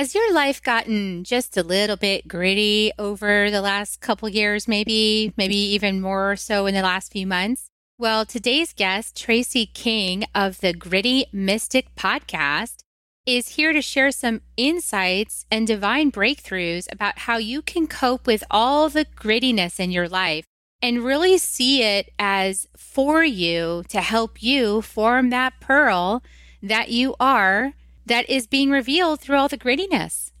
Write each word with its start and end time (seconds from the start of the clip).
Has 0.00 0.14
your 0.14 0.32
life 0.32 0.62
gotten 0.62 1.24
just 1.24 1.58
a 1.58 1.62
little 1.62 1.98
bit 1.98 2.26
gritty 2.26 2.90
over 2.98 3.50
the 3.50 3.60
last 3.60 4.00
couple 4.00 4.30
years, 4.30 4.66
maybe, 4.66 5.34
maybe 5.36 5.56
even 5.56 6.00
more 6.00 6.36
so 6.36 6.64
in 6.64 6.72
the 6.72 6.80
last 6.80 7.12
few 7.12 7.26
months? 7.26 7.68
Well, 7.98 8.24
today's 8.24 8.72
guest, 8.72 9.14
Tracy 9.14 9.66
King 9.66 10.24
of 10.34 10.60
the 10.60 10.72
Gritty 10.72 11.26
Mystic 11.34 11.94
podcast, 11.96 12.78
is 13.26 13.56
here 13.56 13.74
to 13.74 13.82
share 13.82 14.10
some 14.10 14.40
insights 14.56 15.44
and 15.50 15.66
divine 15.66 16.10
breakthroughs 16.10 16.90
about 16.90 17.18
how 17.18 17.36
you 17.36 17.60
can 17.60 17.86
cope 17.86 18.26
with 18.26 18.42
all 18.50 18.88
the 18.88 19.04
grittiness 19.04 19.78
in 19.78 19.90
your 19.90 20.08
life 20.08 20.46
and 20.80 21.04
really 21.04 21.36
see 21.36 21.82
it 21.82 22.10
as 22.18 22.66
for 22.74 23.22
you 23.22 23.84
to 23.90 24.00
help 24.00 24.42
you 24.42 24.80
form 24.80 25.28
that 25.28 25.60
pearl 25.60 26.22
that 26.62 26.88
you 26.88 27.14
are 27.20 27.74
that 28.10 28.28
is 28.28 28.48
being 28.48 28.70
revealed 28.70 29.20
through 29.20 29.36
all 29.36 29.46
the 29.46 29.56
grittiness. 29.56 30.32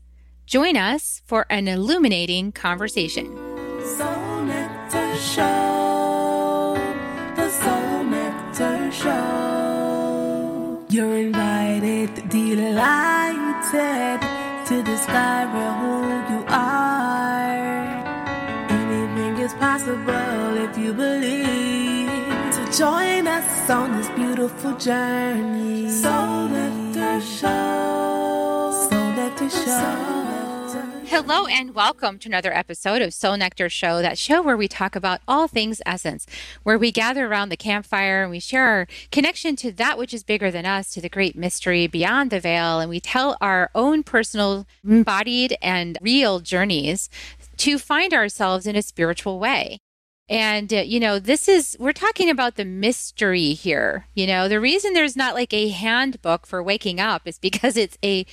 Join 0.44 0.76
us 0.76 1.22
for 1.24 1.46
an 1.48 1.68
illuminating 1.68 2.50
conversation. 2.50 3.26
Soul 3.96 4.42
Nectar 4.42 5.14
Show. 5.14 6.76
The 7.36 7.48
Soul 7.48 8.02
Nectar 8.02 8.90
Show. 8.90 10.84
You're 10.90 11.18
invited, 11.28 12.28
delighted 12.28 14.20
to 14.66 14.82
discover 14.82 15.64
who 15.78 15.94
you 16.32 16.44
are. 16.48 17.54
Anything 18.68 19.38
is 19.44 19.54
possible 19.54 20.56
if 20.66 20.76
you 20.76 20.92
believe. 20.92 22.10
So 22.52 22.62
join 22.82 23.28
us 23.28 23.70
on 23.70 23.96
this 23.96 24.08
beautiful 24.08 24.76
journey. 24.76 25.88
Soul 25.88 26.48
Nectar 26.48 26.79
Hello 31.06 31.46
and 31.46 31.74
welcome 31.74 32.18
to 32.18 32.28
another 32.30 32.50
episode 32.50 33.02
of 33.02 33.12
Soul 33.12 33.36
Nectar 33.36 33.68
Show, 33.68 34.00
that 34.00 34.16
show 34.16 34.40
where 34.40 34.56
we 34.56 34.66
talk 34.66 34.96
about 34.96 35.20
all 35.28 35.46
things 35.46 35.82
essence, 35.84 36.24
where 36.62 36.78
we 36.78 36.90
gather 36.90 37.26
around 37.26 37.50
the 37.50 37.58
campfire 37.58 38.22
and 38.22 38.30
we 38.30 38.40
share 38.40 38.66
our 38.66 38.86
connection 39.12 39.54
to 39.56 39.70
that 39.72 39.98
which 39.98 40.14
is 40.14 40.22
bigger 40.22 40.50
than 40.50 40.64
us, 40.64 40.88
to 40.94 41.02
the 41.02 41.10
great 41.10 41.36
mystery 41.36 41.86
beyond 41.86 42.30
the 42.30 42.40
veil, 42.40 42.80
and 42.80 42.88
we 42.88 43.00
tell 43.00 43.36
our 43.42 43.70
own 43.74 44.02
personal, 44.02 44.66
embodied, 44.82 45.58
and 45.60 45.98
real 46.00 46.40
journeys 46.40 47.10
to 47.58 47.78
find 47.78 48.14
ourselves 48.14 48.66
in 48.66 48.76
a 48.76 48.82
spiritual 48.82 49.38
way. 49.38 49.78
And, 50.30 50.72
uh, 50.72 50.76
you 50.76 51.00
know, 51.00 51.18
this 51.18 51.48
is, 51.48 51.76
we're 51.80 51.92
talking 51.92 52.30
about 52.30 52.54
the 52.54 52.64
mystery 52.64 53.52
here. 53.52 54.06
You 54.14 54.28
know, 54.28 54.48
the 54.48 54.60
reason 54.60 54.92
there's 54.92 55.16
not 55.16 55.34
like 55.34 55.52
a 55.52 55.70
handbook 55.70 56.46
for 56.46 56.62
waking 56.62 57.00
up 57.00 57.22
is 57.26 57.36
because 57.36 57.76
it's 57.76 57.98
a 58.04 58.24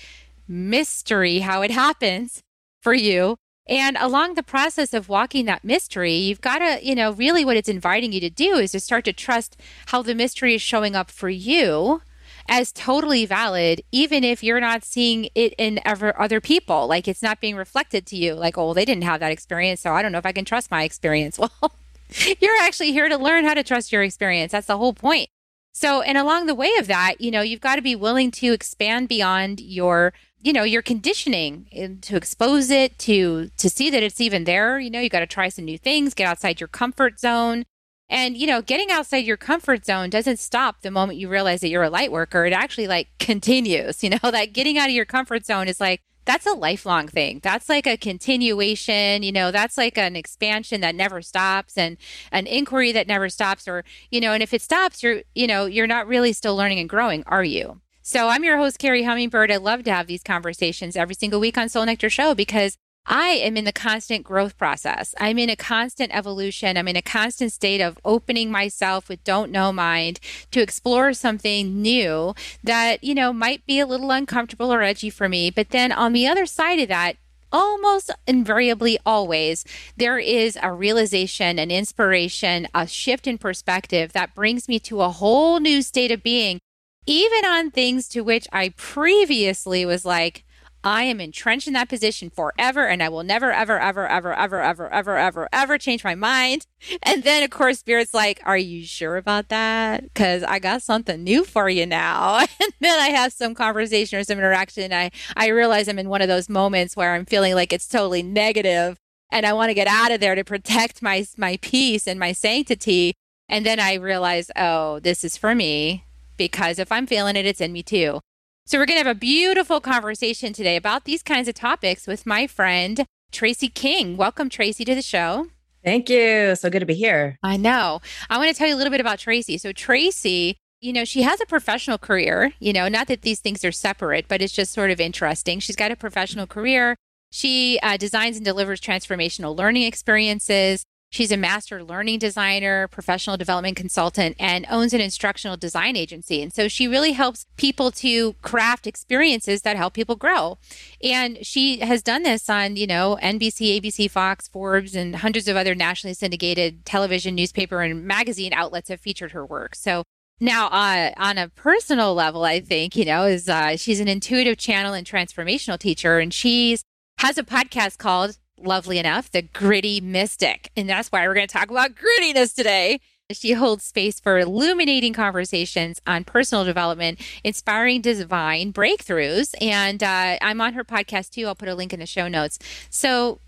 mystery 0.48 1.40
how 1.40 1.64
it 1.64 1.72
happens 1.72 2.44
for 2.84 2.94
you. 2.94 3.36
And 3.68 3.98
along 4.00 4.36
the 4.36 4.44
process 4.44 4.94
of 4.94 5.10
walking 5.10 5.46
that 5.46 5.64
mystery, 5.64 6.14
you've 6.14 6.40
got 6.40 6.60
to, 6.60 6.80
you 6.86 6.94
know, 6.94 7.12
really 7.12 7.44
what 7.44 7.58
it's 7.58 7.68
inviting 7.68 8.14
you 8.14 8.22
to 8.22 8.30
do 8.30 8.58
is 8.58 8.72
to 8.74 8.80
start 8.80 9.04
to 9.06 9.12
trust 9.12 9.58
how 9.88 10.04
the 10.04 10.16
mystery 10.16 10.54
is 10.54 10.62
showing 10.62 10.96
up 10.96 11.10
for 11.10 11.30
you 11.30 12.02
as 12.48 12.72
totally 12.72 13.26
valid, 13.26 13.82
even 13.92 14.24
if 14.24 14.44
you're 14.44 14.62
not 14.62 14.86
seeing 14.86 15.30
it 15.36 15.54
in 15.58 15.80
ever 15.84 16.18
other 16.22 16.40
people. 16.40 16.88
Like 16.88 17.08
it's 17.08 17.24
not 17.24 17.42
being 17.42 17.56
reflected 17.56 18.06
to 18.06 18.16
you. 18.16 18.36
Like, 18.36 18.58
oh, 18.58 18.74
they 18.74 18.86
didn't 18.86 19.04
have 19.04 19.20
that 19.20 19.32
experience, 19.32 19.82
so 19.82 19.94
I 19.94 20.02
don't 20.02 20.12
know 20.12 20.18
if 20.18 20.26
I 20.26 20.32
can 20.32 20.46
trust 20.46 20.70
my 20.70 20.84
experience. 20.84 21.40
Well, 21.62 21.72
you're 22.40 22.60
actually 22.62 22.92
here 22.92 23.10
to 23.10 23.18
learn 23.18 23.46
how 23.46 23.54
to 23.54 23.64
trust 23.64 23.92
your 23.92 24.04
experience. 24.04 24.52
That's 24.52 24.68
the 24.68 24.78
whole 24.78 24.94
point. 24.94 25.30
So, 25.74 26.02
and 26.02 26.18
along 26.18 26.48
the 26.48 26.56
way 26.56 26.72
of 26.80 26.88
that, 26.88 27.22
you 27.22 27.30
know, 27.30 27.42
you've 27.42 27.62
got 27.62 27.76
to 27.76 27.84
be 27.84 27.96
willing 27.96 28.32
to 28.32 28.52
expand 28.52 29.08
beyond 29.08 29.60
your, 29.60 30.12
you 30.42 30.52
know, 30.52 30.64
your 30.64 30.82
conditioning 30.82 32.00
to 32.02 32.16
expose 32.16 32.72
it, 32.72 32.98
to 33.00 33.52
to 33.58 33.70
see 33.70 33.92
that 33.92 34.02
it's 34.02 34.20
even 34.20 34.46
there. 34.46 34.80
You 34.80 34.90
know, 34.90 35.00
you 35.00 35.10
got 35.10 35.20
to 35.20 35.28
try 35.28 35.50
some 35.50 35.66
new 35.66 35.78
things, 35.78 36.16
get 36.16 36.28
outside 36.28 36.60
your 36.60 36.68
comfort 36.68 37.20
zone. 37.20 37.64
And, 38.10 38.38
you 38.38 38.48
know, 38.48 38.62
getting 38.62 38.90
outside 38.90 39.26
your 39.26 39.38
comfort 39.38 39.86
zone 39.86 40.10
doesn't 40.10 40.40
stop 40.40 40.82
the 40.82 40.90
moment 40.90 41.20
you 41.20 41.28
realize 41.28 41.60
that 41.60 41.68
you're 41.68 41.84
a 41.84 41.90
light 41.90 42.12
worker. 42.12 42.46
It 42.46 42.54
actually 42.54 42.88
like 42.88 43.10
continues, 43.20 44.04
you 44.04 44.10
know, 44.10 44.18
that 44.32 44.54
getting 44.54 44.78
out 44.78 44.90
of 44.90 44.96
your 44.96 45.06
comfort 45.06 45.46
zone 45.46 45.68
is 45.68 45.80
like 45.80 46.02
that's 46.28 46.46
a 46.46 46.52
lifelong 46.52 47.08
thing. 47.08 47.40
That's 47.42 47.70
like 47.70 47.88
a 47.88 47.98
continuation, 47.98 49.24
you 49.24 49.32
know, 49.32 49.50
that's 49.50 49.78
like 49.78 49.98
an 49.98 50.16
expansion 50.16 50.82
that 50.82 50.94
never 50.94 51.22
stops 51.22 51.78
and 51.78 51.98
an 52.32 52.46
inquiry 52.46 52.92
that 52.92 53.08
never 53.08 53.30
stops 53.30 53.68
or, 53.68 53.84
you 54.12 54.20
know, 54.20 54.34
and 54.34 54.44
if 54.44 54.54
it 54.54 54.62
stops, 54.62 55.02
you're, 55.02 55.22
you 55.34 55.48
know, 55.48 55.66
you're 55.66 55.88
not 55.88 56.08
really 56.08 56.34
still 56.34 56.56
learning 56.56 56.80
and 56.80 56.90
growing, 56.90 57.24
are 57.28 57.46
you? 57.46 57.82
So 58.02 58.28
I'm 58.28 58.44
your 58.44 58.58
host, 58.58 58.78
Carrie 58.78 59.04
Hummingbird. 59.04 59.52
I 59.52 59.58
love 59.58 59.84
to 59.84 59.92
have 59.92 60.08
these 60.08 60.22
conversations 60.22 60.96
every 60.96 61.16
single 61.16 61.40
week 61.40 61.58
on 61.58 61.70
Soul 61.70 61.86
Nectar 61.86 62.10
Show 62.10 62.36
because 62.36 62.78
I 63.08 63.30
am 63.30 63.56
in 63.56 63.64
the 63.64 63.72
constant 63.72 64.26
growth 64.26 64.58
process. 64.58 65.16
I'm 65.18 65.40
in 65.40 65.50
a 65.50 65.56
constant 65.56 66.14
evolution. 66.14 66.76
I'm 66.76 66.90
in 66.90 66.98
a 66.98 67.02
constant 67.02 67.54
state 67.54 67.80
of 67.80 67.98
opening 68.04 68.52
myself 68.52 69.08
with 69.08 69.24
don't 69.24 69.50
know 69.50 69.72
mind 69.72 70.20
to 70.52 70.62
explore 70.62 71.14
something 71.14 71.82
new 71.82 72.36
that, 72.64 73.02
you 73.04 73.16
know, 73.16 73.32
might 73.32 73.66
be 73.66 73.80
a 73.80 73.88
little 73.88 74.12
uncomfortable 74.12 74.74
or 74.74 74.84
edgy 74.84 75.10
for 75.10 75.30
me. 75.30 75.50
But 75.50 75.70
then 75.70 75.94
on 75.94 76.12
the 76.12 76.28
other 76.28 76.46
side 76.46 76.80
of 76.80 76.90
that, 76.90 77.16
almost 77.50 78.12
invariably 78.28 79.00
always 79.06 79.64
there 79.96 80.20
is 80.20 80.60
a 80.62 80.70
realization 80.70 81.58
an 81.58 81.72
inspiration 81.72 82.68
a 82.76 82.86
shift 82.86 83.26
in 83.26 83.38
perspective 83.38 84.12
that 84.12 84.36
brings 84.36 84.68
me 84.68 84.78
to 84.78 85.00
a 85.00 85.08
whole 85.08 85.62
new 85.62 85.82
state 85.82 86.12
of 86.12 86.22
being 86.22 86.60
even 87.06 87.46
on 87.46 87.72
things 87.72 88.10
to 88.10 88.20
which 88.20 88.50
i 88.52 88.68
previously 88.76 89.86
was 89.86 90.04
like 90.04 90.44
I 90.84 91.04
am 91.04 91.20
entrenched 91.20 91.68
in 91.68 91.74
that 91.74 91.90
position 91.90 92.30
forever 92.30 92.88
and 92.88 93.02
I 93.04 93.10
will 93.10 93.24
never, 93.24 93.52
ever, 93.52 93.80
ever, 93.80 94.08
ever, 94.08 94.34
ever, 94.34 94.62
ever, 94.64 94.90
ever, 94.90 95.18
ever, 95.18 95.50
ever 95.52 95.78
change 95.78 96.04
my 96.04 96.16
mind. 96.16 96.66
And 97.04 97.24
then, 97.24 97.44
of 97.44 97.50
course, 97.50 97.80
Spirit's 97.80 98.14
like, 98.14 98.42
Are 98.46 98.58
you 98.58 98.86
sure 98.86 99.18
about 99.18 99.50
that? 99.50 100.04
Because 100.04 100.44
I 100.44 100.60
got 100.60 100.82
something 100.82 101.24
new 101.24 101.44
for 101.44 101.70
you 101.70 101.86
now. 101.86 102.46
And 102.60 102.74
then 102.80 103.00
I 103.00 103.10
have 103.10 103.34
some 103.34 103.56
conversation 103.56 104.20
or 104.20 104.24
some 104.24 104.38
interaction. 104.38 104.92
I, 104.94 105.12
I 105.36 105.48
realize 105.48 105.88
I'm 105.88 106.00
in 106.00 106.10
one 106.10 106.22
of 106.22 106.28
those 106.28 106.50
moments 106.50 106.96
where 106.96 107.14
I'm 107.14 107.26
feeling 107.26 107.56
like 107.56 107.72
it's 107.72 107.88
totally 107.88 108.24
negative 108.24 108.98
and 109.32 109.46
I 109.46 109.54
want 109.54 109.70
to 109.70 109.74
get 109.74 109.88
out 109.88 110.12
of 110.12 110.20
there 110.20 110.36
to 110.36 110.44
protect 110.44 111.02
my, 111.02 111.26
my 111.38 111.58
peace 111.62 112.08
and 112.08 112.20
my 112.20 112.34
sanctity. 112.34 113.14
And 113.50 113.66
then 113.66 113.80
I 113.80 113.96
realize, 113.96 114.52
Oh, 114.56 115.00
this 115.00 115.24
is 115.24 115.38
for 115.38 115.56
me 115.56 116.06
because 116.38 116.80
if 116.80 116.92
I'm 116.92 117.08
feeling 117.08 117.36
it, 117.36 117.46
it's 117.46 117.62
in 117.62 117.74
me 117.74 117.84
too. 117.84 118.22
So, 118.68 118.78
we're 118.78 118.86
going 118.86 119.00
to 119.00 119.08
have 119.08 119.16
a 119.16 119.18
beautiful 119.18 119.80
conversation 119.80 120.52
today 120.52 120.76
about 120.76 121.06
these 121.06 121.24
kinds 121.24 121.48
of 121.48 121.56
topics 121.56 122.06
with 122.06 122.26
my 122.26 122.48
friend, 122.48 123.06
Tracy 123.32 123.70
King. 123.70 124.18
Welcome, 124.18 124.50
Tracy, 124.50 124.84
to 124.84 124.94
the 124.94 125.02
show. 125.02 125.48
Thank 125.86 126.10
you. 126.10 126.54
So 126.54 126.70
good 126.70 126.82
to 126.82 126.86
be 126.86 126.94
here. 126.94 127.38
I 127.42 127.56
know. 127.56 128.02
I 128.30 128.38
want 128.38 128.50
to 128.50 128.54
tell 128.54 128.68
you 128.68 128.76
a 128.76 128.78
little 128.78 128.92
bit 128.92 129.00
about 129.00 129.20
Tracy. 129.20 129.58
So, 129.58 129.72
Tracy, 129.72 130.58
you 130.82 130.92
know, 130.92 131.06
she 131.06 131.22
has 131.22 131.40
a 131.40 131.46
professional 131.46 131.98
career, 131.98 132.52
you 132.60 132.74
know, 132.74 132.90
not 132.90 133.08
that 133.08 133.22
these 133.22 133.40
things 133.40 133.64
are 133.64 133.72
separate, 133.72 134.28
but 134.28 134.42
it's 134.42 134.52
just 134.52 134.74
sort 134.74 134.92
of 134.92 135.00
interesting. 135.00 135.62
She's 135.62 135.78
got 135.78 135.92
a 135.92 135.96
professional 135.96 136.46
career. 136.46 136.98
She 137.32 137.80
uh, 137.82 137.96
designs 137.96 138.36
and 138.36 138.44
delivers 138.44 138.82
transformational 138.82 139.58
learning 139.58 139.84
experiences. 139.84 140.84
She's 141.10 141.32
a 141.32 141.38
master 141.38 141.84
learning 141.84 142.20
designer, 142.20 142.88
professional 142.88 143.38
development 143.38 143.78
consultant, 143.78 144.36
and 144.40 144.66
owns 144.70 144.94
an 144.94 145.00
instructional 145.00 145.56
design 145.56 145.96
agency. 145.96 146.42
And 146.42 146.54
so 146.54 146.68
she 146.68 146.88
really 146.88 147.14
helps 147.14 147.46
people 147.56 147.92
to 147.92 148.34
craft 148.42 148.86
experiences 148.86 149.62
that 149.62 149.78
help 149.78 149.94
people 149.94 150.16
grow. 150.16 150.58
And 151.02 151.46
she 151.46 151.80
has 151.80 152.04
done 152.04 152.24
this 152.24 152.50
on, 152.50 152.76
you 152.76 152.88
know, 152.88 153.18
NBC, 153.22 153.80
ABC, 153.80 154.12
Fox, 154.12 154.48
Forbes, 154.50 154.96
and 154.96 155.16
hundreds 155.18 155.48
of 155.48 155.56
other 155.56 155.74
nationally 155.74 156.14
syndicated 156.14 156.86
television, 156.86 157.36
newspaper, 157.36 157.82
and 157.82 158.04
magazine 158.04 158.52
outlets 158.54 158.90
have 158.90 159.00
featured 159.00 159.32
her 159.32 159.46
work. 159.46 159.76
So 159.76 160.04
now, 160.40 160.68
uh, 160.68 161.12
on 161.18 161.38
a 161.38 161.50
personal 161.50 162.14
level, 162.14 162.44
I 162.44 162.60
think, 162.60 162.96
you 162.96 163.06
know, 163.06 163.26
is 163.26 163.50
uh, 163.50 163.76
she's 163.76 164.00
an 164.00 164.08
intuitive 164.08 164.58
channel 164.58 164.94
and 164.94 165.08
transformational 165.08 165.80
teacher, 165.80 166.20
and 166.20 166.34
she's 166.34 166.84
has 167.20 167.38
a 167.38 167.44
podcast 167.44 167.98
called 167.98 168.38
lovely 168.58 168.98
enough, 168.98 169.32
the 169.32 169.42
gritty 169.42 170.02
mystic. 170.02 170.72
And 170.76 170.90
that's 170.90 171.12
why 171.12 171.28
we're 171.28 171.34
going 171.34 171.48
to 171.48 171.54
talk 171.54 171.70
about 171.70 171.92
grittiness 171.96 172.54
today. 172.56 173.00
She 173.32 173.54
holds 173.54 173.84
space 173.84 174.20
for 174.20 174.40
illuminating 174.40 175.12
conversations 175.14 176.00
on 176.08 176.24
personal 176.24 176.64
development, 176.64 177.20
inspiring 177.44 178.02
divine 178.02 178.72
breakthroughs. 178.72 179.54
And 179.60 180.02
uh, 180.02 180.38
I'm 180.42 180.62
on 180.62 180.74
her 180.74 180.86
podcast 180.86 181.32
too. 181.32 181.46
I'll 181.48 181.56
put 181.56 181.68
a 181.68 181.76
link 181.76 181.92
in 181.92 182.00
the 182.00 182.06
show 182.06 182.30
notes. 182.30 182.58
So, 182.90 183.40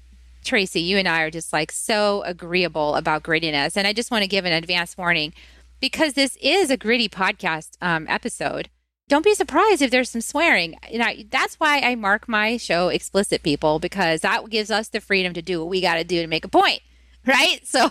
Tracy, 0.44 0.82
you 0.82 0.98
and 0.98 1.08
I 1.08 1.22
are 1.22 1.32
just 1.32 1.54
like 1.54 1.72
so 1.72 2.24
agreeable 2.24 2.96
about 2.96 3.24
grittiness. 3.24 3.78
And 3.78 3.88
I 3.88 3.94
just 3.94 4.12
want 4.12 4.24
to 4.24 4.28
give 4.28 4.44
an 4.44 4.52
advance 4.52 4.98
warning 4.98 5.34
because 5.80 6.14
this 6.14 6.38
is 6.42 6.70
a 6.70 6.78
gritty 6.78 7.08
podcast 7.08 7.78
um, 7.82 8.06
episode 8.10 8.70
don't 9.10 9.26
be 9.26 9.36
surprised 9.36 9.82
if 9.82 9.92
there's 9.92 10.10
some 10.10 10.22
swearing. 10.22 10.78
You 10.90 11.00
know, 11.00 11.12
that's 11.30 11.56
why 11.56 11.80
I 11.80 11.96
mark 11.96 12.30
my 12.30 12.56
show 12.56 12.88
explicit 12.88 13.44
people 13.44 13.80
because 13.80 14.22
that 14.22 14.50
gives 14.50 14.72
us 14.72 14.88
the 14.88 15.02
freedom 15.02 15.34
to 15.34 15.42
do 15.42 15.60
what 15.60 15.70
we 15.70 15.82
got 15.82 15.96
to 15.96 16.04
do 16.06 16.22
to 16.22 16.28
make 16.28 16.46
a 16.46 16.50
point, 16.50 16.82
right? 17.26 17.60
So, 17.66 17.90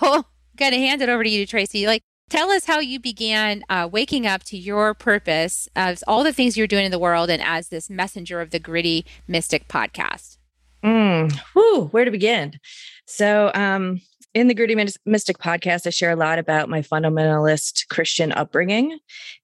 going 0.56 0.72
to 0.72 0.78
hand 0.78 1.02
it 1.02 1.08
over 1.08 1.22
to 1.22 1.30
you, 1.30 1.46
Tracy. 1.46 1.86
Like, 1.86 2.02
Tell 2.28 2.50
us 2.50 2.66
how 2.66 2.78
you 2.78 3.00
began 3.00 3.64
uh, 3.70 3.88
waking 3.90 4.26
up 4.26 4.42
to 4.44 4.58
your 4.58 4.92
purpose 4.92 5.66
of 5.74 6.02
all 6.06 6.22
the 6.22 6.32
things 6.32 6.58
you're 6.58 6.66
doing 6.66 6.84
in 6.84 6.90
the 6.90 6.98
world 6.98 7.30
and 7.30 7.42
as 7.42 7.68
this 7.68 7.88
messenger 7.88 8.42
of 8.42 8.50
the 8.50 8.58
Gritty 8.58 9.06
Mystic 9.26 9.66
podcast. 9.66 10.36
Mm, 10.84 11.32
whew, 11.54 11.86
where 11.86 12.04
to 12.04 12.10
begin? 12.10 12.60
So, 13.06 13.50
um, 13.54 14.02
in 14.34 14.46
the 14.46 14.54
Gritty 14.54 14.74
Mystic 15.06 15.38
podcast, 15.38 15.86
I 15.86 15.90
share 15.90 16.10
a 16.10 16.16
lot 16.16 16.38
about 16.38 16.68
my 16.68 16.82
fundamentalist 16.82 17.88
Christian 17.88 18.30
upbringing 18.32 18.98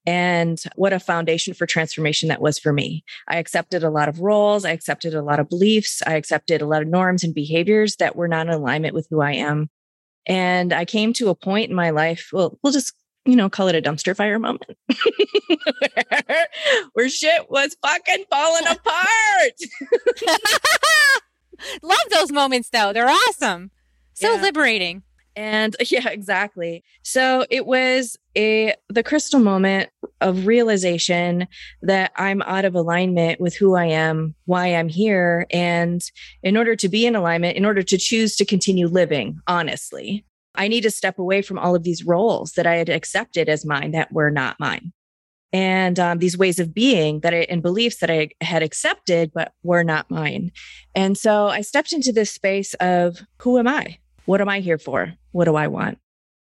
and 0.06 0.62
what 0.76 0.92
a 0.92 1.00
foundation 1.00 1.54
for 1.54 1.66
transformation 1.66 2.28
that 2.28 2.42
was 2.42 2.58
for 2.58 2.72
me. 2.72 3.04
I 3.26 3.38
accepted 3.38 3.82
a 3.82 3.90
lot 3.90 4.08
of 4.08 4.20
roles, 4.20 4.64
I 4.64 4.70
accepted 4.70 5.14
a 5.14 5.22
lot 5.22 5.40
of 5.40 5.48
beliefs, 5.48 6.02
I 6.06 6.14
accepted 6.14 6.60
a 6.60 6.66
lot 6.66 6.82
of 6.82 6.88
norms 6.88 7.24
and 7.24 7.34
behaviors 7.34 7.96
that 7.96 8.14
were 8.14 8.28
not 8.28 8.46
in 8.46 8.52
alignment 8.52 8.94
with 8.94 9.06
who 9.10 9.20
I 9.20 9.32
am. 9.32 9.70
And 10.26 10.72
I 10.72 10.84
came 10.84 11.12
to 11.14 11.28
a 11.28 11.34
point 11.34 11.70
in 11.70 11.76
my 11.76 11.90
life, 11.90 12.30
well, 12.32 12.58
we'll 12.62 12.72
just, 12.72 12.94
you 13.24 13.36
know, 13.36 13.48
call 13.48 13.68
it 13.68 13.74
a 13.74 13.82
dumpster 13.82 14.14
fire 14.14 14.38
moment 14.38 14.76
where, 16.26 16.46
where 16.92 17.08
shit 17.08 17.50
was 17.50 17.76
fucking 17.82 18.24
falling 18.30 18.66
apart. 18.70 19.52
Love 21.82 22.10
those 22.10 22.32
moments 22.32 22.68
though. 22.70 22.92
They're 22.92 23.08
awesome. 23.08 23.70
So 24.14 24.34
yeah. 24.34 24.40
liberating. 24.40 25.02
And 25.36 25.76
yeah, 25.90 26.08
exactly. 26.08 26.84
So 27.02 27.44
it 27.50 27.66
was 27.66 28.16
a 28.36 28.74
the 28.88 29.02
crystal 29.02 29.40
moment 29.40 29.90
of 30.20 30.46
realization 30.46 31.46
that 31.82 32.12
I'm 32.16 32.42
out 32.42 32.64
of 32.64 32.74
alignment 32.74 33.40
with 33.40 33.56
who 33.56 33.74
I 33.74 33.86
am, 33.86 34.34
why 34.46 34.68
I'm 34.68 34.88
here, 34.88 35.46
and 35.50 36.02
in 36.42 36.56
order 36.56 36.76
to 36.76 36.88
be 36.88 37.06
in 37.06 37.16
alignment, 37.16 37.56
in 37.56 37.64
order 37.64 37.82
to 37.82 37.98
choose 37.98 38.36
to 38.36 38.44
continue 38.44 38.86
living 38.86 39.40
honestly, 39.46 40.24
I 40.54 40.68
need 40.68 40.82
to 40.82 40.90
step 40.90 41.18
away 41.18 41.42
from 41.42 41.58
all 41.58 41.74
of 41.74 41.82
these 41.82 42.04
roles 42.04 42.52
that 42.52 42.66
I 42.66 42.76
had 42.76 42.88
accepted 42.88 43.48
as 43.48 43.64
mine 43.64 43.90
that 43.92 44.12
were 44.12 44.30
not 44.30 44.58
mine. 44.60 44.92
And 45.52 46.00
um, 46.00 46.18
these 46.18 46.36
ways 46.36 46.58
of 46.58 46.74
being 46.74 47.20
that 47.20 47.32
I, 47.32 47.46
and 47.48 47.62
beliefs 47.62 47.98
that 47.98 48.10
I 48.10 48.30
had 48.40 48.64
accepted, 48.64 49.30
but 49.32 49.52
were 49.62 49.84
not 49.84 50.10
mine. 50.10 50.50
And 50.96 51.16
so 51.16 51.46
I 51.46 51.60
stepped 51.60 51.92
into 51.92 52.12
this 52.12 52.32
space 52.32 52.74
of 52.74 53.18
who 53.38 53.58
am 53.58 53.68
I? 53.68 53.98
What 54.26 54.40
am 54.40 54.48
I 54.48 54.60
here 54.60 54.78
for? 54.78 55.12
What 55.32 55.44
do 55.44 55.56
I 55.56 55.66
want? 55.68 55.98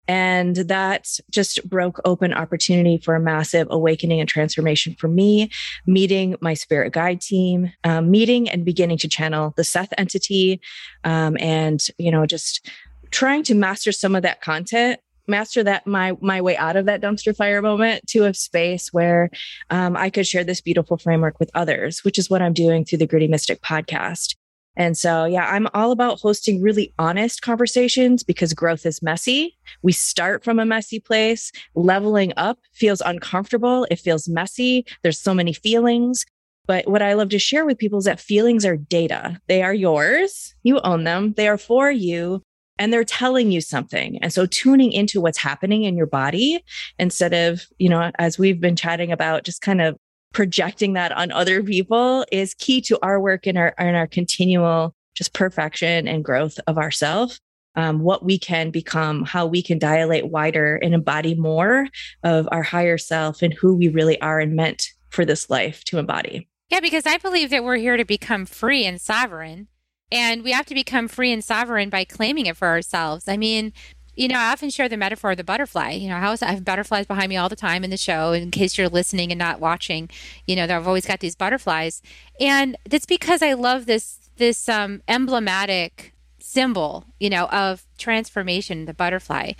And 0.08 0.56
that 0.56 1.06
just 1.30 1.68
broke 1.68 2.00
open 2.04 2.32
opportunity 2.32 2.98
for 2.98 3.14
a 3.14 3.20
massive 3.20 3.68
awakening 3.70 4.18
and 4.18 4.28
transformation 4.28 4.96
for 4.98 5.06
me, 5.06 5.50
meeting 5.86 6.34
my 6.40 6.54
spirit 6.54 6.92
guide 6.92 7.20
team, 7.20 7.72
um, 7.84 8.10
meeting 8.10 8.48
and 8.48 8.64
beginning 8.64 8.98
to 8.98 9.08
channel 9.08 9.54
the 9.56 9.62
Seth 9.62 9.92
entity, 9.98 10.60
um, 11.04 11.36
and, 11.38 11.86
you 11.96 12.10
know, 12.10 12.26
just 12.26 12.68
trying 13.12 13.44
to 13.44 13.54
master 13.54 13.92
some 13.92 14.16
of 14.16 14.22
that 14.22 14.40
content 14.40 15.00
master 15.28 15.62
that 15.62 15.86
my 15.86 16.12
my 16.20 16.40
way 16.40 16.56
out 16.56 16.76
of 16.76 16.86
that 16.86 17.00
dumpster 17.00 17.34
fire 17.34 17.62
moment 17.62 18.04
to 18.08 18.24
a 18.24 18.34
space 18.34 18.92
where 18.92 19.30
um, 19.70 19.96
I 19.96 20.10
could 20.10 20.26
share 20.26 20.42
this 20.42 20.60
beautiful 20.60 20.98
framework 20.98 21.38
with 21.38 21.50
others, 21.54 22.04
which 22.04 22.18
is 22.18 22.28
what 22.28 22.42
I'm 22.42 22.52
doing 22.52 22.84
through 22.84 22.98
the 22.98 23.06
Gritty 23.06 23.28
Mystic 23.28 23.62
podcast. 23.62 24.34
And 24.76 24.96
so, 24.96 25.24
yeah, 25.24 25.46
I'm 25.46 25.68
all 25.74 25.92
about 25.92 26.20
hosting 26.20 26.62
really 26.62 26.94
honest 26.98 27.42
conversations 27.42 28.22
because 28.22 28.54
growth 28.54 28.86
is 28.86 29.02
messy. 29.02 29.56
We 29.82 29.92
start 29.92 30.44
from 30.44 30.58
a 30.58 30.64
messy 30.64 31.00
place. 31.00 31.52
Leveling 31.74 32.32
up 32.36 32.58
feels 32.72 33.00
uncomfortable. 33.00 33.86
It 33.90 33.98
feels 33.98 34.28
messy. 34.28 34.86
There's 35.02 35.18
so 35.18 35.34
many 35.34 35.52
feelings. 35.52 36.24
But 36.66 36.88
what 36.88 37.02
I 37.02 37.14
love 37.14 37.30
to 37.30 37.38
share 37.38 37.64
with 37.64 37.78
people 37.78 37.98
is 37.98 38.04
that 38.04 38.20
feelings 38.20 38.64
are 38.64 38.76
data. 38.76 39.40
They 39.48 39.62
are 39.62 39.74
yours. 39.74 40.54
You 40.62 40.80
own 40.80 41.04
them. 41.04 41.34
They 41.36 41.48
are 41.48 41.58
for 41.58 41.90
you 41.90 42.42
and 42.80 42.92
they're 42.92 43.04
telling 43.04 43.52
you 43.52 43.60
something. 43.60 44.18
And 44.22 44.32
so 44.32 44.46
tuning 44.46 44.90
into 44.90 45.20
what's 45.20 45.36
happening 45.36 45.82
in 45.82 45.98
your 45.98 46.06
body 46.06 46.64
instead 46.98 47.34
of, 47.34 47.66
you 47.78 47.90
know, 47.90 48.10
as 48.18 48.38
we've 48.38 48.58
been 48.58 48.74
chatting 48.74 49.12
about, 49.12 49.44
just 49.44 49.60
kind 49.60 49.82
of 49.82 49.98
projecting 50.32 50.94
that 50.94 51.12
on 51.12 51.32
other 51.32 51.62
people 51.62 52.24
is 52.30 52.54
key 52.54 52.80
to 52.82 52.98
our 53.02 53.20
work 53.20 53.46
and 53.46 53.58
our, 53.58 53.74
and 53.78 53.96
our 53.96 54.06
continual 54.06 54.94
just 55.14 55.32
perfection 55.34 56.08
and 56.08 56.24
growth 56.24 56.58
of 56.66 56.78
ourself. 56.78 57.38
Um, 57.76 58.00
what 58.00 58.24
we 58.24 58.38
can 58.38 58.70
become, 58.70 59.24
how 59.24 59.46
we 59.46 59.62
can 59.62 59.78
dilate 59.78 60.28
wider 60.28 60.76
and 60.76 60.92
embody 60.92 61.34
more 61.34 61.86
of 62.24 62.48
our 62.50 62.64
higher 62.64 62.98
self 62.98 63.42
and 63.42 63.54
who 63.54 63.74
we 63.74 63.88
really 63.88 64.20
are 64.20 64.40
and 64.40 64.56
meant 64.56 64.88
for 65.10 65.24
this 65.24 65.48
life 65.48 65.84
to 65.84 65.98
embody. 65.98 66.48
Yeah, 66.70 66.80
because 66.80 67.06
I 67.06 67.18
believe 67.18 67.50
that 67.50 67.64
we're 67.64 67.76
here 67.76 67.96
to 67.96 68.04
become 68.04 68.46
free 68.46 68.84
and 68.84 69.00
sovereign. 69.00 69.68
And 70.12 70.42
we 70.42 70.52
have 70.52 70.66
to 70.66 70.74
become 70.74 71.06
free 71.06 71.32
and 71.32 71.44
sovereign 71.44 71.90
by 71.90 72.04
claiming 72.04 72.46
it 72.46 72.56
for 72.56 72.68
ourselves. 72.68 73.28
I 73.28 73.36
mean, 73.36 73.72
you 74.16 74.28
know, 74.28 74.38
I 74.38 74.52
often 74.52 74.70
share 74.70 74.88
the 74.88 74.96
metaphor 74.96 75.32
of 75.32 75.36
the 75.36 75.44
butterfly. 75.44 75.92
You 75.92 76.08
know, 76.08 76.16
I, 76.16 76.36
I 76.40 76.52
have 76.52 76.64
butterflies 76.64 77.06
behind 77.06 77.28
me 77.28 77.36
all 77.36 77.48
the 77.48 77.56
time 77.56 77.84
in 77.84 77.90
the 77.90 77.96
show. 77.96 78.32
In 78.32 78.50
case 78.50 78.76
you're 78.76 78.88
listening 78.88 79.32
and 79.32 79.38
not 79.38 79.60
watching, 79.60 80.08
you 80.46 80.56
know, 80.56 80.64
I've 80.64 80.86
always 80.86 81.06
got 81.06 81.20
these 81.20 81.34
butterflies, 81.36 82.02
and 82.40 82.76
that's 82.88 83.06
because 83.06 83.42
I 83.42 83.52
love 83.54 83.86
this 83.86 84.30
this 84.36 84.68
um, 84.68 85.02
emblematic 85.06 86.14
symbol, 86.42 87.04
you 87.20 87.30
know, 87.30 87.46
of 87.46 87.86
transformation, 87.98 88.86
the 88.86 88.94
butterfly. 88.94 89.52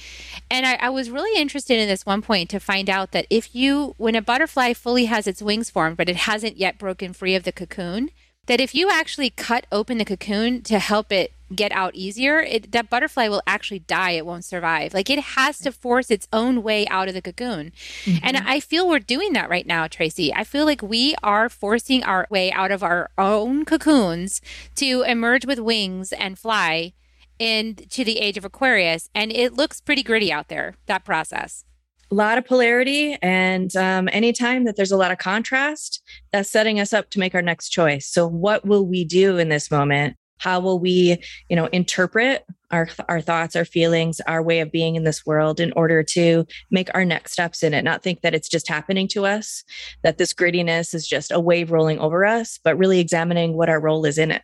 And 0.51 0.67
I, 0.67 0.75
I, 0.81 0.91
was 0.91 1.11
really 1.11 1.41
interested 1.41 1.79
in 1.79 1.87
this 1.87 2.07
one 2.07 2.23
point 2.23 2.51
to 2.51 2.59
find 2.59 2.91
out 2.91 3.13
that 3.13 3.27
if 3.31 3.55
you, 3.55 3.95
when 3.99 4.17
a 4.17 4.23
butterfly 4.23 4.73
fully 4.73 5.05
has 5.05 5.27
its 5.27 5.43
wings 5.43 5.71
formed, 5.71 5.97
but 5.97 6.09
it 6.09 6.17
hasn't 6.17 6.57
yet 6.57 6.79
broken 6.79 7.13
free 7.13 7.35
of 7.35 7.45
the 7.45 7.53
cocoon, 7.53 8.11
that 8.47 8.61
if 8.61 8.75
you 8.75 8.91
actually 8.91 9.31
cut 9.31 9.67
open 9.71 9.99
the 9.99 10.05
cocoon 10.05 10.63
to 10.63 10.79
help 10.79 11.13
it 11.13 11.33
get 11.55 11.73
out 11.73 11.95
easier, 11.95 12.41
it, 12.41 12.73
that 12.73 12.91
butterfly 12.91 13.29
will 13.29 13.43
actually 13.47 13.81
die. 13.81 14.13
It 14.13 14.27
won't 14.27 14.45
survive. 14.45 14.95
Like 14.95 15.11
it 15.11 15.19
has 15.21 15.59
to 15.61 15.73
force 15.73 16.11
its 16.11 16.29
own 16.33 16.63
way 16.63 16.87
out 16.89 17.09
of 17.09 17.15
the 17.15 17.23
cocoon. 17.23 17.73
Mm-hmm. 18.05 18.19
And 18.23 18.37
I 18.37 18.61
feel 18.61 18.89
we're 18.89 18.99
doing 18.99 19.33
that 19.33 19.51
right 19.51 19.67
now, 19.67 19.87
Tracy. 19.87 20.33
I 20.33 20.45
feel 20.45 20.65
like 20.65 20.83
we 20.83 21.15
are 21.23 21.49
forcing 21.49 22.05
our 22.05 22.27
way 22.31 22.53
out 22.53 22.71
of 22.71 22.83
our 22.83 23.11
own 23.19 23.65
cocoons 23.65 24.41
to 24.77 25.03
emerge 25.03 25.47
with 25.47 25.59
wings 25.59 26.13
and 26.13 26.39
fly 26.39 26.93
into 27.39 28.05
the 28.05 28.19
age 28.19 28.37
of 28.37 28.45
Aquarius. 28.45 29.09
And 29.15 29.33
it 29.33 29.55
looks 29.55 29.81
pretty 29.81 30.03
gritty 30.03 30.33
out 30.33 30.49
there, 30.49 30.75
that 30.87 31.05
process 31.05 31.65
a 32.11 32.15
lot 32.15 32.39
of 32.39 32.45
polarity 32.45 33.17
and 33.23 33.77
um, 33.77 34.09
anytime 34.13 34.65
that 34.65 34.77
there's 34.77 34.91
a 34.91 34.97
lot 34.97 35.13
of 35.13 35.19
contrast 35.19 36.03
that's 36.33 36.51
setting 36.51 36.81
us 36.81 36.93
up 36.93 37.09
to 37.11 37.21
make 37.21 37.35
our 37.35 37.43
next 37.43 37.69
choice 37.69 38.09
so 38.09 38.27
what 38.27 38.65
will 38.67 38.85
we 38.85 39.05
do 39.05 39.39
in 39.39 39.49
this 39.49 39.71
moment 39.71 40.17
how 40.41 40.59
will 40.59 40.79
we 40.79 41.17
you 41.49 41.57
know 41.57 41.67
interpret 41.67 42.45
our 42.71 42.89
our 43.09 43.21
thoughts 43.21 43.55
our 43.55 43.65
feelings 43.65 44.21
our 44.23 44.43
way 44.43 44.61
of 44.61 44.73
being 44.73 44.97
in 44.97 45.05
this 45.05 45.25
world 45.25 45.61
in 45.61 45.73
order 45.77 46.03
to 46.03 46.45
make 46.71 46.89
our 46.95 47.05
next 47.05 47.33
steps 47.33 47.63
in 47.63 47.73
it 47.73 47.83
not 47.83 48.03
think 48.03 48.23
that 48.23 48.35
it's 48.35 48.49
just 48.49 48.69
happening 48.69 49.07
to 49.07 49.25
us 49.25 49.63
that 50.03 50.19
this 50.19 50.35
grittiness 50.35 50.95
is 50.95 51.07
just 51.07 51.31
a 51.31 51.41
wave 51.41 51.71
rolling 51.71 51.99
over 51.99 52.25
us 52.25 52.59
but 52.65 52.77
really 52.77 52.99
examining 52.99 53.55
what 53.55 53.69
our 53.69 53.81
role 53.81 54.05
is 54.05 54.19
in 54.19 54.31
it 54.31 54.43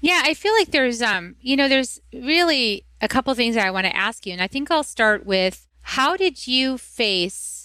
yeah 0.00 0.22
i 0.24 0.34
feel 0.34 0.52
like 0.54 0.70
there's 0.70 1.02
um 1.02 1.34
you 1.40 1.56
know 1.56 1.68
there's 1.68 2.00
really 2.12 2.84
a 3.00 3.08
couple 3.08 3.34
things 3.34 3.54
that 3.54 3.66
i 3.66 3.70
want 3.70 3.86
to 3.86 3.96
ask 3.96 4.26
you 4.26 4.32
and 4.32 4.42
i 4.42 4.46
think 4.46 4.70
i'll 4.70 4.84
start 4.84 5.26
with 5.26 5.66
how 5.82 6.16
did 6.16 6.46
you 6.46 6.76
face 6.76 7.58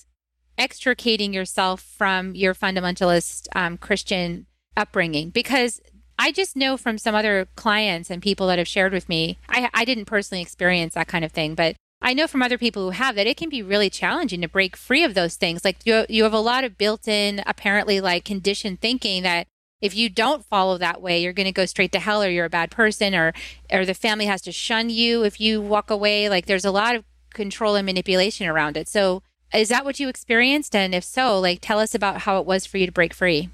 extricating 0.57 1.33
yourself 1.33 1.81
from 1.81 2.35
your 2.35 2.53
fundamentalist 2.53 3.47
um, 3.55 3.77
Christian 3.77 4.45
upbringing? 4.77 5.29
Because 5.29 5.81
I 6.17 6.31
just 6.31 6.55
know 6.55 6.77
from 6.77 6.97
some 6.97 7.15
other 7.15 7.47
clients 7.55 8.09
and 8.09 8.21
people 8.21 8.47
that 8.47 8.57
have 8.57 8.67
shared 8.67 8.93
with 8.93 9.09
me, 9.09 9.39
I, 9.49 9.69
I 9.73 9.85
didn't 9.85 10.05
personally 10.05 10.41
experience 10.41 10.93
that 10.93 11.07
kind 11.07 11.25
of 11.25 11.31
thing, 11.31 11.55
but 11.55 11.75
I 12.01 12.13
know 12.13 12.27
from 12.27 12.41
other 12.41 12.57
people 12.57 12.83
who 12.83 12.89
have 12.89 13.15
that 13.15 13.27
it 13.27 13.37
can 13.37 13.49
be 13.49 13.61
really 13.61 13.89
challenging 13.89 14.41
to 14.41 14.49
break 14.49 14.75
free 14.75 15.03
of 15.03 15.13
those 15.13 15.35
things. 15.35 15.63
Like 15.63 15.77
you, 15.85 16.05
you 16.09 16.23
have 16.23 16.33
a 16.33 16.39
lot 16.39 16.65
of 16.65 16.77
built 16.77 17.07
in, 17.07 17.41
apparently, 17.45 18.01
like 18.01 18.25
conditioned 18.25 18.81
thinking 18.81 19.23
that 19.23 19.47
if 19.81 19.95
you 19.95 20.09
don't 20.09 20.45
follow 20.45 20.77
that 20.77 21.01
way, 21.01 21.21
you're 21.21 21.33
going 21.33 21.45
to 21.45 21.51
go 21.51 21.65
straight 21.65 21.91
to 21.93 21.99
hell 21.99 22.21
or 22.21 22.29
you're 22.29 22.45
a 22.45 22.49
bad 22.49 22.71
person 22.71 23.15
or, 23.15 23.33
or 23.71 23.85
the 23.85 23.93
family 23.93 24.25
has 24.25 24.41
to 24.41 24.51
shun 24.51 24.89
you 24.89 25.23
if 25.23 25.39
you 25.39 25.61
walk 25.61 25.89
away. 25.89 26.29
Like 26.29 26.45
there's 26.45 26.65
a 26.65 26.71
lot 26.71 26.95
of 26.95 27.05
control 27.33 27.75
and 27.75 27.85
manipulation 27.85 28.47
around 28.47 28.77
it. 28.77 28.87
So, 28.87 29.23
is 29.53 29.69
that 29.69 29.85
what 29.85 29.99
you 29.99 30.09
experienced? 30.09 30.75
And 30.75 30.95
if 30.95 31.03
so, 31.03 31.39
like 31.39 31.59
tell 31.61 31.79
us 31.79 31.93
about 31.93 32.21
how 32.21 32.39
it 32.39 32.45
was 32.45 32.65
for 32.65 32.77
you 32.77 32.85
to 32.85 32.91
break 32.91 33.13
free. 33.13 33.49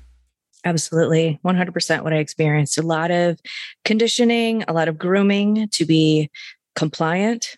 Absolutely. 0.65 1.39
100% 1.45 2.03
what 2.03 2.13
I 2.13 2.17
experienced. 2.17 2.77
A 2.77 2.81
lot 2.81 3.11
of 3.11 3.39
conditioning, 3.85 4.63
a 4.67 4.73
lot 4.73 4.87
of 4.87 4.97
grooming 4.97 5.69
to 5.69 5.85
be 5.85 6.29
compliant, 6.75 7.57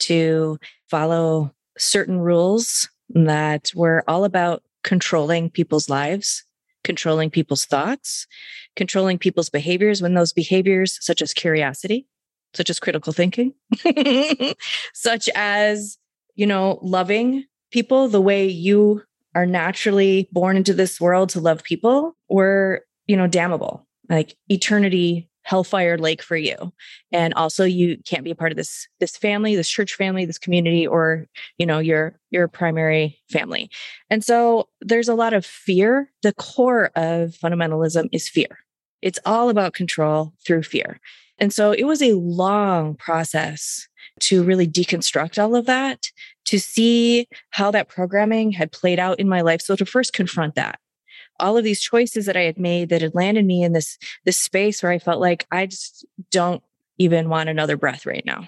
to 0.00 0.58
follow 0.90 1.54
certain 1.78 2.18
rules 2.18 2.88
that 3.10 3.70
were 3.74 4.04
all 4.08 4.24
about 4.24 4.62
controlling 4.84 5.48
people's 5.48 5.88
lives, 5.88 6.44
controlling 6.84 7.30
people's 7.30 7.64
thoughts, 7.64 8.26
controlling 8.76 9.18
people's 9.18 9.48
behaviors 9.48 10.02
when 10.02 10.14
those 10.14 10.32
behaviors, 10.32 10.98
such 11.00 11.22
as 11.22 11.32
curiosity, 11.32 12.06
such 12.54 12.68
as 12.68 12.80
critical 12.80 13.12
thinking, 13.12 13.54
such 14.92 15.28
as, 15.34 15.98
you 16.34 16.46
know, 16.46 16.78
loving 16.82 17.44
people 17.70 18.08
the 18.08 18.20
way 18.20 18.46
you 18.46 19.02
are 19.34 19.46
naturally 19.46 20.28
born 20.32 20.56
into 20.56 20.74
this 20.74 21.00
world 21.00 21.30
to 21.30 21.40
love 21.40 21.62
people 21.62 22.16
were, 22.28 22.84
you 23.06 23.16
know, 23.16 23.26
damnable. 23.26 23.86
Like 24.08 24.36
eternity 24.48 25.30
hellfire 25.44 25.98
lake 25.98 26.22
for 26.22 26.36
you. 26.36 26.72
And 27.10 27.34
also 27.34 27.64
you 27.64 27.98
can't 28.06 28.24
be 28.24 28.30
a 28.30 28.36
part 28.36 28.52
of 28.52 28.56
this 28.56 28.86
this 29.00 29.16
family 29.16 29.56
this 29.56 29.68
church 29.68 29.94
family 29.94 30.24
this 30.24 30.38
community 30.38 30.86
or 30.86 31.26
you 31.58 31.66
know 31.66 31.78
your 31.78 32.18
your 32.30 32.48
primary 32.48 33.18
family. 33.30 33.70
And 34.08 34.24
so 34.24 34.68
there's 34.80 35.08
a 35.08 35.14
lot 35.14 35.32
of 35.32 35.44
fear. 35.44 36.10
The 36.22 36.32
core 36.34 36.90
of 36.94 37.30
fundamentalism 37.30 38.08
is 38.12 38.28
fear. 38.28 38.58
It's 39.00 39.18
all 39.26 39.48
about 39.48 39.74
control 39.74 40.32
through 40.46 40.62
fear. 40.62 41.00
And 41.38 41.52
so 41.52 41.72
it 41.72 41.84
was 41.84 42.02
a 42.02 42.14
long 42.14 42.94
process 42.94 43.88
to 44.20 44.44
really 44.44 44.68
deconstruct 44.68 45.42
all 45.42 45.56
of 45.56 45.66
that 45.66 46.10
to 46.44 46.58
see 46.58 47.28
how 47.50 47.70
that 47.70 47.88
programming 47.88 48.52
had 48.52 48.72
played 48.72 48.98
out 48.98 49.20
in 49.20 49.28
my 49.28 49.40
life 49.40 49.60
so 49.60 49.76
to 49.76 49.86
first 49.86 50.12
confront 50.12 50.54
that 50.54 50.78
all 51.40 51.56
of 51.56 51.64
these 51.64 51.80
choices 51.80 52.26
that 52.26 52.36
I 52.36 52.42
had 52.42 52.58
made 52.58 52.88
that 52.88 53.02
had 53.02 53.14
landed 53.14 53.44
me 53.44 53.62
in 53.62 53.72
this 53.72 53.98
this 54.24 54.36
space 54.36 54.82
where 54.82 54.92
I 54.92 54.98
felt 54.98 55.20
like 55.20 55.46
I 55.50 55.66
just 55.66 56.06
don't 56.30 56.62
even 56.98 57.28
want 57.28 57.48
another 57.48 57.76
breath 57.76 58.06
right 58.06 58.24
now. 58.24 58.46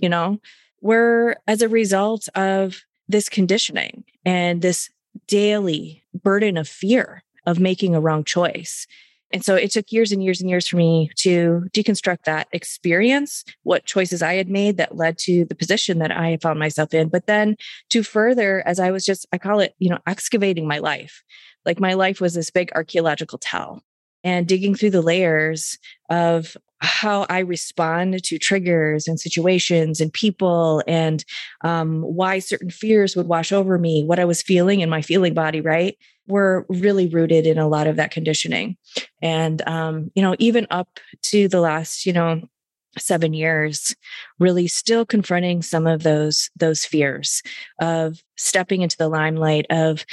You 0.00 0.08
know, 0.08 0.38
were 0.80 1.36
as 1.46 1.62
a 1.62 1.68
result 1.68 2.28
of 2.34 2.82
this 3.08 3.28
conditioning 3.28 4.04
and 4.24 4.60
this 4.60 4.90
daily 5.26 6.04
burden 6.14 6.56
of 6.56 6.68
fear 6.68 7.24
of 7.46 7.58
making 7.58 7.94
a 7.94 8.00
wrong 8.00 8.24
choice. 8.24 8.86
And 9.32 9.44
so 9.44 9.54
it 9.54 9.70
took 9.70 9.92
years 9.92 10.10
and 10.10 10.22
years 10.22 10.40
and 10.40 10.48
years 10.48 10.66
for 10.66 10.76
me 10.76 11.10
to 11.16 11.64
deconstruct 11.72 12.24
that 12.24 12.48
experience, 12.52 13.44
what 13.62 13.84
choices 13.84 14.22
I 14.22 14.34
had 14.34 14.48
made 14.48 14.78
that 14.78 14.96
led 14.96 15.18
to 15.18 15.44
the 15.44 15.54
position 15.54 15.98
that 15.98 16.10
I 16.10 16.38
found 16.40 16.58
myself 16.58 16.94
in. 16.94 17.08
But 17.08 17.26
then 17.26 17.56
to 17.90 18.02
further, 18.02 18.62
as 18.66 18.80
I 18.80 18.90
was 18.90 19.04
just, 19.04 19.26
I 19.32 19.38
call 19.38 19.60
it, 19.60 19.74
you 19.78 19.90
know, 19.90 19.98
excavating 20.06 20.66
my 20.66 20.78
life. 20.78 21.22
Like 21.66 21.80
my 21.80 21.94
life 21.94 22.20
was 22.20 22.34
this 22.34 22.50
big 22.50 22.70
archaeological 22.74 23.38
tell 23.38 23.82
and 24.24 24.46
digging 24.46 24.74
through 24.74 24.90
the 24.90 25.02
layers 25.02 25.78
of 26.08 26.56
how 26.80 27.26
I 27.28 27.40
respond 27.40 28.22
to 28.22 28.38
triggers 28.38 29.08
and 29.08 29.18
situations 29.18 30.00
and 30.00 30.12
people 30.12 30.82
and 30.86 31.24
um, 31.62 32.02
why 32.02 32.38
certain 32.38 32.70
fears 32.70 33.16
would 33.16 33.26
wash 33.26 33.52
over 33.52 33.78
me, 33.78 34.04
what 34.04 34.20
I 34.20 34.24
was 34.24 34.42
feeling 34.42 34.80
in 34.80 34.88
my 34.88 35.02
feeling 35.02 35.34
body, 35.34 35.60
right? 35.60 35.96
Were 36.28 36.66
really 36.68 37.08
rooted 37.08 37.46
in 37.46 37.58
a 37.58 37.68
lot 37.68 37.86
of 37.86 37.96
that 37.96 38.10
conditioning. 38.10 38.76
And, 39.22 39.66
um, 39.66 40.10
you 40.14 40.22
know, 40.22 40.36
even 40.38 40.66
up 40.70 41.00
to 41.22 41.48
the 41.48 41.60
last, 41.60 42.06
you 42.06 42.12
know, 42.12 42.42
seven 42.98 43.32
years 43.32 43.94
really 44.38 44.66
still 44.66 45.06
confronting 45.06 45.62
some 45.62 45.86
of 45.86 46.02
those 46.02 46.50
those 46.56 46.84
fears 46.84 47.42
of 47.80 48.20
stepping 48.36 48.82
into 48.82 48.96
the 48.96 49.08
limelight 49.08 49.66
of 49.70 50.04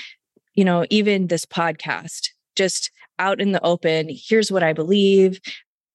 you 0.55 0.65
know, 0.65 0.85
even 0.89 1.27
this 1.27 1.45
podcast, 1.45 2.29
just 2.55 2.91
out 3.19 3.39
in 3.39 3.51
the 3.51 3.63
open, 3.63 4.09
here's 4.09 4.51
what 4.51 4.63
I 4.63 4.73
believe. 4.73 5.39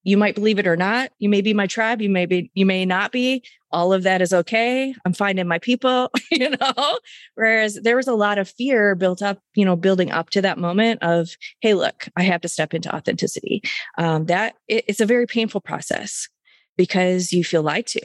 You 0.05 0.17
might 0.17 0.35
believe 0.35 0.59
it 0.59 0.67
or 0.67 0.77
not. 0.77 1.11
You 1.19 1.29
may 1.29 1.41
be 1.41 1.53
my 1.53 1.67
tribe. 1.67 2.01
You 2.01 2.11
may 2.11 2.27
be, 2.27 2.51
you 2.55 2.65
may 2.65 2.87
not 2.87 3.13
be. 3.13 3.43
All 3.73 3.93
of 3.93 4.03
that 4.03 4.21
is 4.23 4.33
okay. 4.33 4.95
I'm 5.05 5.13
finding 5.13 5.47
my 5.47 5.59
people, 5.59 6.11
you 6.31 6.51
know. 6.51 6.99
Whereas 7.35 7.81
there 7.83 7.97
was 7.97 8.09
a 8.09 8.15
lot 8.15 8.39
of 8.39 8.49
fear 8.49 8.95
built 8.95 9.23
up, 9.23 9.39
you 9.55 9.65
know, 9.65 9.77
building 9.77 10.11
up 10.11 10.31
to 10.31 10.43
that 10.43 10.59
moment 10.59 11.03
of, 11.03 11.31
hey, 11.61 11.75
look, 11.75 12.09
I 12.17 12.23
have 12.25 12.41
to 12.43 12.49
step 12.49 12.75
into 12.75 12.95
authenticity. 12.95 13.63
Um, 13.99 14.27
that 14.27 14.55
it, 14.69 14.85
it's 14.89 15.01
a 15.01 15.07
very 15.07 15.27
painful 15.27 15.61
process 15.61 16.29
because 16.77 17.33
you 17.33 17.45
feel 17.45 17.63
lied 17.63 17.87
to 17.89 18.01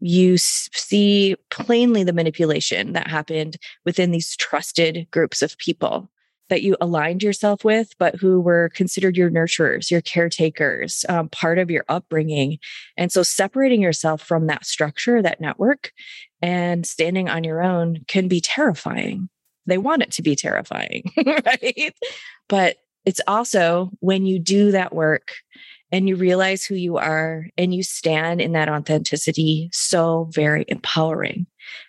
you 0.00 0.38
see 0.38 1.36
plainly 1.50 2.02
the 2.02 2.12
manipulation 2.12 2.94
that 2.94 3.06
happened 3.06 3.58
within 3.84 4.10
these 4.10 4.34
trusted 4.36 5.06
groups 5.10 5.42
of 5.42 5.58
people 5.58 6.10
that 6.50 6.62
you 6.62 6.76
aligned 6.80 7.22
yourself 7.22 7.64
with, 7.64 7.94
but 7.98 8.16
who 8.16 8.40
were 8.40 8.70
considered 8.74 9.16
your 9.16 9.30
nurturers, 9.30 9.90
your 9.90 10.02
caretakers, 10.02 11.04
um, 11.08 11.28
part 11.30 11.58
of 11.58 11.70
your 11.70 11.84
upbringing. 11.88 12.58
And 12.96 13.10
so 13.10 13.22
separating 13.22 13.80
yourself 13.80 14.20
from 14.20 14.46
that 14.48 14.66
structure, 14.66 15.22
that 15.22 15.40
network, 15.40 15.92
and 16.42 16.86
standing 16.86 17.28
on 17.28 17.44
your 17.44 17.62
own 17.62 18.04
can 18.06 18.28
be 18.28 18.40
terrifying. 18.40 19.30
They 19.66 19.78
want 19.78 20.02
it 20.02 20.10
to 20.12 20.22
be 20.22 20.36
terrifying, 20.36 21.10
right? 21.24 21.94
But 22.48 22.76
it's 23.04 23.20
also 23.26 23.90
when 24.00 24.26
you 24.26 24.38
do 24.38 24.72
that 24.72 24.94
work 24.94 25.32
and 25.92 26.08
you 26.08 26.16
realize 26.16 26.64
who 26.64 26.74
you 26.74 26.98
are 26.98 27.46
and 27.56 27.74
you 27.74 27.82
stand 27.82 28.40
in 28.40 28.52
that 28.52 28.68
authenticity 28.68 29.70
so 29.72 30.28
very 30.32 30.64
empowering 30.68 31.46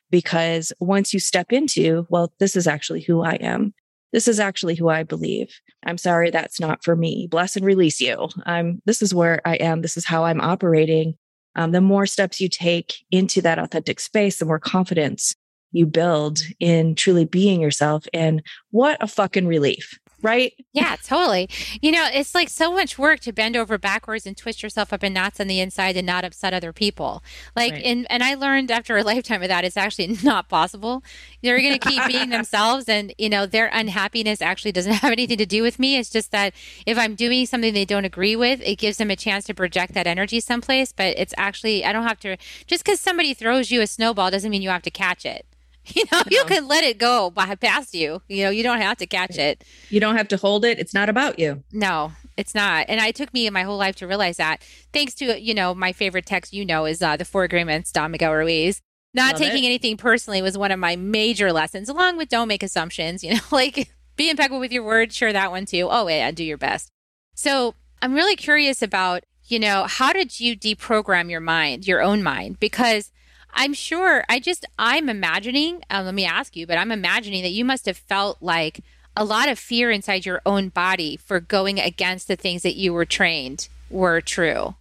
because 0.09 0.73
once 0.79 1.13
you 1.13 1.19
step 1.19 1.51
into 1.51 2.05
well 2.09 2.33
this 2.39 2.55
is 2.55 2.67
actually 2.67 3.01
who 3.01 3.21
i 3.21 3.33
am 3.33 3.73
this 4.11 4.27
is 4.27 4.39
actually 4.39 4.75
who 4.75 4.89
i 4.89 5.03
believe. 5.03 5.59
I'm 5.85 5.97
sorry 5.97 6.29
that's 6.29 6.59
not 6.59 6.83
for 6.83 6.95
me. 6.95 7.27
Bless 7.29 7.55
and 7.55 7.65
release 7.65 7.99
you. 7.99 8.29
I'm 8.45 8.81
this 8.85 9.01
is 9.01 9.13
where 9.13 9.41
i 9.45 9.55
am. 9.55 9.81
This 9.81 9.97
is 9.97 10.05
how 10.05 10.25
i'm 10.25 10.41
operating. 10.41 11.15
Um, 11.55 11.71
the 11.71 11.81
more 11.81 12.05
steps 12.05 12.39
you 12.39 12.47
take 12.47 12.95
into 13.11 13.41
that 13.41 13.59
authentic 13.59 13.99
space 13.99 14.39
the 14.39 14.45
more 14.45 14.59
confidence 14.59 15.35
you 15.73 15.85
build 15.85 16.39
in 16.59 16.95
truly 16.95 17.25
being 17.25 17.61
yourself 17.61 18.05
and 18.13 18.41
what 18.71 19.01
a 19.01 19.07
fucking 19.07 19.47
relief 19.47 19.97
right? 20.21 20.53
Yeah, 20.73 20.95
totally. 21.03 21.49
You 21.81 21.91
know, 21.91 22.07
it's 22.13 22.33
like 22.33 22.47
so 22.47 22.71
much 22.71 22.97
work 22.97 23.19
to 23.21 23.33
bend 23.33 23.57
over 23.57 23.77
backwards 23.77 24.25
and 24.25 24.37
twist 24.37 24.63
yourself 24.63 24.93
up 24.93 25.03
in 25.03 25.11
knots 25.11 25.41
on 25.41 25.47
the 25.47 25.59
inside 25.59 25.97
and 25.97 26.07
not 26.07 26.23
upset 26.23 26.53
other 26.53 26.71
people. 26.71 27.21
Like, 27.57 27.73
right. 27.73 27.83
and 27.83 28.07
and 28.09 28.23
I 28.23 28.35
learned 28.35 28.71
after 28.71 28.97
a 28.97 29.03
lifetime 29.11 29.41
of 29.41 29.49
that, 29.49 29.65
it's 29.65 29.75
actually 29.75 30.17
not 30.23 30.47
possible. 30.47 31.03
They're 31.43 31.59
going 31.59 31.77
to 31.77 31.89
keep 31.89 32.07
being 32.07 32.29
themselves, 32.29 32.87
and 32.87 33.13
you 33.17 33.27
know, 33.27 33.45
their 33.45 33.69
unhappiness 33.73 34.41
actually 34.41 34.71
doesn't 34.71 34.93
have 34.93 35.11
anything 35.11 35.37
to 35.39 35.45
do 35.45 35.61
with 35.61 35.77
me. 35.77 35.97
It's 35.97 36.09
just 36.09 36.31
that 36.31 36.53
if 36.85 36.97
I'm 36.97 37.15
doing 37.15 37.45
something 37.45 37.73
they 37.73 37.85
don't 37.85 38.05
agree 38.05 38.37
with, 38.37 38.61
it 38.61 38.77
gives 38.77 38.95
them 38.95 39.11
a 39.11 39.17
chance 39.17 39.43
to 39.45 39.53
project 39.53 39.93
that 39.95 40.07
energy 40.07 40.39
someplace. 40.39 40.93
But 40.93 41.17
it's 41.17 41.33
actually 41.37 41.83
I 41.83 41.91
don't 41.91 42.07
have 42.07 42.19
to 42.21 42.37
just 42.65 42.85
because 42.85 43.01
somebody 43.01 43.33
throws 43.33 43.71
you 43.71 43.81
a 43.81 43.87
snowball 43.87 44.31
doesn't 44.31 44.49
mean 44.49 44.61
you 44.61 44.69
have 44.69 44.83
to 44.83 44.91
catch 44.91 45.25
it. 45.25 45.45
You 45.95 46.03
know, 46.11 46.23
you 46.29 46.43
can 46.45 46.67
let 46.67 46.83
it 46.83 46.97
go 46.97 47.29
by 47.29 47.55
past 47.55 47.93
you. 47.93 48.21
You 48.27 48.45
know, 48.45 48.49
you 48.49 48.63
don't 48.63 48.79
have 48.79 48.97
to 48.97 49.05
catch 49.05 49.37
it. 49.37 49.63
You 49.89 49.99
don't 49.99 50.15
have 50.15 50.27
to 50.29 50.37
hold 50.37 50.65
it. 50.65 50.79
It's 50.79 50.93
not 50.93 51.09
about 51.09 51.37
you. 51.37 51.63
No, 51.71 52.13
it's 52.37 52.55
not. 52.55 52.85
And 52.87 52.99
it 52.99 53.15
took 53.15 53.33
me 53.33 53.49
my 53.49 53.63
whole 53.63 53.77
life 53.77 53.95
to 53.97 54.07
realize 54.07 54.37
that. 54.37 54.63
Thanks 54.93 55.13
to, 55.15 55.39
you 55.39 55.53
know, 55.53 55.75
my 55.75 55.91
favorite 55.91 56.25
text, 56.25 56.53
you 56.53 56.65
know, 56.65 56.85
is 56.85 57.01
uh, 57.01 57.17
the 57.17 57.25
Four 57.25 57.43
Agreements, 57.43 57.91
Don 57.91 58.11
Miguel 58.11 58.33
Ruiz. 58.33 58.81
Not 59.13 59.33
Love 59.33 59.41
taking 59.41 59.63
it. 59.63 59.67
anything 59.67 59.97
personally 59.97 60.41
was 60.41 60.57
one 60.57 60.71
of 60.71 60.79
my 60.79 60.95
major 60.95 61.51
lessons, 61.51 61.89
along 61.89 62.17
with 62.17 62.29
don't 62.29 62.47
make 62.47 62.63
assumptions, 62.63 63.23
you 63.23 63.33
know, 63.33 63.41
like 63.51 63.91
be 64.15 64.29
impeccable 64.29 64.59
with 64.59 64.71
your 64.71 64.83
word. 64.83 65.11
Share 65.13 65.33
that 65.33 65.51
one 65.51 65.65
too. 65.65 65.87
Oh, 65.89 66.07
yeah, 66.07 66.31
do 66.31 66.43
your 66.43 66.57
best. 66.57 66.89
So 67.35 67.75
I'm 68.01 68.13
really 68.13 68.35
curious 68.35 68.81
about, 68.81 69.23
you 69.45 69.59
know, 69.59 69.85
how 69.87 70.13
did 70.13 70.39
you 70.39 70.55
deprogram 70.57 71.29
your 71.29 71.41
mind, 71.41 71.87
your 71.87 72.01
own 72.01 72.23
mind? 72.23 72.59
Because 72.59 73.11
I'm 73.53 73.73
sure. 73.73 74.23
I 74.29 74.39
just, 74.39 74.65
I'm 74.79 75.09
imagining, 75.09 75.83
uh, 75.89 76.01
let 76.03 76.13
me 76.13 76.25
ask 76.25 76.55
you, 76.55 76.65
but 76.65 76.77
I'm 76.77 76.91
imagining 76.91 77.43
that 77.43 77.51
you 77.51 77.65
must 77.65 77.85
have 77.85 77.97
felt 77.97 78.37
like 78.41 78.81
a 79.15 79.25
lot 79.25 79.49
of 79.49 79.59
fear 79.59 79.91
inside 79.91 80.25
your 80.25 80.41
own 80.45 80.69
body 80.69 81.17
for 81.17 81.39
going 81.39 81.79
against 81.79 82.27
the 82.27 82.35
things 82.35 82.63
that 82.63 82.75
you 82.75 82.93
were 82.93 83.05
trained 83.05 83.67
were 83.89 84.21
true. 84.21 84.75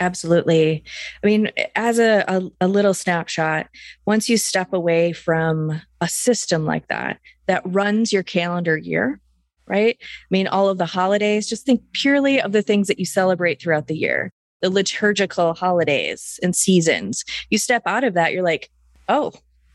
Absolutely. 0.00 0.84
I 1.22 1.26
mean, 1.26 1.50
as 1.74 1.98
a, 1.98 2.24
a, 2.28 2.50
a, 2.60 2.68
little 2.68 2.94
snapshot, 2.94 3.68
once 4.06 4.28
you 4.28 4.36
step 4.36 4.72
away 4.72 5.12
from 5.12 5.80
a 6.00 6.08
system 6.08 6.64
like 6.64 6.86
that, 6.88 7.18
that 7.46 7.62
runs 7.64 8.12
your 8.12 8.22
calendar 8.22 8.76
year, 8.76 9.20
right? 9.66 9.96
I 10.00 10.26
mean, 10.30 10.46
all 10.46 10.68
of 10.68 10.78
the 10.78 10.86
holidays, 10.86 11.48
just 11.48 11.66
think 11.66 11.82
purely 11.92 12.40
of 12.40 12.52
the 12.52 12.62
things 12.62 12.86
that 12.86 13.00
you 13.00 13.06
celebrate 13.06 13.60
throughout 13.60 13.88
the 13.88 13.96
year 13.96 14.32
the 14.60 14.70
liturgical 14.70 15.54
holidays 15.54 16.38
and 16.42 16.54
seasons. 16.54 17.24
You 17.50 17.58
step 17.58 17.82
out 17.86 18.04
of 18.04 18.14
that, 18.14 18.32
you're 18.32 18.42
like, 18.42 18.70
oh, 19.08 19.32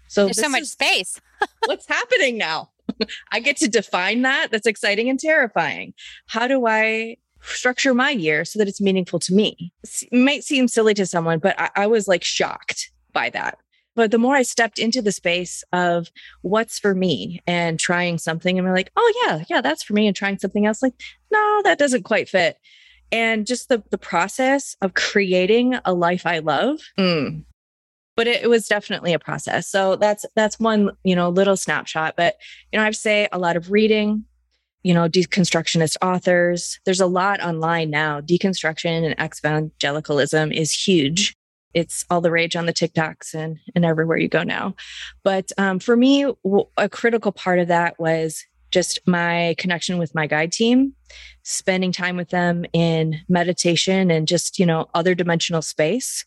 so 0.08 0.26
there's 0.26 0.40
so 0.40 0.50
much 0.50 0.66
space. 0.66 1.20
what's 1.66 1.88
happening 1.88 2.38
now? 2.38 2.70
I 3.32 3.40
get 3.40 3.58
to 3.58 3.68
define 3.68 4.22
that. 4.24 4.52
That's 4.52 4.68
exciting 4.68 5.10
and 5.10 5.20
terrifying. 5.20 5.94
How 6.28 6.48
do 6.48 6.68
I 6.68 7.18
structure 7.42 7.94
my 7.94 8.12
year 8.12 8.46
so 8.46 8.60
that 8.60 8.68
it's 8.68 8.82
meaningful 8.82 9.20
to 9.20 9.34
me? 9.34 9.74
It 9.84 10.18
might 10.18 10.44
seem 10.44 10.68
silly 10.68 10.94
to 10.96 11.06
someone, 11.06 11.40
but 11.40 11.60
I, 11.60 11.70
I 11.76 11.88
was 11.88 12.08
like 12.08 12.24
shocked 12.24 12.92
by 13.12 13.30
that. 13.32 13.58
But 13.96 14.12
the 14.12 14.18
more 14.18 14.36
I 14.36 14.42
stepped 14.42 14.80
into 14.80 15.04
the 15.04 15.12
space 15.12 15.64
of 15.72 16.10
what's 16.42 16.80
for 16.80 16.96
me 16.96 17.42
and 17.46 17.80
trying 17.80 18.18
something, 18.18 18.58
and 18.58 18.68
we're 18.68 18.74
like, 18.74 18.92
oh, 18.96 19.14
yeah, 19.24 19.44
yeah, 19.50 19.62
that's 19.62 19.84
for 19.84 19.94
me, 19.94 20.08
and 20.08 20.16
trying 20.16 20.40
something 20.40 20.66
else, 20.66 20.82
like, 20.82 20.96
no, 21.32 21.62
that 21.64 21.78
doesn't 21.78 22.04
quite 22.04 22.28
fit 22.28 22.58
and 23.14 23.46
just 23.46 23.70
the 23.70 23.82
the 23.92 23.98
process 23.98 24.76
of 24.82 24.96
creating 24.96 25.76
a 25.86 25.94
life 25.94 26.26
I 26.26 26.40
love. 26.40 26.80
Mm. 27.00 27.46
But 28.16 28.28
it, 28.28 28.44
it, 28.44 28.48
was 28.48 28.68
definitely 28.68 29.14
a 29.14 29.20
process. 29.20 29.68
So 29.68 29.96
that's 29.96 30.26
that's 30.36 30.60
one 30.60 30.92
you 31.04 31.16
know 31.16 31.30
little 31.30 31.56
snapshot. 31.56 32.16
But 32.18 32.36
you 32.72 32.80
know 32.80 32.86
I've 32.86 32.98
say 32.98 33.30
a 33.32 33.40
lot 33.40 33.56
of 33.56 33.72
reading. 33.72 34.26
You 34.86 34.94
know, 34.94 35.08
deconstructionist 35.08 35.96
authors. 36.02 36.78
There's 36.84 37.00
a 37.00 37.06
lot 37.06 37.42
online 37.42 37.90
now. 37.90 38.20
Deconstruction 38.20 39.06
and 39.06 39.16
evangelicalism 39.18 40.52
is 40.52 40.74
huge. 40.74 41.38
It's 41.74 42.04
all 42.10 42.20
the 42.20 42.32
rage 42.32 42.58
on 42.58 42.66
the 42.66 42.74
TikToks 42.74 43.34
and 43.34 43.60
and 43.76 43.86
everywhere 43.86 44.18
you 44.18 44.28
go 44.28 44.44
now. 44.44 44.76
But 45.24 45.54
um, 45.58 45.80
for 45.80 45.96
me, 45.96 46.26
a 46.76 46.90
critical 46.90 47.32
part 47.32 47.60
of 47.60 47.70
that 47.70 47.98
was 47.98 48.44
just 48.74 49.00
my 49.06 49.56
connection 49.60 50.00
with 50.00 50.16
my 50.16 50.26
guide 50.26 50.52
team, 50.52 50.94
spending 51.44 51.92
time 51.92 52.18
with 52.18 52.30
them 52.30 52.66
in 52.74 53.22
meditation 53.30 54.10
and 54.10 54.28
just, 54.28 54.58
you 54.58 54.66
know, 54.66 54.90
other 54.96 55.14
dimensional 55.14 55.62
space, 55.62 56.26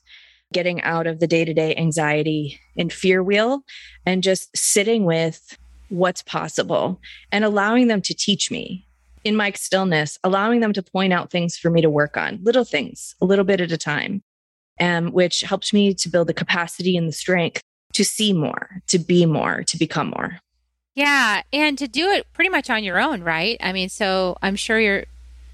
getting 0.53 0.81
out 0.83 1.09
of 1.09 1.19
the 1.19 1.26
day 1.26 1.45
to 1.45 1.53
day 1.53 1.75
anxiety 1.75 2.61
and 2.79 2.93
fear 2.93 3.23
wheel 3.23 3.62
and 4.07 4.23
just 4.23 4.57
sitting 4.57 5.05
with 5.05 5.59
what's 5.88 6.23
possible 6.23 7.00
and 7.33 7.45
allowing 7.45 7.88
them 7.88 8.00
to 8.00 8.15
teach 8.15 8.50
me 8.50 8.87
in 9.25 9.35
my 9.35 9.50
stillness, 9.53 10.17
allowing 10.23 10.61
them 10.61 10.73
to 10.73 10.83
point 10.83 11.12
out 11.12 11.33
things 11.33 11.59
for 11.59 11.69
me 11.69 11.81
to 11.81 11.91
work 11.91 12.17
on, 12.17 12.38
little 12.43 12.65
things, 12.65 13.17
a 13.21 13.25
little 13.25 13.45
bit 13.45 13.61
at 13.61 13.73
a 13.73 13.76
time, 13.76 14.23
um, 14.81 15.11
which 15.11 15.41
helped 15.41 15.75
me 15.75 15.93
to 15.95 16.09
build 16.09 16.29
the 16.29 16.35
capacity 16.35 16.97
and 16.97 17.09
the 17.09 17.12
strength 17.12 17.61
to 17.93 18.05
see 18.05 18.33
more, 18.33 18.83
to 18.87 19.00
be 19.00 19.26
more, 19.26 19.65
to 19.65 19.76
become 19.76 20.11
more. 20.11 20.38
Yeah. 20.97 21.43
And 21.53 21.79
to 21.79 21.87
do 21.87 22.09
it 22.09 22.26
pretty 22.33 22.49
much 22.49 22.69
on 22.69 22.83
your 22.83 22.99
own, 22.99 23.23
right? 23.23 23.57
I 23.61 23.73
mean, 23.73 23.88
so 23.88 24.37
I'm 24.43 24.57
sure 24.57 24.81
you're, 24.81 25.05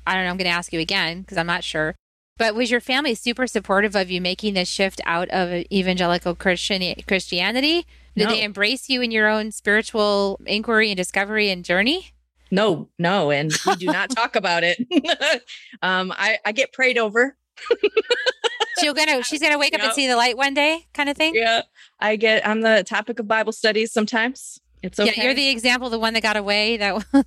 I 0.07 0.15
don't 0.15 0.25
know, 0.25 0.31
I'm 0.31 0.37
going 0.39 0.49
to 0.49 0.57
ask 0.57 0.73
you 0.73 0.81
again 0.81 1.21
because 1.21 1.37
I'm 1.37 1.47
not 1.47 1.65
sure. 1.65 1.97
But 2.39 2.55
was 2.55 2.71
your 2.71 2.81
family 2.81 3.15
super 3.15 3.47
supportive 3.47 3.95
of 3.95 4.11
you 4.11 4.21
making 4.21 4.55
this 4.55 4.69
shift 4.69 5.01
out 5.05 5.29
of 5.29 5.65
evangelical 5.71 6.35
Christian 6.35 6.95
Christianity? 7.07 7.87
Did 8.17 8.29
no. 8.29 8.31
they 8.31 8.43
embrace 8.43 8.89
you 8.89 9.03
in 9.03 9.11
your 9.11 9.29
own 9.29 9.53
spiritual 9.53 10.41
inquiry 10.47 10.91
and 10.91 10.97
discovery 10.97 11.51
and 11.51 11.65
journey? 11.65 12.13
No, 12.51 12.89
no, 12.99 13.31
and 13.31 13.53
we 13.67 13.77
do 13.77 13.87
not 13.87 14.11
talk 14.15 14.37
about 14.37 14.63
it. 14.63 14.79
um, 15.83 16.13
I, 16.17 16.39
I 16.45 16.53
get 16.53 16.73
prayed 16.73 16.99
over. 16.99 17.37
She'll 18.79 18.95
gonna 18.95 19.23
she's 19.23 19.41
gonna 19.41 19.59
wake 19.59 19.75
up 19.75 19.83
and 19.83 19.93
see 19.93 20.07
the 20.07 20.17
light 20.17 20.37
one 20.37 20.55
day, 20.55 20.87
kind 20.95 21.09
of 21.09 21.17
thing. 21.17 21.35
Yeah, 21.35 21.63
I 22.01 22.17
get. 22.17 22.47
I'm 22.47 22.63
the 22.63 22.83
topic 22.83 23.19
of 23.19 23.29
Bible 23.29 23.53
studies 23.53 23.93
sometimes. 23.93 24.59
It's 24.83 24.99
okay. 24.99 25.13
Yeah, 25.17 25.25
you're 25.25 25.35
the 25.35 25.49
example, 25.49 25.91
the 25.91 25.99
one 25.99 26.15
that 26.15 26.23
got 26.23 26.37
away. 26.37 26.77
That. 26.77 27.05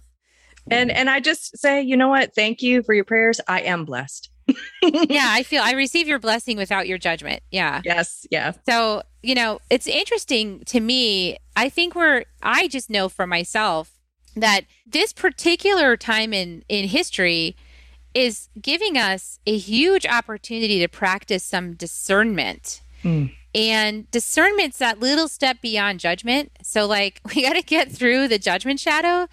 and 0.71 0.91
and 0.91 1.09
I 1.09 1.19
just 1.19 1.57
say, 1.57 1.81
you 1.81 1.97
know 1.97 2.09
what? 2.09 2.33
Thank 2.35 2.62
you 2.62 2.83
for 2.83 2.93
your 2.93 3.05
prayers. 3.05 3.39
I 3.47 3.62
am 3.62 3.85
blessed. 3.85 4.29
yeah, 4.81 5.29
I 5.29 5.43
feel 5.43 5.63
I 5.63 5.71
receive 5.71 6.07
your 6.07 6.19
blessing 6.19 6.57
without 6.57 6.88
your 6.88 6.97
judgment. 6.97 7.41
Yeah. 7.51 7.81
Yes. 7.83 8.27
Yeah. 8.29 8.53
So, 8.67 9.01
you 9.24 9.33
know, 9.33 9.59
it's 9.69 9.88
interesting 9.88 10.63
to 10.65 10.79
me. 10.79 11.38
I 11.55 11.69
think 11.69 11.95
we're, 11.95 12.25
I 12.43 12.67
just 12.67 12.89
know 12.89 13.09
for 13.09 13.25
myself 13.25 13.91
that 14.35 14.62
this 14.85 15.13
particular 15.13 15.97
time 15.97 16.33
in 16.33 16.63
in 16.69 16.88
history 16.88 17.55
is 18.13 18.50
giving 18.62 18.97
us 18.97 19.39
a 19.45 19.57
huge 19.57 20.05
opportunity 20.05 20.79
to 20.79 20.88
practice 20.88 21.43
some 21.43 21.74
discernment. 21.74 22.81
Mm. 23.03 23.33
And 23.55 24.12
discernment's 24.12 24.79
that 24.79 25.00
little 25.00 25.29
step 25.29 25.62
beyond 25.62 26.01
judgment. 26.01 26.51
So 26.62 26.85
like 26.85 27.21
we 27.35 27.41
got 27.41 27.53
to 27.53 27.63
get 27.63 27.91
through 27.91 28.27
the 28.27 28.38
judgment 28.38 28.79
shadow 28.79 29.27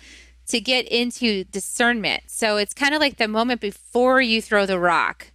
to 0.46 0.60
get 0.60 0.86
into 0.88 1.44
discernment. 1.44 2.22
So 2.28 2.56
it's 2.56 2.72
kind 2.72 2.94
of 2.94 3.00
like 3.00 3.16
the 3.16 3.28
moment 3.28 3.60
before 3.60 4.22
you 4.22 4.40
throw 4.40 4.64
the 4.64 4.78
rock 4.78 5.32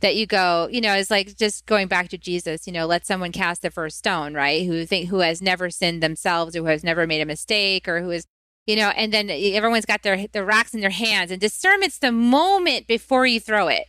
that 0.00 0.14
you 0.14 0.26
go, 0.26 0.68
you 0.70 0.80
know, 0.80 0.94
it's 0.94 1.10
like 1.10 1.36
just 1.36 1.66
going 1.66 1.88
back 1.88 2.08
to 2.10 2.18
Jesus, 2.18 2.66
you 2.66 2.72
know, 2.72 2.86
let 2.86 3.06
someone 3.06 3.32
cast 3.32 3.62
the 3.62 3.70
first 3.70 3.98
stone, 3.98 4.34
right? 4.34 4.66
Who 4.66 4.86
think 4.86 5.08
who 5.08 5.20
has 5.20 5.42
never 5.42 5.70
sinned 5.70 6.02
themselves 6.02 6.54
or 6.54 6.60
who 6.60 6.66
has 6.66 6.84
never 6.84 7.06
made 7.06 7.22
a 7.22 7.26
mistake 7.26 7.88
or 7.88 8.02
who 8.02 8.10
is 8.10 8.26
you 8.66 8.74
know, 8.74 8.88
and 8.88 9.12
then 9.12 9.30
everyone's 9.30 9.86
got 9.86 10.02
their 10.02 10.26
the 10.26 10.44
rocks 10.44 10.74
in 10.74 10.80
their 10.80 10.90
hands, 10.90 11.30
and 11.30 11.40
discernment's 11.40 11.98
the 11.98 12.10
moment 12.10 12.88
before 12.88 13.24
you 13.24 13.38
throw 13.38 13.68
it. 13.68 13.86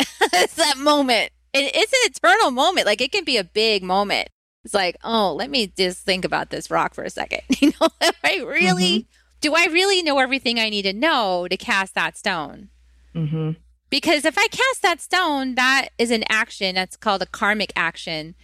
it's 0.00 0.56
that 0.56 0.78
moment. 0.78 1.30
And 1.56 1.70
it's 1.74 1.92
an 1.92 2.10
eternal 2.10 2.50
moment. 2.50 2.86
Like 2.86 3.00
it 3.00 3.12
can 3.12 3.24
be 3.24 3.36
a 3.36 3.44
big 3.44 3.82
moment. 3.82 4.28
It's 4.64 4.74
like, 4.74 4.96
oh, 5.04 5.32
let 5.32 5.48
me 5.48 5.72
just 5.76 6.04
think 6.04 6.24
about 6.24 6.50
this 6.50 6.70
rock 6.70 6.94
for 6.94 7.04
a 7.04 7.10
second. 7.10 7.42
You 7.60 7.72
know, 7.80 7.88
I 8.00 8.38
really 8.44 9.00
mm-hmm. 9.00 9.10
do 9.40 9.54
I 9.54 9.66
really 9.66 10.02
know 10.02 10.18
everything 10.18 10.58
I 10.58 10.68
need 10.68 10.82
to 10.82 10.92
know 10.92 11.46
to 11.48 11.56
cast 11.56 11.94
that 11.94 12.18
stone? 12.18 12.68
Mm-hmm. 13.14 13.52
Because 13.88 14.24
if 14.24 14.36
I 14.36 14.48
cast 14.48 14.82
that 14.82 15.00
stone, 15.00 15.54
that 15.54 15.88
is 15.98 16.10
an 16.10 16.24
action 16.28 16.74
that's 16.74 16.96
called 16.96 17.22
a 17.22 17.26
karmic 17.26 17.72
action. 17.76 18.34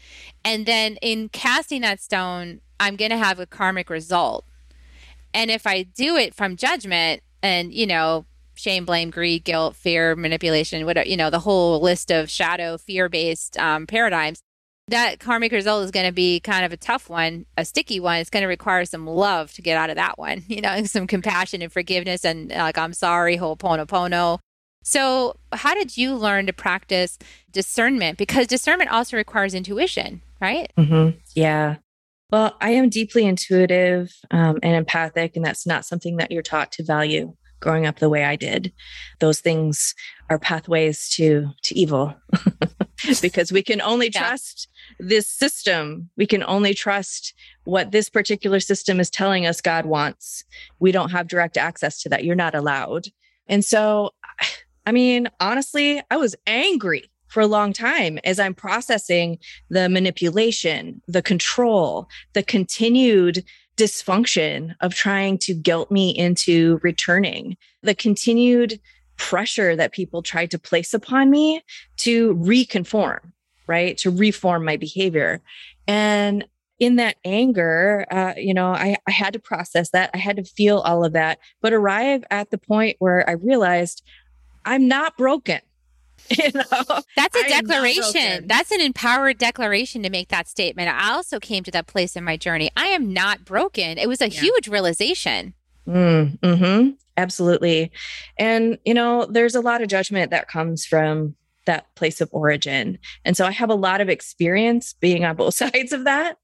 And 0.45 0.67
then 0.67 0.97
in 1.03 1.29
casting 1.29 1.83
that 1.83 2.01
stone, 2.01 2.61
I'm 2.79 2.97
going 2.97 3.11
to 3.11 3.17
have 3.17 3.41
a 3.41 3.47
karmic 3.47 3.91
result. 3.91 4.45
And 5.35 5.51
if 5.51 5.67
I 5.67 5.83
do 5.83 6.17
it 6.17 6.35
from 6.35 6.57
judgment 6.57 7.23
and, 7.43 7.75
you 7.75 7.87
know, 7.87 8.25
shame, 8.55 8.85
blame, 8.85 9.11
greed, 9.11 9.45
guilt, 9.45 9.77
fear, 9.77 10.15
manipulation, 10.17 10.85
whatever, 10.87 11.09
you 11.09 11.17
know, 11.17 11.31
the 11.31 11.41
whole 11.41 11.81
list 11.81 12.11
of 12.11 12.31
shadow 12.31 12.77
fear 12.79 13.09
based 13.09 13.59
um, 13.59 13.87
paradigms, 13.87 14.43
that 14.89 15.21
karmic 15.21 15.53
result 15.53 15.85
is 15.85 15.91
going 15.91 16.07
to 16.07 16.13
be 16.13 16.41
kind 16.41 16.65
of 16.65 16.73
a 16.73 16.77
tough 16.77 17.09
one, 17.09 17.47
a 17.57 17.65
sticky 17.65 18.01
one. 18.01 18.19
It's 18.19 18.31
going 18.31 18.43
to 18.43 18.49
require 18.49 18.85
some 18.85 19.07
love 19.07 19.53
to 19.55 19.63
get 19.63 19.77
out 19.77 19.91
of 19.91 19.97
that 19.97 20.19
one, 20.19 20.43
you 20.49 20.61
know, 20.61 20.85
some 20.85 21.07
compassion 21.07 21.63
and 21.63 21.73
forgiveness 21.73 22.25
and 22.25 22.51
like, 22.51 22.79
I'm 22.79 22.93
sorry, 22.93 23.37
ho'oponopono. 23.37 24.39
So, 24.85 25.37
how 25.53 25.75
did 25.75 25.97
you 25.97 26.17
learn 26.17 26.47
to 26.47 26.53
practice 26.53 27.17
discernment? 27.53 28.19
Because 28.19 28.49
discernment 28.49 28.91
also 28.91 29.17
requires 29.17 29.55
intuition, 29.55 30.23
right? 30.41 30.73
Mm-hmm. 30.77 31.19
Yeah. 31.37 31.77
Well, 32.31 32.57
I 32.61 32.71
am 32.71 32.89
deeply 32.89 33.25
intuitive 33.27 34.11
um, 34.33 34.59
and 34.63 34.75
empathic, 34.75 35.37
and 35.37 35.45
that's 35.45 35.67
not 35.67 35.85
something 35.85 36.17
that 36.17 36.33
you're 36.33 36.43
taught 36.43 36.73
to 36.73 36.85
value 36.85 37.35
growing 37.63 37.87
up 37.87 38.01
the 38.01 38.11
way 38.11 38.25
I 38.25 38.37
did. 38.37 38.73
Those 39.21 39.41
things 39.41 39.95
are 40.29 40.39
pathways 40.39 41.09
to 41.11 41.49
to 41.63 41.79
evil 41.79 42.15
because 43.23 43.51
we 43.51 43.63
can 43.63 43.81
only 43.81 44.11
yeah. 44.13 44.21
trust 44.21 44.69
this 44.99 45.27
system. 45.27 46.11
We 46.17 46.27
can 46.27 46.43
only 46.43 46.75
trust 46.75 47.33
what 47.65 47.93
this 47.93 48.11
particular 48.11 48.61
system 48.61 49.01
is 49.01 49.09
telling 49.09 49.47
us 49.47 49.61
God 49.63 49.87
wants. 49.87 50.45
We 50.81 50.93
don't 50.93 51.11
have 51.11 51.29
direct 51.29 51.57
access 51.57 52.03
to 52.03 52.09
that. 52.11 52.25
You're 52.25 52.35
not 52.35 52.55
allowed. 52.55 53.07
And 53.47 53.65
so, 53.65 54.11
I 54.87 54.93
mean, 54.93 55.29
honestly, 55.41 56.03
I 56.11 56.17
was 56.17 56.37
angry 56.47 57.11
for 57.29 57.41
a 57.41 57.47
long 57.47 57.73
time 57.73 58.19
as 58.25 58.39
I'm 58.39 58.55
processing 58.55 59.39
the 59.71 59.89
manipulation, 59.89 61.01
the 61.09 61.23
control, 61.23 62.07
the 62.35 62.43
continued 62.43 63.43
dysfunction 63.77 64.75
of 64.81 64.95
trying 64.95 65.39
to 65.39 65.55
guilt 65.55 65.91
me 65.91 66.11
into 66.11 66.79
returning, 66.83 67.57
the 67.83 67.95
continued 67.95 68.81
pressure 69.17 69.77
that 69.77 69.93
people 69.93 70.23
tried 70.23 70.51
to 70.51 70.59
place 70.59 70.93
upon 70.95 71.31
me 71.31 71.63
to 71.97 72.35
reconform, 72.35 73.33
right? 73.67 73.97
To 73.99 74.11
reform 74.11 74.65
my 74.65 74.77
behavior. 74.77 75.41
And 75.87 76.45
in 76.79 76.97
that 76.97 77.17
anger, 77.25 78.07
uh, 78.11 78.35
you 78.37 78.53
know, 78.53 78.73
I, 78.73 78.97
I 79.07 79.11
had 79.11 79.33
to 79.35 79.39
process 79.39 79.91
that. 79.91 80.11
I 80.13 80.19
had 80.19 80.37
to 80.37 80.45
feel 80.45 80.79
all 80.79 81.05
of 81.05 81.13
that, 81.13 81.39
but 81.61 81.73
arrive 81.73 82.25
at 82.31 82.51
the 82.51 82.59
point 82.59 82.97
where 82.99 83.29
I 83.29 83.35
realized 83.35 84.03
I'm 84.65 84.89
not 84.89 85.17
broken. 85.17 85.61
You 86.39 86.51
know, 86.55 87.01
that's 87.17 87.37
a 87.37 87.49
declaration. 87.49 88.47
That's 88.47 88.71
an 88.73 88.81
empowered 88.81 89.39
declaration 89.39 90.03
to 90.03 90.11
make 90.11 90.29
that 90.29 90.49
statement. 90.49 90.89
I 90.89 91.13
also 91.13 91.39
came 91.39 91.63
to 91.65 91.71
that 91.73 91.87
place 91.87 92.17
in 92.17 92.25
my 92.25 92.37
journey. 92.37 92.71
I 92.77 92.87
am 92.87 93.13
not 93.13 93.45
broken. 93.45 93.99
It 93.99 94.09
was 94.09 94.21
a 94.21 94.31
yeah. 94.31 94.41
huge 94.41 94.69
realization. 94.69 95.55
Mm, 95.87 96.39
hmm 96.43 96.91
Absolutely. 97.17 97.93
And, 98.39 98.79
you 98.85 98.95
know, 98.95 99.27
there's 99.27 99.55
a 99.55 99.61
lot 99.61 99.83
of 99.83 99.89
judgment 99.89 100.31
that 100.31 100.49
comes 100.49 100.87
from 100.87 101.35
that 101.67 101.95
place 101.95 102.21
of 102.21 102.29
origin. 102.33 102.99
And 103.25 103.37
so 103.37 103.47
I 103.47 103.51
have 103.51 103.71
a 103.71 103.75
lot 103.75 104.01
of 104.01 104.09
experience 104.09 104.95
being 104.95 105.25
on 105.25 105.37
both 105.37 105.55
sides 105.55 105.93
of 105.93 106.05
that 106.05 106.39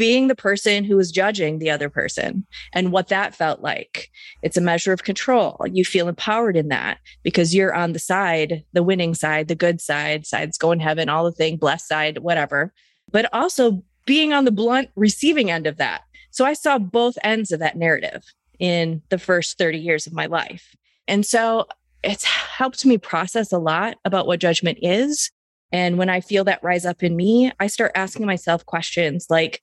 being 0.00 0.28
the 0.28 0.34
person 0.34 0.82
who 0.82 0.96
was 0.96 1.12
judging 1.12 1.58
the 1.58 1.68
other 1.68 1.90
person 1.90 2.46
and 2.72 2.90
what 2.90 3.08
that 3.08 3.34
felt 3.34 3.60
like. 3.60 4.08
It's 4.42 4.56
a 4.56 4.62
measure 4.62 4.94
of 4.94 5.04
control. 5.04 5.62
You 5.70 5.84
feel 5.84 6.08
empowered 6.08 6.56
in 6.56 6.68
that 6.68 6.96
because 7.22 7.54
you're 7.54 7.74
on 7.74 7.92
the 7.92 7.98
side, 7.98 8.64
the 8.72 8.82
winning 8.82 9.14
side, 9.14 9.48
the 9.48 9.54
good 9.54 9.78
side, 9.78 10.24
sides 10.24 10.56
going 10.56 10.80
heaven, 10.80 11.10
all 11.10 11.24
the 11.24 11.32
thing, 11.32 11.58
blessed 11.58 11.86
side, 11.86 12.16
whatever. 12.16 12.72
But 13.12 13.28
also 13.34 13.84
being 14.06 14.32
on 14.32 14.46
the 14.46 14.50
blunt 14.50 14.88
receiving 14.96 15.50
end 15.50 15.66
of 15.66 15.76
that. 15.76 16.00
So 16.30 16.46
I 16.46 16.54
saw 16.54 16.78
both 16.78 17.18
ends 17.22 17.52
of 17.52 17.60
that 17.60 17.76
narrative 17.76 18.22
in 18.58 19.02
the 19.10 19.18
first 19.18 19.58
30 19.58 19.76
years 19.76 20.06
of 20.06 20.14
my 20.14 20.24
life. 20.24 20.74
And 21.08 21.26
so 21.26 21.66
it's 22.02 22.24
helped 22.24 22.86
me 22.86 22.96
process 22.96 23.52
a 23.52 23.58
lot 23.58 23.98
about 24.06 24.26
what 24.26 24.40
judgment 24.40 24.78
is. 24.80 25.30
And 25.72 25.98
when 25.98 26.08
I 26.08 26.22
feel 26.22 26.44
that 26.44 26.64
rise 26.64 26.86
up 26.86 27.02
in 27.02 27.16
me, 27.16 27.52
I 27.60 27.66
start 27.66 27.92
asking 27.94 28.24
myself 28.24 28.64
questions 28.64 29.26
like, 29.28 29.60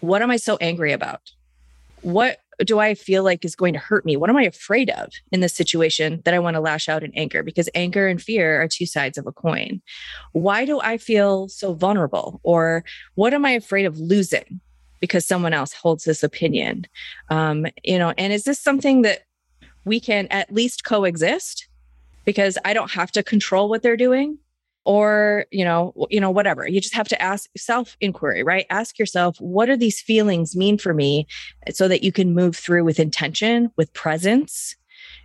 what 0.00 0.22
am 0.22 0.30
I 0.30 0.36
so 0.36 0.56
angry 0.60 0.92
about? 0.92 1.20
What 2.02 2.38
do 2.64 2.78
I 2.78 2.94
feel 2.94 3.22
like 3.22 3.44
is 3.44 3.56
going 3.56 3.74
to 3.74 3.78
hurt 3.78 4.04
me? 4.04 4.16
What 4.16 4.30
am 4.30 4.36
I 4.36 4.44
afraid 4.44 4.90
of 4.90 5.10
in 5.30 5.40
this 5.40 5.54
situation 5.54 6.22
that 6.24 6.34
I 6.34 6.38
want 6.38 6.54
to 6.54 6.60
lash 6.60 6.88
out 6.88 7.02
in 7.02 7.12
anger? 7.14 7.42
Because 7.42 7.68
anger 7.74 8.08
and 8.08 8.20
fear 8.20 8.62
are 8.62 8.68
two 8.68 8.86
sides 8.86 9.18
of 9.18 9.26
a 9.26 9.32
coin. 9.32 9.82
Why 10.32 10.64
do 10.64 10.80
I 10.80 10.96
feel 10.96 11.48
so 11.48 11.74
vulnerable? 11.74 12.40
Or 12.42 12.84
what 13.14 13.34
am 13.34 13.44
I 13.44 13.50
afraid 13.50 13.84
of 13.84 13.98
losing 13.98 14.60
because 15.00 15.26
someone 15.26 15.52
else 15.52 15.72
holds 15.72 16.04
this 16.04 16.22
opinion? 16.22 16.86
Um, 17.28 17.66
you 17.84 17.98
know, 17.98 18.14
and 18.16 18.32
is 18.32 18.44
this 18.44 18.58
something 18.58 19.02
that 19.02 19.24
we 19.84 20.00
can 20.00 20.26
at 20.28 20.52
least 20.52 20.84
coexist? 20.84 21.68
Because 22.24 22.58
I 22.64 22.72
don't 22.72 22.90
have 22.90 23.12
to 23.12 23.22
control 23.22 23.68
what 23.68 23.82
they're 23.82 23.96
doing. 23.96 24.38
Or 24.86 25.46
you 25.50 25.64
know 25.64 25.92
you 26.08 26.20
know 26.20 26.30
whatever. 26.30 26.66
You 26.66 26.80
just 26.80 26.94
have 26.94 27.08
to 27.08 27.20
ask 27.20 27.50
self 27.56 27.96
inquiry 28.00 28.42
right? 28.42 28.64
Ask 28.70 28.98
yourself 28.98 29.36
what 29.38 29.66
do 29.66 29.76
these 29.76 30.00
feelings 30.00 30.56
mean 30.56 30.78
for 30.78 30.94
me 30.94 31.26
so 31.70 31.88
that 31.88 32.02
you 32.02 32.12
can 32.12 32.34
move 32.34 32.56
through 32.56 32.84
with 32.84 32.98
intention 32.98 33.70
with 33.76 33.92
presence 33.92 34.76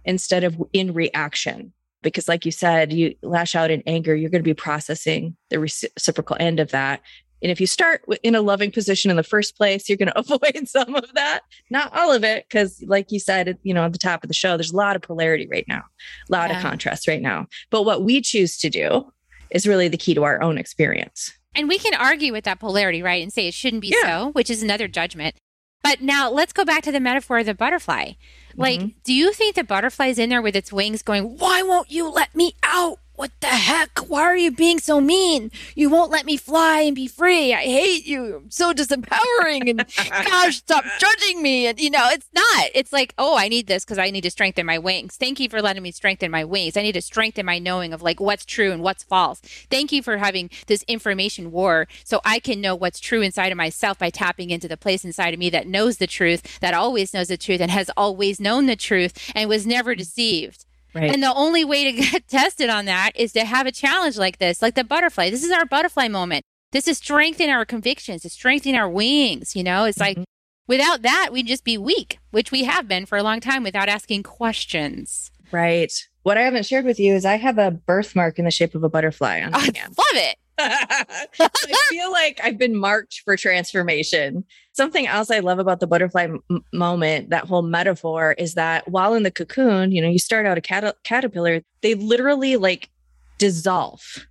instead 0.03 0.43
of 0.43 0.61
in 0.73 0.93
reaction. 0.93 1.71
Because 2.01 2.27
like 2.27 2.45
you 2.45 2.51
said 2.51 2.91
you 2.91 3.15
lash 3.21 3.55
out 3.55 3.71
in 3.71 3.83
anger 3.85 4.15
you're 4.15 4.31
going 4.31 4.43
to 4.43 4.49
be 4.49 4.53
processing 4.53 5.37
the 5.49 5.59
reciprocal 5.59 6.35
end 6.39 6.59
of 6.59 6.71
that. 6.71 7.01
And 7.43 7.51
if 7.51 7.59
you 7.59 7.65
start 7.65 8.03
in 8.21 8.35
a 8.35 8.41
loving 8.41 8.71
position 8.71 9.09
in 9.09 9.17
the 9.17 9.23
first 9.23 9.57
place, 9.57 9.89
you're 9.89 9.97
going 9.97 10.07
to 10.15 10.19
avoid 10.19 10.67
some 10.67 10.95
of 10.95 11.11
that, 11.13 11.41
not 11.71 11.95
all 11.95 12.11
of 12.11 12.23
it, 12.23 12.45
because 12.47 12.83
like 12.85 13.11
you 13.11 13.19
said, 13.19 13.57
you 13.63 13.73
know, 13.73 13.83
at 13.83 13.93
the 13.93 13.97
top 13.97 14.23
of 14.23 14.27
the 14.27 14.33
show, 14.35 14.57
there's 14.57 14.71
a 14.71 14.77
lot 14.77 14.95
of 14.95 15.01
polarity 15.01 15.47
right 15.51 15.65
now, 15.67 15.81
a 16.29 16.31
lot 16.31 16.51
yeah. 16.51 16.57
of 16.57 16.61
contrast 16.61 17.07
right 17.07 17.21
now. 17.21 17.47
But 17.71 17.83
what 17.83 18.03
we 18.03 18.21
choose 18.21 18.59
to 18.59 18.69
do 18.69 19.11
is 19.51 19.67
really 19.67 19.87
the 19.87 19.97
key 19.97 20.13
to 20.13 20.23
our 20.23 20.41
own 20.41 20.57
experience. 20.57 21.31
And 21.55 21.67
we 21.67 21.77
can 21.77 21.93
argue 21.93 22.31
with 22.31 22.45
that 22.45 22.59
polarity, 22.59 23.03
right? 23.03 23.21
And 23.21 23.31
say 23.31 23.47
it 23.47 23.53
shouldn't 23.53 23.81
be 23.81 23.93
yeah. 23.95 24.23
so, 24.23 24.31
which 24.31 24.49
is 24.49 24.63
another 24.63 24.87
judgment. 24.87 25.35
But 25.83 26.01
now 26.01 26.29
let's 26.29 26.53
go 26.53 26.63
back 26.63 26.83
to 26.83 26.91
the 26.91 26.99
metaphor 26.99 27.39
of 27.39 27.47
the 27.47 27.53
butterfly. 27.53 28.13
Like, 28.55 28.79
mm-hmm. 28.79 28.99
do 29.03 29.13
you 29.13 29.33
think 29.33 29.55
the 29.55 29.63
butterfly 29.63 30.07
is 30.07 30.19
in 30.19 30.29
there 30.29 30.41
with 30.41 30.55
its 30.55 30.71
wings 30.71 31.01
going, 31.01 31.37
Why 31.37 31.63
won't 31.63 31.91
you 31.91 32.09
let 32.09 32.35
me 32.35 32.53
out? 32.63 32.99
What 33.21 33.39
the 33.39 33.49
heck? 33.49 33.99
Why 34.09 34.23
are 34.23 34.35
you 34.35 34.49
being 34.49 34.79
so 34.79 34.99
mean? 34.99 35.51
You 35.75 35.91
won't 35.91 36.09
let 36.09 36.25
me 36.25 36.37
fly 36.37 36.81
and 36.81 36.95
be 36.95 37.05
free. 37.05 37.53
I 37.53 37.61
hate 37.61 38.07
you. 38.07 38.37
I'm 38.37 38.49
so 38.49 38.73
disempowering. 38.73 39.69
And 39.69 39.85
gosh, 40.27 40.57
stop 40.57 40.83
judging 40.97 41.43
me. 41.43 41.67
And, 41.67 41.79
you 41.79 41.91
know, 41.91 42.07
it's 42.09 42.27
not. 42.33 42.71
It's 42.73 42.91
like, 42.91 43.13
oh, 43.19 43.37
I 43.37 43.47
need 43.47 43.67
this 43.67 43.85
because 43.85 43.99
I 43.99 44.09
need 44.09 44.23
to 44.23 44.31
strengthen 44.31 44.65
my 44.65 44.79
wings. 44.79 45.17
Thank 45.17 45.39
you 45.39 45.49
for 45.49 45.61
letting 45.61 45.83
me 45.83 45.91
strengthen 45.91 46.31
my 46.31 46.43
wings. 46.43 46.75
I 46.75 46.81
need 46.81 46.93
to 46.93 47.01
strengthen 47.03 47.45
my 47.45 47.59
knowing 47.59 47.93
of 47.93 48.01
like 48.01 48.19
what's 48.19 48.43
true 48.43 48.71
and 48.71 48.81
what's 48.81 49.03
false. 49.03 49.39
Thank 49.69 49.91
you 49.91 50.01
for 50.01 50.17
having 50.17 50.49
this 50.65 50.81
information 50.87 51.51
war 51.51 51.87
so 52.03 52.21
I 52.25 52.39
can 52.39 52.59
know 52.59 52.73
what's 52.73 52.99
true 52.99 53.21
inside 53.21 53.51
of 53.51 53.57
myself 53.57 53.99
by 53.99 54.09
tapping 54.09 54.49
into 54.49 54.67
the 54.67 54.77
place 54.77 55.05
inside 55.05 55.35
of 55.35 55.39
me 55.39 55.51
that 55.51 55.67
knows 55.67 55.97
the 55.97 56.07
truth, 56.07 56.59
that 56.59 56.73
always 56.73 57.13
knows 57.13 57.27
the 57.27 57.37
truth 57.37 57.61
and 57.61 57.69
has 57.69 57.91
always 57.95 58.39
known 58.39 58.65
the 58.65 58.75
truth 58.75 59.31
and 59.35 59.47
was 59.47 59.67
never 59.67 59.93
mm. 59.93 59.99
deceived. 59.99 60.65
Right. 60.93 61.11
And 61.11 61.23
the 61.23 61.33
only 61.33 61.63
way 61.63 61.85
to 61.85 61.91
get 62.11 62.27
tested 62.27 62.69
on 62.69 62.85
that 62.85 63.11
is 63.15 63.31
to 63.33 63.45
have 63.45 63.67
a 63.67 63.71
challenge 63.71 64.17
like 64.17 64.39
this, 64.39 64.61
like 64.61 64.75
the 64.75 64.83
butterfly. 64.83 65.29
This 65.29 65.43
is 65.43 65.51
our 65.51 65.65
butterfly 65.65 66.07
moment. 66.07 66.43
This 66.71 66.87
is 66.87 66.97
strengthening 66.97 67.49
our 67.49 67.65
convictions, 67.65 68.23
it's 68.25 68.35
strengthening 68.35 68.75
our 68.75 68.89
wings. 68.89 69.55
You 69.55 69.63
know, 69.63 69.85
it's 69.85 69.97
mm-hmm. 69.97 70.19
like 70.19 70.27
without 70.67 71.01
that, 71.01 71.29
we'd 71.31 71.47
just 71.47 71.63
be 71.63 71.77
weak, 71.77 72.19
which 72.31 72.51
we 72.51 72.63
have 72.63 72.87
been 72.87 73.05
for 73.05 73.17
a 73.17 73.23
long 73.23 73.39
time 73.39 73.63
without 73.63 73.89
asking 73.89 74.23
questions. 74.23 75.31
Right. 75.51 75.91
What 76.23 76.37
I 76.37 76.41
haven't 76.41 76.65
shared 76.65 76.85
with 76.85 76.99
you 76.99 77.13
is 77.13 77.25
I 77.25 77.35
have 77.35 77.57
a 77.57 77.71
birthmark 77.71 78.39
in 78.39 78.45
the 78.45 78.51
shape 78.51 78.75
of 78.75 78.83
a 78.83 78.89
butterfly 78.89 79.41
on 79.41 79.51
my 79.51 79.59
I. 79.59 79.65
Love 79.87 79.95
it. 80.13 80.37
I 80.61 81.73
feel 81.89 82.11
like 82.11 82.39
I've 82.43 82.57
been 82.57 82.75
marked 82.75 83.21
for 83.23 83.35
transformation. 83.37 84.43
Something 84.73 85.07
else 85.07 85.29
I 85.29 85.39
love 85.39 85.59
about 85.59 85.79
the 85.79 85.87
butterfly 85.87 86.23
m- 86.23 86.63
moment, 86.73 87.29
that 87.29 87.45
whole 87.45 87.61
metaphor, 87.61 88.33
is 88.37 88.53
that 88.53 88.87
while 88.87 89.13
in 89.13 89.23
the 89.23 89.31
cocoon, 89.31 89.91
you 89.91 90.01
know, 90.01 90.09
you 90.09 90.19
start 90.19 90.45
out 90.45 90.57
a 90.57 90.61
cat- 90.61 90.97
caterpillar, 91.03 91.61
they 91.81 91.95
literally 91.95 92.57
like 92.57 92.89
dissolve 93.37 94.25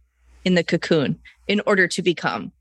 in 0.44 0.54
the 0.54 0.64
cocoon 0.64 1.18
in 1.48 1.60
order 1.66 1.86
to 1.88 2.02
become. 2.02 2.52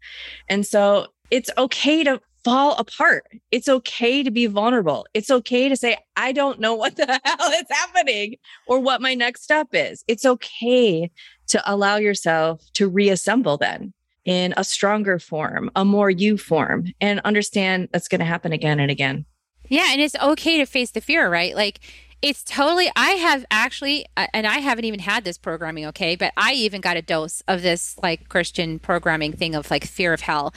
And 0.50 0.66
so 0.66 1.08
it's 1.32 1.50
okay 1.58 2.04
to 2.04 2.20
fall 2.44 2.76
apart. 2.78 3.26
It's 3.52 3.68
okay 3.68 4.24
to 4.24 4.32
be 4.32 4.46
vulnerable. 4.46 5.06
It's 5.14 5.30
okay 5.30 5.70
to 5.70 5.76
say, 5.76 5.98
I 6.16 6.32
don't 6.32 6.60
know 6.60 6.76
what 6.76 6.96
the 6.96 7.06
hell 7.24 7.52
is 7.52 7.66
happening 7.70 8.36
or 8.68 8.80
what 8.80 9.02
my 9.02 9.14
next 9.14 9.44
step 9.44 9.70
is. 9.74 10.04
It's 10.08 10.26
okay 10.26 11.12
to 11.48 11.64
allow 11.66 11.98
yourself 11.98 12.64
to 12.74 12.88
reassemble 12.88 13.58
then 13.58 13.94
in 14.26 14.54
a 14.58 14.64
stronger 14.64 15.20
form, 15.20 15.72
a 15.76 15.84
more 15.84 16.10
you 16.10 16.38
form, 16.38 16.86
and 17.02 17.20
understand 17.22 17.90
that's 17.92 18.08
going 18.08 18.20
to 18.20 18.26
happen 18.26 18.52
again 18.52 18.80
and 18.80 18.92
again. 18.92 19.26
Yeah. 19.70 19.88
And 19.92 20.02
it's 20.02 20.16
okay 20.16 20.58
to 20.58 20.66
face 20.66 20.92
the 20.92 21.02
fear, 21.02 21.30
right? 21.30 21.56
Like, 21.56 21.80
it's 22.22 22.44
totally, 22.44 22.92
I 22.98 23.12
have 23.12 23.46
actually, 23.50 24.06
uh, 24.18 24.28
and 24.34 24.46
I 24.46 24.58
haven't 24.58 24.84
even 24.84 25.00
had 25.00 25.24
this 25.24 25.38
programming, 25.38 25.86
okay, 25.88 26.18
but 26.18 26.34
I 26.36 26.54
even 26.54 26.82
got 26.82 26.98
a 26.98 27.02
dose 27.02 27.42
of 27.48 27.62
this 27.62 27.98
like 28.04 28.28
Christian 28.28 28.78
programming 28.78 29.32
thing 29.32 29.56
of 29.56 29.72
like 29.72 29.86
fear 29.86 30.12
of 30.12 30.22
hell. 30.22 30.54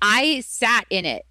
I 0.00 0.40
sat 0.40 0.86
in 0.90 1.04
it. 1.04 1.26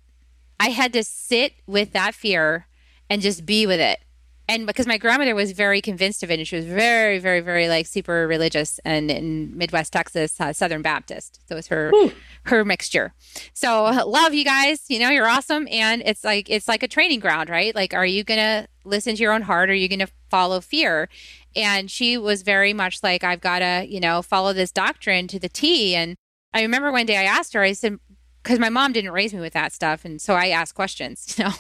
I 0.59 0.69
had 0.69 0.93
to 0.93 1.03
sit 1.03 1.53
with 1.67 1.93
that 1.93 2.15
fear 2.15 2.67
and 3.09 3.21
just 3.21 3.45
be 3.45 3.65
with 3.65 3.79
it. 3.79 3.99
And 4.47 4.67
because 4.67 4.87
my 4.87 4.97
grandmother 4.97 5.35
was 5.35 5.53
very 5.53 5.81
convinced 5.81 6.21
of 6.21 6.29
it 6.29 6.37
and 6.37 6.47
she 6.47 6.57
was 6.57 6.65
very 6.65 7.17
very 7.17 7.39
very 7.39 7.69
like 7.69 7.87
super 7.87 8.27
religious 8.27 8.77
and 8.83 9.09
in 9.09 9.57
midwest 9.57 9.93
texas 9.93 10.39
uh, 10.39 10.51
southern 10.51 10.81
baptist. 10.81 11.39
So 11.47 11.55
it 11.55 11.59
was 11.59 11.67
her 11.67 11.91
Ooh. 11.95 12.11
her 12.45 12.65
mixture. 12.65 13.13
So 13.53 13.83
love 14.05 14.33
you 14.33 14.43
guys. 14.43 14.83
You 14.89 14.99
know 14.99 15.09
you're 15.09 15.27
awesome. 15.27 15.67
And 15.71 16.03
it's 16.05 16.25
like 16.25 16.49
it's 16.49 16.67
like 16.67 16.83
a 16.83 16.89
training 16.89 17.21
ground 17.21 17.49
right? 17.49 17.73
Like 17.73 17.93
are 17.93 18.05
you 18.05 18.23
gonna 18.25 18.67
listen 18.83 19.15
to 19.15 19.21
your 19.21 19.31
own 19.31 19.43
heart? 19.43 19.69
Or 19.69 19.73
are 19.73 19.75
you 19.75 19.87
gonna 19.87 20.09
follow 20.29 20.59
fear? 20.59 21.07
And 21.55 21.89
she 21.89 22.17
was 22.17 22.41
very 22.41 22.73
much 22.73 23.01
like 23.01 23.23
i've 23.23 23.41
gotta 23.41 23.85
you 23.87 24.01
know 24.01 24.21
follow 24.21 24.51
this 24.51 24.71
doctrine 24.71 25.27
to 25.29 25.39
the 25.39 25.49
t. 25.49 25.95
And 25.95 26.15
i 26.53 26.61
remember 26.61 26.91
one 26.91 27.05
day 27.05 27.15
i 27.17 27.23
asked 27.23 27.53
her 27.53 27.61
i 27.61 27.71
said 27.71 27.97
because 28.43 28.59
my 28.59 28.69
mom 28.69 28.91
didn't 28.91 29.11
raise 29.11 29.33
me 29.33 29.39
with 29.39 29.53
that 29.53 29.73
stuff 29.73 30.05
and 30.05 30.21
so 30.21 30.35
i 30.35 30.47
asked 30.49 30.75
questions 30.75 31.35
you 31.37 31.45
know 31.45 31.53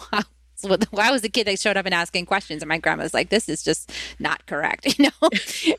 I 0.97 1.11
was 1.11 1.21
the 1.21 1.29
kid 1.29 1.47
that 1.47 1.59
showed 1.59 1.77
up 1.77 1.85
and 1.85 1.93
asking 1.93 2.25
questions, 2.25 2.61
and 2.61 2.69
my 2.69 2.77
grandma 2.77 3.03
was 3.03 3.13
like, 3.13 3.29
"This 3.29 3.49
is 3.49 3.63
just 3.63 3.91
not 4.19 4.45
correct," 4.45 4.85
you 4.97 5.05
know. 5.05 5.29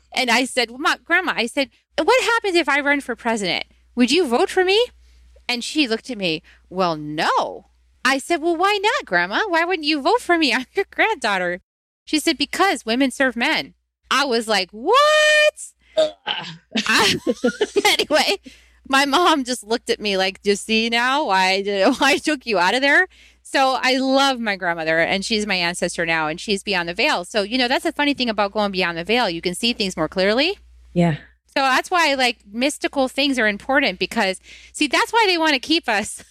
and 0.15 0.29
I 0.29 0.45
said, 0.45 0.69
well, 0.69 0.79
my, 0.79 0.97
"Grandma," 1.03 1.33
I 1.35 1.47
said, 1.47 1.69
"What 2.01 2.23
happens 2.23 2.55
if 2.55 2.69
I 2.69 2.79
run 2.81 3.01
for 3.01 3.15
president? 3.15 3.65
Would 3.95 4.11
you 4.11 4.27
vote 4.27 4.49
for 4.49 4.63
me?" 4.63 4.83
And 5.47 5.63
she 5.63 5.87
looked 5.87 6.09
at 6.09 6.17
me. 6.17 6.41
Well, 6.69 6.95
no. 6.95 7.67
I 8.03 8.17
said, 8.17 8.41
"Well, 8.41 8.55
why 8.55 8.79
not, 8.81 9.05
Grandma? 9.05 9.41
Why 9.47 9.63
wouldn't 9.63 9.87
you 9.87 10.01
vote 10.01 10.21
for 10.21 10.37
me? 10.37 10.53
I'm 10.53 10.65
your 10.73 10.85
granddaughter." 10.91 11.61
She 12.05 12.19
said, 12.19 12.37
"Because 12.37 12.85
women 12.85 13.11
serve 13.11 13.35
men." 13.35 13.73
I 14.11 14.25
was 14.25 14.47
like, 14.47 14.69
"What?" 14.71 14.95
I, 15.97 17.15
anyway, 17.85 18.39
my 18.87 19.05
mom 19.05 19.43
just 19.43 19.63
looked 19.63 19.89
at 19.89 19.99
me 19.99 20.17
like, 20.17 20.41
"Do 20.41 20.51
you 20.51 20.55
see 20.55 20.89
now 20.89 21.25
why 21.25 21.61
did, 21.61 21.87
why 21.97 22.13
I 22.13 22.17
took 22.17 22.45
you 22.45 22.59
out 22.59 22.75
of 22.75 22.81
there?" 22.81 23.07
So 23.47 23.77
I 23.79 23.97
love 23.97 24.39
my 24.39 24.55
grandmother, 24.55 24.99
and 24.99 25.23
she's 25.23 25.45
my 25.45 25.55
ancestor 25.55 26.05
now, 26.05 26.27
and 26.27 26.41
she's 26.41 26.63
beyond 26.63 26.89
the 26.89 26.95
veil. 26.95 27.23
So, 27.25 27.43
you 27.43 27.59
know, 27.59 27.67
that's 27.67 27.83
the 27.83 27.91
funny 27.91 28.15
thing 28.15 28.27
about 28.27 28.51
going 28.51 28.71
beyond 28.71 28.97
the 28.97 29.03
veil. 29.03 29.29
You 29.29 29.39
can 29.39 29.53
see 29.53 29.71
things 29.71 29.95
more 29.95 30.09
clearly. 30.09 30.57
Yeah. 30.93 31.17
So 31.45 31.61
that's 31.61 31.91
why, 31.91 32.15
like, 32.15 32.39
mystical 32.51 33.07
things 33.07 33.37
are 33.37 33.47
important 33.47 33.99
because, 33.99 34.39
see, 34.73 34.87
that's 34.87 35.13
why 35.13 35.25
they 35.27 35.37
want 35.37 35.53
to 35.53 35.59
keep 35.59 35.87
us. 35.87 36.23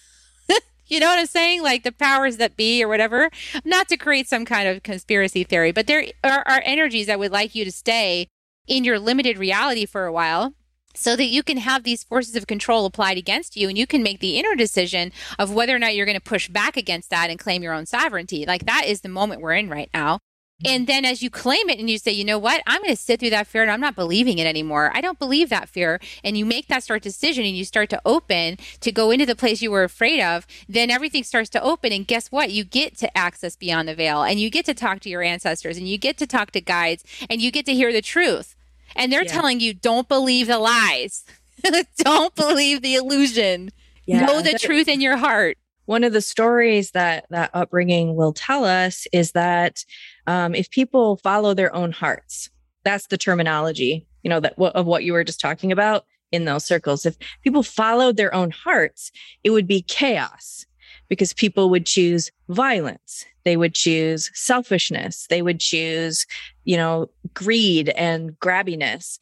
you 0.87 0.99
know 0.99 1.07
what 1.07 1.17
I'm 1.17 1.25
saying? 1.25 1.63
Like 1.63 1.83
the 1.83 1.91
powers 1.93 2.37
that 2.37 2.57
be 2.57 2.83
or 2.83 2.87
whatever. 2.87 3.31
Not 3.63 3.87
to 3.89 3.97
create 3.97 4.27
some 4.27 4.45
kind 4.45 4.67
of 4.67 4.83
conspiracy 4.83 5.43
theory, 5.43 5.71
but 5.71 5.87
there 5.87 6.05
are, 6.23 6.43
are 6.45 6.61
energies 6.65 7.07
that 7.07 7.17
would 7.17 7.31
like 7.31 7.55
you 7.55 7.65
to 7.65 7.71
stay 7.71 8.27
in 8.67 8.83
your 8.83 8.99
limited 8.99 9.37
reality 9.37 9.85
for 9.85 10.05
a 10.05 10.11
while 10.11 10.53
so 10.97 11.15
that 11.15 11.25
you 11.25 11.43
can 11.43 11.57
have 11.57 11.83
these 11.83 12.03
forces 12.03 12.35
of 12.35 12.47
control 12.47 12.85
applied 12.85 13.17
against 13.17 13.55
you 13.55 13.69
and 13.69 13.77
you 13.77 13.87
can 13.87 14.03
make 14.03 14.19
the 14.19 14.37
inner 14.37 14.55
decision 14.55 15.11
of 15.37 15.53
whether 15.53 15.75
or 15.75 15.79
not 15.79 15.95
you're 15.95 16.05
going 16.05 16.17
to 16.17 16.21
push 16.21 16.49
back 16.49 16.77
against 16.77 17.09
that 17.09 17.29
and 17.29 17.39
claim 17.39 17.63
your 17.63 17.73
own 17.73 17.85
sovereignty. 17.85 18.45
Like 18.45 18.65
that 18.65 18.85
is 18.85 19.01
the 19.01 19.09
moment 19.09 19.41
we're 19.41 19.53
in 19.53 19.69
right 19.69 19.89
now. 19.93 20.19
Mm-hmm. 20.63 20.73
And 20.73 20.87
then 20.87 21.05
as 21.05 21.21
you 21.21 21.29
claim 21.29 21.69
it 21.69 21.79
and 21.79 21.89
you 21.89 21.97
say, 21.97 22.11
you 22.11 22.23
know 22.23 22.39
what, 22.39 22.61
I'm 22.65 22.81
going 22.81 22.95
to 22.95 23.01
sit 23.01 23.19
through 23.19 23.31
that 23.31 23.47
fear 23.47 23.61
and 23.61 23.71
I'm 23.71 23.81
not 23.81 23.95
believing 23.95 24.37
it 24.37 24.47
anymore. 24.47 24.89
I 24.93 25.01
don't 25.01 25.19
believe 25.19 25.49
that 25.49 25.67
fear. 25.67 25.99
And 26.23 26.37
you 26.37 26.45
make 26.45 26.67
that 26.67 26.83
start 26.83 27.01
decision 27.01 27.43
and 27.43 27.55
you 27.55 27.65
start 27.65 27.89
to 27.89 28.01
open 28.05 28.57
to 28.79 28.91
go 28.91 29.11
into 29.11 29.25
the 29.25 29.35
place 29.35 29.61
you 29.61 29.71
were 29.71 29.83
afraid 29.83 30.21
of, 30.21 30.47
then 30.69 30.89
everything 30.89 31.23
starts 31.23 31.49
to 31.51 31.61
open. 31.61 31.91
And 31.91 32.07
guess 32.07 32.31
what? 32.31 32.51
You 32.51 32.63
get 32.63 32.97
to 32.99 33.17
access 33.17 33.57
beyond 33.57 33.89
the 33.89 33.95
veil 33.95 34.23
and 34.23 34.39
you 34.39 34.49
get 34.49 34.65
to 34.65 34.73
talk 34.73 35.01
to 35.01 35.09
your 35.09 35.23
ancestors 35.23 35.77
and 35.77 35.89
you 35.89 35.97
get 35.97 36.17
to 36.19 36.27
talk 36.27 36.51
to 36.51 36.61
guides 36.61 37.03
and 37.29 37.41
you 37.41 37.51
get 37.51 37.65
to 37.65 37.73
hear 37.73 37.91
the 37.91 38.01
truth 38.01 38.54
and 38.95 39.11
they're 39.11 39.23
yeah. 39.23 39.31
telling 39.31 39.59
you 39.59 39.73
don't 39.73 40.07
believe 40.07 40.47
the 40.47 40.59
lies. 40.59 41.23
Don't 41.97 42.35
believe 42.35 42.81
the 42.83 42.95
illusion. 42.95 43.71
Yeah, 44.05 44.25
know 44.25 44.41
the 44.41 44.51
that, 44.51 44.61
truth 44.61 44.87
in 44.87 45.01
your 45.01 45.17
heart. 45.17 45.57
one 45.85 46.03
of 46.03 46.13
the 46.13 46.21
stories 46.21 46.91
that 46.91 47.25
that 47.29 47.49
upbringing 47.53 48.15
will 48.15 48.33
tell 48.33 48.65
us 48.65 49.07
is 49.11 49.31
that 49.31 49.83
um, 50.27 50.53
if 50.53 50.69
people 50.69 51.17
follow 51.17 51.53
their 51.53 51.73
own 51.75 51.91
hearts 51.91 52.49
that's 52.83 53.07
the 53.07 53.17
terminology 53.17 54.05
you 54.21 54.29
know 54.29 54.39
that 54.39 54.53
of 54.59 54.85
what 54.85 55.03
you 55.03 55.13
were 55.13 55.23
just 55.23 55.39
talking 55.39 55.71
about 55.71 56.05
in 56.31 56.45
those 56.45 56.65
circles. 56.65 57.05
If 57.05 57.15
people 57.43 57.63
followed 57.63 58.17
their 58.17 58.33
own 58.33 58.51
hearts 58.51 59.11
it 59.43 59.51
would 59.51 59.67
be 59.67 59.81
chaos 59.81 60.65
because 61.09 61.33
people 61.33 61.69
would 61.69 61.85
choose 61.85 62.31
violence. 62.49 63.25
They 63.43 63.57
would 63.57 63.75
choose 63.75 64.31
selfishness. 64.33 65.27
They 65.29 65.41
would 65.41 65.59
choose 65.59 66.25
you 66.63 66.77
know 66.77 67.09
greed 67.33 67.89
and 67.89 68.31
grabbiness. 68.39 69.19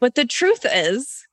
But 0.00 0.14
the 0.14 0.26
truth 0.26 0.64
is 0.64 1.26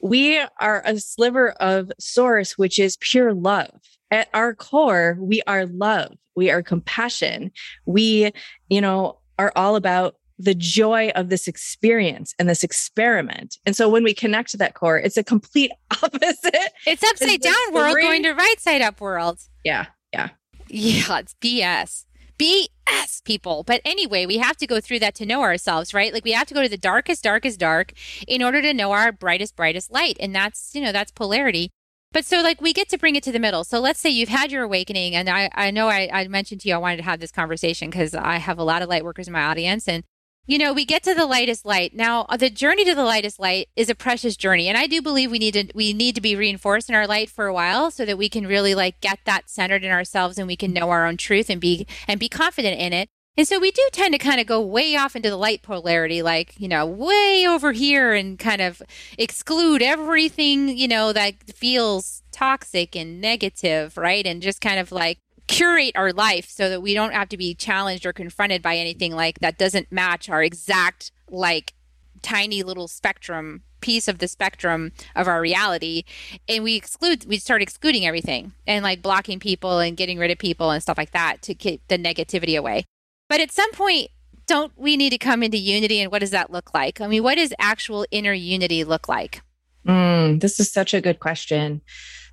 we 0.00 0.40
are 0.60 0.82
a 0.84 0.98
sliver 0.98 1.50
of 1.52 1.92
source 1.98 2.58
which 2.58 2.78
is 2.78 2.96
pure 2.98 3.34
love. 3.34 3.80
At 4.10 4.28
our 4.34 4.54
core 4.54 5.16
we 5.20 5.42
are 5.46 5.66
love. 5.66 6.16
We 6.34 6.50
are 6.50 6.62
compassion. 6.62 7.50
We 7.86 8.32
you 8.68 8.80
know 8.80 9.18
are 9.38 9.52
all 9.56 9.76
about 9.76 10.16
the 10.42 10.54
joy 10.54 11.10
of 11.10 11.28
this 11.28 11.46
experience 11.46 12.34
and 12.38 12.48
this 12.48 12.64
experiment. 12.64 13.58
And 13.64 13.76
so 13.76 13.88
when 13.88 14.02
we 14.02 14.12
connect 14.12 14.50
to 14.50 14.56
that 14.58 14.74
core, 14.74 14.98
it's 14.98 15.16
a 15.16 15.22
complete 15.22 15.70
opposite. 16.02 16.72
It's 16.86 17.02
upside 17.02 17.40
down 17.40 17.54
world 17.72 17.96
going 17.96 18.24
to 18.24 18.32
right 18.32 18.58
side 18.58 18.82
up 18.82 19.00
world. 19.00 19.38
Yeah. 19.64 19.86
Yeah. 20.12 20.30
Yeah. 20.68 21.18
It's 21.18 21.34
BS. 21.40 22.04
BS 22.38 23.22
people. 23.24 23.62
But 23.62 23.82
anyway, 23.84 24.26
we 24.26 24.38
have 24.38 24.56
to 24.56 24.66
go 24.66 24.80
through 24.80 24.98
that 25.00 25.14
to 25.16 25.26
know 25.26 25.42
ourselves, 25.42 25.94
right? 25.94 26.12
Like 26.12 26.24
we 26.24 26.32
have 26.32 26.48
to 26.48 26.54
go 26.54 26.62
to 26.62 26.68
the 26.68 26.76
darkest, 26.76 27.22
darkest 27.22 27.60
dark 27.60 27.92
in 28.26 28.42
order 28.42 28.60
to 28.62 28.74
know 28.74 28.90
our 28.92 29.12
brightest, 29.12 29.54
brightest 29.54 29.92
light. 29.92 30.16
And 30.18 30.34
that's, 30.34 30.74
you 30.74 30.80
know, 30.80 30.92
that's 30.92 31.12
polarity. 31.12 31.70
But 32.12 32.26
so 32.26 32.42
like 32.42 32.60
we 32.60 32.72
get 32.72 32.88
to 32.90 32.98
bring 32.98 33.16
it 33.16 33.22
to 33.22 33.32
the 33.32 33.38
middle. 33.38 33.64
So 33.64 33.80
let's 33.80 34.00
say 34.00 34.10
you've 34.10 34.28
had 34.28 34.50
your 34.50 34.64
awakening 34.64 35.14
and 35.14 35.30
I, 35.30 35.50
I 35.54 35.70
know 35.70 35.88
I, 35.88 36.10
I 36.12 36.28
mentioned 36.28 36.60
to 36.62 36.68
you 36.68 36.74
I 36.74 36.78
wanted 36.78 36.98
to 36.98 37.04
have 37.04 37.20
this 37.20 37.30
conversation 37.30 37.90
because 37.90 38.14
I 38.14 38.36
have 38.36 38.58
a 38.58 38.64
lot 38.64 38.82
of 38.82 38.88
light 38.88 39.04
workers 39.04 39.28
in 39.28 39.32
my 39.32 39.44
audience 39.44 39.88
and 39.88 40.04
you 40.46 40.58
know, 40.58 40.72
we 40.72 40.84
get 40.84 41.02
to 41.04 41.14
the 41.14 41.26
lightest 41.26 41.64
light. 41.64 41.94
Now, 41.94 42.26
uh, 42.28 42.36
the 42.36 42.50
journey 42.50 42.84
to 42.84 42.94
the 42.94 43.04
lightest 43.04 43.38
light 43.38 43.68
is 43.76 43.88
a 43.88 43.94
precious 43.94 44.36
journey, 44.36 44.68
and 44.68 44.76
I 44.76 44.86
do 44.86 45.00
believe 45.00 45.30
we 45.30 45.38
need 45.38 45.54
to 45.54 45.68
we 45.74 45.92
need 45.92 46.14
to 46.16 46.20
be 46.20 46.34
reinforced 46.34 46.88
in 46.88 46.94
our 46.94 47.06
light 47.06 47.30
for 47.30 47.46
a 47.46 47.54
while 47.54 47.90
so 47.90 48.04
that 48.04 48.18
we 48.18 48.28
can 48.28 48.46
really 48.46 48.74
like 48.74 49.00
get 49.00 49.20
that 49.24 49.48
centered 49.48 49.84
in 49.84 49.92
ourselves 49.92 50.38
and 50.38 50.48
we 50.48 50.56
can 50.56 50.72
know 50.72 50.90
our 50.90 51.06
own 51.06 51.16
truth 51.16 51.48
and 51.48 51.60
be 51.60 51.86
and 52.08 52.18
be 52.18 52.28
confident 52.28 52.80
in 52.80 52.92
it. 52.92 53.08
And 53.34 53.48
so 53.48 53.58
we 53.58 53.70
do 53.70 53.88
tend 53.92 54.12
to 54.12 54.18
kind 54.18 54.40
of 54.40 54.46
go 54.46 54.60
way 54.60 54.94
off 54.94 55.16
into 55.16 55.30
the 55.30 55.38
light 55.38 55.62
polarity, 55.62 56.20
like, 56.20 56.54
you 56.60 56.68
know, 56.68 56.84
way 56.84 57.46
over 57.48 57.72
here 57.72 58.12
and 58.12 58.38
kind 58.38 58.60
of 58.60 58.82
exclude 59.16 59.80
everything, 59.80 60.76
you 60.76 60.86
know, 60.86 61.14
that 61.14 61.34
feels 61.54 62.22
toxic 62.30 62.94
and 62.94 63.22
negative, 63.22 63.96
right? 63.96 64.26
And 64.26 64.42
just 64.42 64.60
kind 64.60 64.78
of 64.78 64.92
like 64.92 65.18
curate 65.48 65.92
our 65.94 66.12
life 66.12 66.48
so 66.48 66.68
that 66.68 66.82
we 66.82 66.94
don't 66.94 67.12
have 67.12 67.28
to 67.30 67.36
be 67.36 67.54
challenged 67.54 68.06
or 68.06 68.12
confronted 68.12 68.62
by 68.62 68.76
anything 68.76 69.14
like 69.14 69.40
that 69.40 69.58
doesn't 69.58 69.92
match 69.92 70.28
our 70.28 70.42
exact, 70.42 71.10
like, 71.30 71.74
tiny 72.22 72.62
little 72.62 72.86
spectrum 72.86 73.62
piece 73.80 74.06
of 74.06 74.18
the 74.18 74.28
spectrum 74.28 74.92
of 75.16 75.26
our 75.26 75.40
reality 75.40 76.04
and 76.48 76.62
we 76.62 76.76
exclude 76.76 77.24
we 77.24 77.36
start 77.36 77.60
excluding 77.60 78.06
everything 78.06 78.52
and 78.64 78.84
like 78.84 79.02
blocking 79.02 79.40
people 79.40 79.80
and 79.80 79.96
getting 79.96 80.20
rid 80.20 80.30
of 80.30 80.38
people 80.38 80.70
and 80.70 80.80
stuff 80.80 80.96
like 80.96 81.10
that 81.10 81.42
to 81.42 81.52
keep 81.52 81.82
the 81.88 81.98
negativity 81.98 82.56
away 82.56 82.84
but 83.32 83.40
at 83.40 83.50
some 83.50 83.72
point, 83.72 84.10
don't 84.46 84.72
we 84.76 84.94
need 84.94 85.08
to 85.08 85.16
come 85.16 85.42
into 85.42 85.56
unity? 85.56 86.00
And 86.00 86.12
what 86.12 86.18
does 86.18 86.32
that 86.32 86.50
look 86.50 86.74
like? 86.74 87.00
I 87.00 87.06
mean, 87.06 87.22
what 87.22 87.36
does 87.36 87.54
actual 87.58 88.04
inner 88.10 88.34
unity 88.34 88.84
look 88.84 89.08
like? 89.08 89.40
Mm, 89.86 90.40
this 90.40 90.60
is 90.60 90.70
such 90.70 90.94
a 90.94 91.00
good 91.00 91.20
question. 91.20 91.80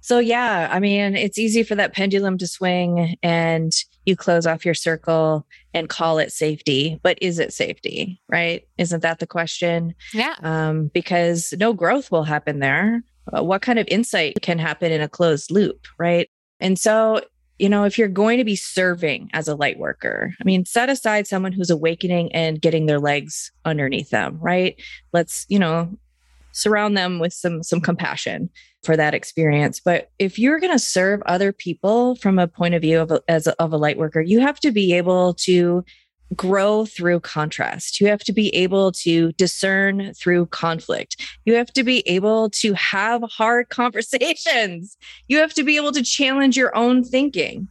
So, 0.01 0.19
yeah, 0.19 0.69
I 0.71 0.79
mean, 0.79 1.15
it's 1.15 1.37
easy 1.37 1.63
for 1.63 1.75
that 1.75 1.93
pendulum 1.93 2.37
to 2.37 2.47
swing 2.47 3.17
and 3.21 3.73
you 4.05 4.15
close 4.15 4.47
off 4.47 4.65
your 4.65 4.73
circle 4.73 5.45
and 5.73 5.89
call 5.89 6.19
it 6.19 6.31
safety. 6.31 6.99
But 7.03 7.17
is 7.21 7.37
it 7.37 7.53
safety? 7.53 8.21
Right? 8.29 8.65
Isn't 8.77 9.01
that 9.01 9.19
the 9.19 9.27
question? 9.27 9.93
Yeah. 10.13 10.35
Um, 10.41 10.89
because 10.93 11.53
no 11.59 11.73
growth 11.73 12.11
will 12.11 12.23
happen 12.23 12.59
there. 12.59 13.03
Uh, 13.31 13.43
what 13.43 13.61
kind 13.61 13.77
of 13.77 13.87
insight 13.89 14.37
can 14.41 14.57
happen 14.57 14.91
in 14.91 15.01
a 15.01 15.09
closed 15.09 15.51
loop? 15.51 15.85
Right. 15.97 16.29
And 16.59 16.79
so 16.79 17.21
you 17.59 17.67
know, 17.67 17.83
if 17.83 17.97
you're 17.97 18.07
going 18.07 18.37
to 18.37 18.45
be 18.45 18.55
serving 18.55 19.29
as 19.33 19.49
a 19.49 19.55
light 19.55 19.77
worker, 19.77 20.33
I 20.39 20.43
mean, 20.45 20.65
set 20.65 20.89
aside 20.89 21.27
someone 21.27 21.51
who's 21.51 21.69
awakening 21.69 22.33
and 22.33 22.61
getting 22.61 22.85
their 22.85 22.99
legs 22.99 23.51
underneath 23.65 24.09
them, 24.09 24.39
right? 24.39 24.81
Let's, 25.11 25.45
you 25.49 25.59
know, 25.59 25.97
surround 26.51 26.97
them 26.97 27.19
with 27.19 27.33
some 27.33 27.63
some 27.63 27.81
compassion 27.81 28.49
for 28.83 28.95
that 28.95 29.13
experience. 29.13 29.79
But 29.79 30.09
if 30.19 30.39
you're 30.39 30.59
going 30.59 30.71
to 30.71 30.79
serve 30.79 31.21
other 31.25 31.51
people 31.51 32.15
from 32.15 32.39
a 32.39 32.47
point 32.47 32.75
of 32.75 32.81
view 32.81 32.99
of 32.99 33.11
a, 33.11 33.21
as 33.27 33.45
a, 33.45 33.61
of 33.61 33.73
a 33.73 33.77
light 33.77 33.97
worker, 33.97 34.21
you 34.21 34.39
have 34.39 34.59
to 34.61 34.71
be 34.71 34.93
able 34.93 35.33
to 35.35 35.83
grow 36.35 36.85
through 36.85 37.19
contrast. 37.19 37.99
You 37.99 38.07
have 38.07 38.23
to 38.23 38.33
be 38.33 38.53
able 38.55 38.91
to 38.93 39.31
discern 39.33 40.13
through 40.13 40.47
conflict. 40.47 41.17
You 41.45 41.55
have 41.55 41.71
to 41.73 41.83
be 41.83 41.99
able 42.07 42.49
to 42.51 42.73
have 42.73 43.23
hard 43.23 43.69
conversations. 43.69 44.97
You 45.27 45.39
have 45.39 45.53
to 45.55 45.63
be 45.63 45.75
able 45.77 45.91
to 45.93 46.03
challenge 46.03 46.55
your 46.55 46.75
own 46.75 47.03
thinking. 47.03 47.67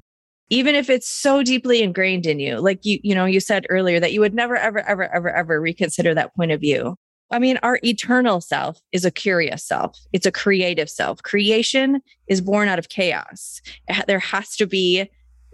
Even 0.50 0.74
if 0.74 0.88
it's 0.88 1.08
so 1.08 1.42
deeply 1.42 1.82
ingrained 1.82 2.24
in 2.24 2.40
you, 2.40 2.58
like 2.58 2.80
you, 2.82 2.98
you 3.02 3.14
know, 3.14 3.26
you 3.26 3.38
said 3.38 3.66
earlier 3.68 4.00
that 4.00 4.14
you 4.14 4.20
would 4.20 4.32
never, 4.32 4.56
ever, 4.56 4.80
ever, 4.80 5.04
ever, 5.14 5.30
ever 5.30 5.60
reconsider 5.60 6.14
that 6.14 6.34
point 6.34 6.52
of 6.52 6.60
view. 6.60 6.96
I 7.30 7.38
mean, 7.38 7.58
our 7.62 7.78
eternal 7.84 8.40
self 8.40 8.80
is 8.92 9.04
a 9.04 9.10
curious 9.10 9.64
self. 9.64 9.98
It's 10.12 10.26
a 10.26 10.32
creative 10.32 10.88
self. 10.88 11.22
Creation 11.22 12.00
is 12.26 12.40
born 12.40 12.68
out 12.68 12.78
of 12.78 12.88
chaos. 12.88 13.60
There 14.06 14.18
has 14.18 14.56
to 14.56 14.66
be, 14.66 15.10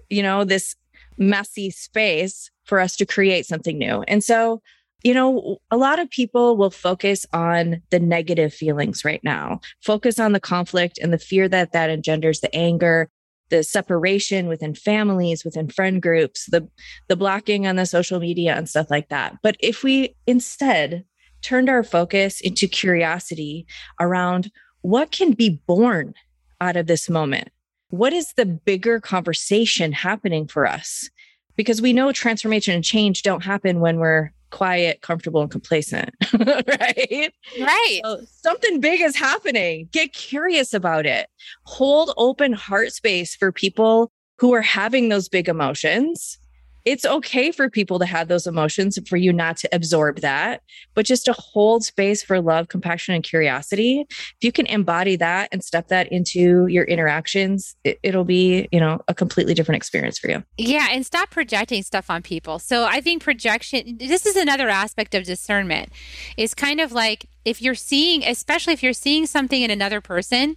you 0.08 0.22
know, 0.22 0.44
this 0.44 0.76
messy 1.18 1.70
space 1.70 2.50
for 2.64 2.80
us 2.80 2.96
to 2.96 3.06
create 3.06 3.46
something 3.46 3.78
new. 3.78 4.02
And 4.06 4.22
so, 4.22 4.62
you 5.02 5.12
know, 5.12 5.58
a 5.70 5.76
lot 5.76 5.98
of 5.98 6.08
people 6.10 6.56
will 6.56 6.70
focus 6.70 7.26
on 7.32 7.82
the 7.90 8.00
negative 8.00 8.54
feelings 8.54 9.04
right 9.04 9.22
now, 9.22 9.60
focus 9.82 10.18
on 10.18 10.32
the 10.32 10.40
conflict 10.40 10.98
and 10.98 11.12
the 11.12 11.18
fear 11.18 11.48
that 11.48 11.72
that 11.72 11.90
engenders, 11.90 12.40
the 12.40 12.54
anger, 12.54 13.10
the 13.50 13.62
separation 13.62 14.46
within 14.46 14.74
families, 14.74 15.44
within 15.44 15.68
friend 15.68 16.00
groups, 16.00 16.46
the 16.46 16.66
the 17.08 17.16
blocking 17.16 17.66
on 17.66 17.76
the 17.76 17.84
social 17.84 18.18
media 18.18 18.54
and 18.54 18.68
stuff 18.68 18.90
like 18.90 19.10
that. 19.10 19.36
But 19.42 19.56
if 19.60 19.82
we 19.82 20.14
instead 20.26 21.04
turned 21.44 21.68
our 21.68 21.82
focus 21.82 22.40
into 22.40 22.66
curiosity 22.66 23.66
around 24.00 24.50
what 24.82 25.10
can 25.10 25.32
be 25.32 25.60
born 25.66 26.14
out 26.60 26.76
of 26.76 26.86
this 26.86 27.08
moment, 27.08 27.48
what 27.90 28.12
is 28.12 28.32
the 28.32 28.46
bigger 28.46 29.00
conversation 29.00 29.92
happening 29.92 30.46
for 30.46 30.66
us? 30.66 31.08
because 31.56 31.80
we 31.80 31.92
know 31.92 32.12
transformation 32.12 32.74
and 32.74 32.84
change 32.84 33.22
don't 33.22 33.44
happen 33.44 33.80
when 33.80 33.98
we're 33.98 34.32
quiet, 34.50 35.00
comfortable, 35.02 35.42
and 35.42 35.50
complacent, 35.50 36.10
right? 36.32 37.32
Right. 37.60 38.00
So 38.04 38.20
something 38.26 38.80
big 38.80 39.00
is 39.00 39.16
happening. 39.16 39.88
Get 39.90 40.12
curious 40.12 40.72
about 40.72 41.06
it. 41.06 41.28
Hold 41.64 42.12
open 42.16 42.52
heart 42.52 42.92
space 42.92 43.34
for 43.34 43.50
people 43.50 44.12
who 44.38 44.54
are 44.54 44.62
having 44.62 45.08
those 45.08 45.28
big 45.28 45.48
emotions 45.48 46.38
it's 46.84 47.04
okay 47.04 47.50
for 47.50 47.70
people 47.70 47.98
to 47.98 48.06
have 48.06 48.28
those 48.28 48.46
emotions 48.46 48.98
for 49.08 49.16
you 49.16 49.32
not 49.32 49.56
to 49.58 49.68
absorb 49.72 50.20
that, 50.20 50.62
but 50.94 51.06
just 51.06 51.24
to 51.24 51.32
hold 51.32 51.84
space 51.84 52.22
for 52.22 52.40
love, 52.40 52.68
compassion, 52.68 53.14
and 53.14 53.24
curiosity. 53.24 54.06
If 54.10 54.36
you 54.42 54.52
can 54.52 54.66
embody 54.66 55.16
that 55.16 55.48
and 55.50 55.64
step 55.64 55.88
that 55.88 56.12
into 56.12 56.66
your 56.66 56.84
interactions, 56.84 57.74
it, 57.84 57.98
it'll 58.02 58.24
be, 58.24 58.68
you 58.70 58.80
know, 58.80 59.00
a 59.08 59.14
completely 59.14 59.54
different 59.54 59.76
experience 59.76 60.18
for 60.18 60.28
you. 60.28 60.42
Yeah. 60.58 60.88
And 60.90 61.06
stop 61.06 61.30
projecting 61.30 61.82
stuff 61.82 62.10
on 62.10 62.22
people. 62.22 62.58
So 62.58 62.84
I 62.84 63.00
think 63.00 63.22
projection, 63.22 63.96
this 63.98 64.26
is 64.26 64.36
another 64.36 64.68
aspect 64.68 65.14
of 65.14 65.24
discernment, 65.24 65.90
is 66.36 66.54
kind 66.54 66.80
of 66.80 66.92
like 66.92 67.26
if 67.44 67.62
you're 67.62 67.74
seeing, 67.74 68.24
especially 68.24 68.74
if 68.74 68.82
you're 68.82 68.92
seeing 68.92 69.26
something 69.26 69.62
in 69.62 69.70
another 69.70 70.00
person, 70.00 70.56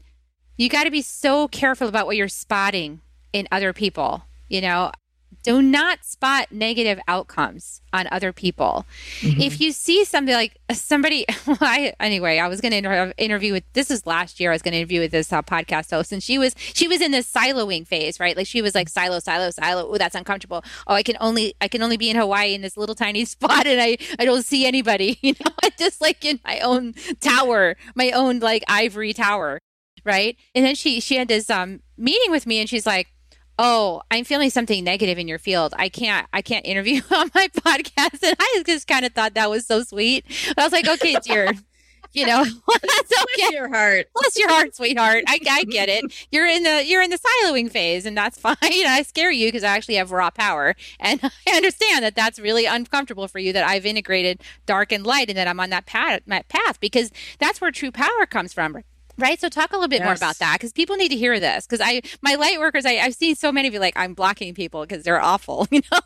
you 0.57 0.69
got 0.69 0.83
to 0.83 0.91
be 0.91 1.01
so 1.01 1.47
careful 1.47 1.87
about 1.87 2.05
what 2.05 2.17
you're 2.17 2.27
spotting 2.27 3.01
in 3.31 3.47
other 3.51 3.71
people. 3.73 4.23
You 4.49 4.61
know, 4.61 4.91
do 5.47 5.61
not 5.61 6.03
spot 6.03 6.51
negative 6.51 6.99
outcomes 7.07 7.81
on 7.93 8.05
other 8.11 8.33
people. 8.33 8.85
Mm-hmm. 9.21 9.39
If 9.39 9.61
you 9.61 9.71
see 9.71 10.03
something 10.03 10.35
like 10.35 10.57
somebody, 10.73 11.25
well, 11.47 11.57
I, 11.61 11.93
anyway, 12.01 12.37
I 12.37 12.49
was 12.49 12.59
going 12.59 12.73
to 12.73 12.77
inter- 12.77 13.13
interview 13.17 13.53
with 13.53 13.63
this 13.71 13.89
is 13.89 14.05
last 14.05 14.41
year. 14.41 14.51
I 14.51 14.55
was 14.55 14.61
going 14.61 14.73
to 14.73 14.79
interview 14.79 14.99
with 14.99 15.11
this 15.11 15.31
uh, 15.31 15.41
podcast 15.41 15.91
host, 15.91 16.11
and 16.11 16.21
she 16.21 16.37
was 16.37 16.53
she 16.57 16.87
was 16.87 16.99
in 16.99 17.11
this 17.11 17.31
siloing 17.31 17.87
phase, 17.87 18.19
right? 18.19 18.35
Like 18.35 18.45
she 18.45 18.61
was 18.61 18.75
like 18.75 18.89
silo, 18.89 19.19
silo, 19.19 19.49
silo. 19.51 19.87
Oh, 19.87 19.97
that's 19.97 20.15
uncomfortable. 20.15 20.65
Oh, 20.85 20.95
I 20.95 21.03
can 21.03 21.15
only 21.21 21.55
I 21.61 21.69
can 21.69 21.81
only 21.81 21.95
be 21.95 22.09
in 22.09 22.17
Hawaii 22.17 22.53
in 22.53 22.61
this 22.61 22.75
little 22.75 22.95
tiny 22.95 23.23
spot, 23.25 23.65
and 23.65 23.79
I 23.79 23.97
I 24.19 24.25
don't 24.25 24.43
see 24.43 24.65
anybody. 24.65 25.17
You 25.27 25.33
know, 25.43 25.51
I 25.61 25.71
just 25.77 25.99
like 25.99 26.23
in 26.23 26.39
my 26.45 26.59
own 26.59 26.93
tower, 27.19 27.75
my 27.95 28.11
own 28.11 28.39
like 28.39 28.63
ivory 28.69 29.13
tower, 29.13 29.59
right? 30.05 30.37
And 30.55 30.63
then 30.63 30.75
she 30.75 31.01
she 31.01 31.15
had 31.15 31.27
this 31.27 31.49
um 31.49 31.81
meeting 31.97 32.31
with 32.31 32.45
me, 32.45 32.59
and 32.59 32.69
she's 32.69 32.85
like 32.85 33.07
oh 33.57 34.01
i'm 34.11 34.23
feeling 34.23 34.49
something 34.49 34.83
negative 34.83 35.17
in 35.17 35.27
your 35.27 35.39
field. 35.39 35.73
I 35.77 35.89
can't 35.89 36.27
i 36.33 36.41
can't 36.41 36.65
interview 36.65 37.01
on 37.11 37.31
my 37.33 37.47
podcast. 37.49 38.23
And 38.23 38.35
i 38.39 38.63
just 38.65 38.87
kind 38.87 39.05
of 39.05 39.13
thought 39.13 39.33
that 39.35 39.49
was 39.49 39.65
so 39.65 39.83
sweet. 39.83 40.25
I 40.57 40.63
was 40.63 40.71
like 40.71 40.87
okay 40.87 41.17
dear. 41.23 41.51
You 42.13 42.25
know 42.25 42.43
that's 42.81 43.13
okay. 43.23 43.55
your 43.55 43.69
heart. 43.69 44.07
Bless 44.13 44.37
your 44.37 44.49
heart 44.49 44.75
sweetheart. 44.75 45.23
I, 45.27 45.39
I 45.49 45.63
get 45.65 45.89
it. 45.89 46.27
You're 46.31 46.47
in 46.47 46.63
the 46.63 46.83
you're 46.85 47.01
in 47.01 47.09
the 47.09 47.19
siloing 47.19 47.69
phase 47.71 48.05
and 48.05 48.17
that's 48.17 48.39
fine. 48.39 48.55
I 48.61 49.03
scare 49.05 49.31
you 49.31 49.47
because 49.47 49.63
i 49.63 49.75
actually 49.75 49.95
have 49.95 50.11
raw 50.11 50.29
power. 50.29 50.75
And 50.99 51.19
i 51.23 51.55
understand 51.55 52.03
that 52.03 52.15
that's 52.15 52.39
really 52.39 52.65
uncomfortable 52.65 53.27
for 53.27 53.39
you 53.39 53.53
that 53.53 53.67
i've 53.67 53.85
integrated 53.85 54.41
dark 54.65 54.91
and 54.91 55.05
light 55.05 55.29
and 55.29 55.37
that 55.37 55.47
i'm 55.47 55.59
on 55.59 55.69
that 55.69 55.85
path, 55.85 56.21
that 56.27 56.47
path 56.47 56.79
because 56.79 57.11
that's 57.39 57.61
where 57.61 57.71
true 57.71 57.91
power 57.91 58.25
comes 58.25 58.53
from 58.53 58.83
Right. 59.17 59.39
So 59.39 59.49
talk 59.49 59.71
a 59.71 59.75
little 59.75 59.87
bit 59.87 59.99
yes. 59.99 60.05
more 60.05 60.13
about 60.13 60.37
that 60.37 60.55
because 60.55 60.71
people 60.71 60.95
need 60.95 61.09
to 61.09 61.17
hear 61.17 61.39
this. 61.39 61.65
Because 61.65 61.81
I, 61.83 62.01
my 62.21 62.35
light 62.35 62.59
workers, 62.59 62.85
I, 62.85 62.97
I've 62.97 63.15
seen 63.15 63.35
so 63.35 63.51
many 63.51 63.67
of 63.67 63.73
you 63.73 63.79
like, 63.79 63.97
I'm 63.97 64.13
blocking 64.13 64.53
people 64.53 64.81
because 64.81 65.03
they're 65.03 65.21
awful, 65.21 65.67
you 65.71 65.81
know? 65.91 65.99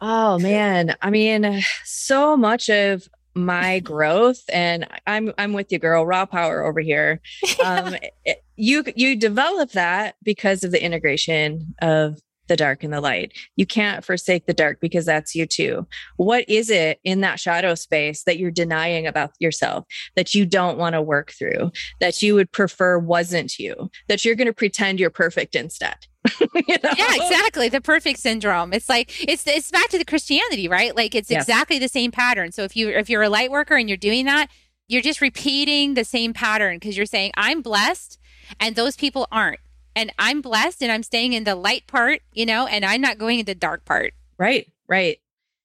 oh 0.00 0.38
man. 0.38 0.94
I 1.02 1.10
mean, 1.10 1.62
so 1.84 2.36
much 2.36 2.68
of 2.70 3.08
my 3.34 3.78
growth 3.80 4.42
and 4.52 4.86
I'm, 5.06 5.32
I'm 5.38 5.52
with 5.52 5.72
you 5.72 5.78
girl, 5.78 6.06
raw 6.06 6.26
power 6.26 6.64
over 6.64 6.80
here. 6.80 7.20
Um, 7.64 7.96
it, 8.24 8.44
you, 8.54 8.84
you 8.94 9.16
develop 9.16 9.72
that 9.72 10.14
because 10.22 10.62
of 10.62 10.70
the 10.70 10.82
integration 10.82 11.74
of 11.82 12.20
the 12.48 12.56
dark 12.56 12.82
and 12.84 12.92
the 12.92 13.00
light. 13.00 13.32
You 13.56 13.66
can't 13.66 14.04
forsake 14.04 14.46
the 14.46 14.54
dark 14.54 14.80
because 14.80 15.04
that's 15.04 15.34
you 15.34 15.46
too. 15.46 15.86
What 16.16 16.48
is 16.48 16.70
it 16.70 17.00
in 17.04 17.20
that 17.20 17.40
shadow 17.40 17.74
space 17.74 18.24
that 18.24 18.38
you're 18.38 18.50
denying 18.50 19.06
about 19.06 19.32
yourself 19.38 19.84
that 20.14 20.34
you 20.34 20.46
don't 20.46 20.78
want 20.78 20.94
to 20.94 21.02
work 21.02 21.32
through, 21.32 21.72
that 22.00 22.22
you 22.22 22.34
would 22.34 22.52
prefer 22.52 22.98
wasn't 22.98 23.58
you, 23.58 23.90
that 24.08 24.24
you're 24.24 24.34
going 24.34 24.46
to 24.46 24.52
pretend 24.52 25.00
you're 25.00 25.10
perfect 25.10 25.54
instead? 25.54 25.96
you 26.40 26.76
know? 26.82 26.90
Yeah, 26.96 27.14
exactly. 27.14 27.68
The 27.68 27.80
perfect 27.80 28.18
syndrome. 28.18 28.72
It's 28.72 28.88
like 28.88 29.28
it's 29.28 29.46
it's 29.46 29.70
back 29.70 29.88
to 29.90 29.98
the 29.98 30.04
Christianity, 30.04 30.68
right? 30.68 30.94
Like 30.96 31.14
it's 31.14 31.30
yes. 31.30 31.44
exactly 31.44 31.78
the 31.78 31.88
same 31.88 32.10
pattern. 32.10 32.52
So 32.52 32.62
if 32.62 32.76
you 32.76 32.88
if 32.88 33.08
you're 33.08 33.22
a 33.22 33.28
light 33.28 33.50
worker 33.50 33.76
and 33.76 33.88
you're 33.88 33.96
doing 33.96 34.24
that, 34.26 34.48
you're 34.88 35.02
just 35.02 35.20
repeating 35.20 35.94
the 35.94 36.04
same 36.04 36.32
pattern 36.32 36.76
because 36.76 36.96
you're 36.96 37.06
saying 37.06 37.32
I'm 37.36 37.62
blessed 37.62 38.18
and 38.60 38.76
those 38.76 38.96
people 38.96 39.26
aren't. 39.30 39.60
And 39.96 40.12
I'm 40.18 40.42
blessed 40.42 40.82
and 40.82 40.92
I'm 40.92 41.02
staying 41.02 41.32
in 41.32 41.44
the 41.44 41.56
light 41.56 41.86
part, 41.86 42.20
you 42.32 42.46
know, 42.46 42.66
and 42.66 42.84
I'm 42.84 43.00
not 43.00 43.18
going 43.18 43.40
in 43.40 43.46
the 43.46 43.54
dark 43.54 43.84
part. 43.86 44.12
Right, 44.38 44.70
right. 44.86 45.18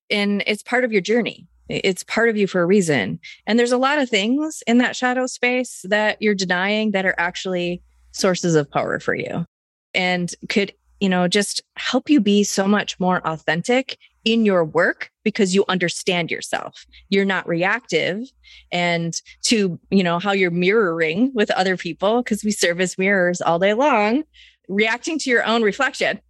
And 0.10 0.42
it's 0.48 0.64
part 0.64 0.86
of 0.86 0.92
your 0.94 1.02
journey. 1.02 1.48
It's 1.68 2.04
part 2.04 2.30
of 2.30 2.38
you 2.38 2.48
for 2.48 2.62
a 2.62 2.66
reason. 2.66 3.20
And 3.46 3.60
there's 3.60 3.72
a 3.72 3.78
lot 3.78 4.00
of 4.00 4.10
things 4.10 4.64
in 4.68 4.78
that 4.80 4.96
shadow 4.96 5.26
space 5.28 5.86
that 5.88 6.22
you're 6.22 6.34
denying 6.34 6.92
that 6.92 7.06
are 7.06 7.16
actually 7.18 7.84
sources 8.14 8.56
of 8.56 8.72
power 8.72 9.00
for 9.00 9.16
you 9.16 9.46
and 9.94 10.34
could, 10.50 10.74
you 11.02 11.10
know, 11.10 11.28
just 11.28 11.62
help 11.76 12.10
you 12.10 12.22
be 12.22 12.44
so 12.44 12.68
much 12.68 12.98
more 13.00 13.28
authentic 13.28 13.98
in 14.24 14.46
your 14.46 14.64
work 14.64 15.10
because 15.24 15.56
you 15.56 15.66
understand 15.68 16.30
yourself. 16.30 16.86
You're 17.10 17.26
not 17.26 17.48
reactive 17.48 18.20
and 18.72 19.20
to, 19.46 19.80
you 19.90 20.04
know, 20.04 20.20
how 20.20 20.32
you're 20.32 20.52
mirroring 20.52 21.32
with 21.34 21.50
other 21.52 21.76
people 21.76 22.22
because 22.22 22.44
we 22.44 22.52
serve 22.52 22.80
as 22.80 23.00
mirrors 23.00 23.42
all 23.42 23.58
day 23.58 23.74
long, 23.74 24.24
reacting 24.70 25.18
to 25.20 25.30
your 25.32 25.44
own 25.44 25.64
reflection 25.64 26.22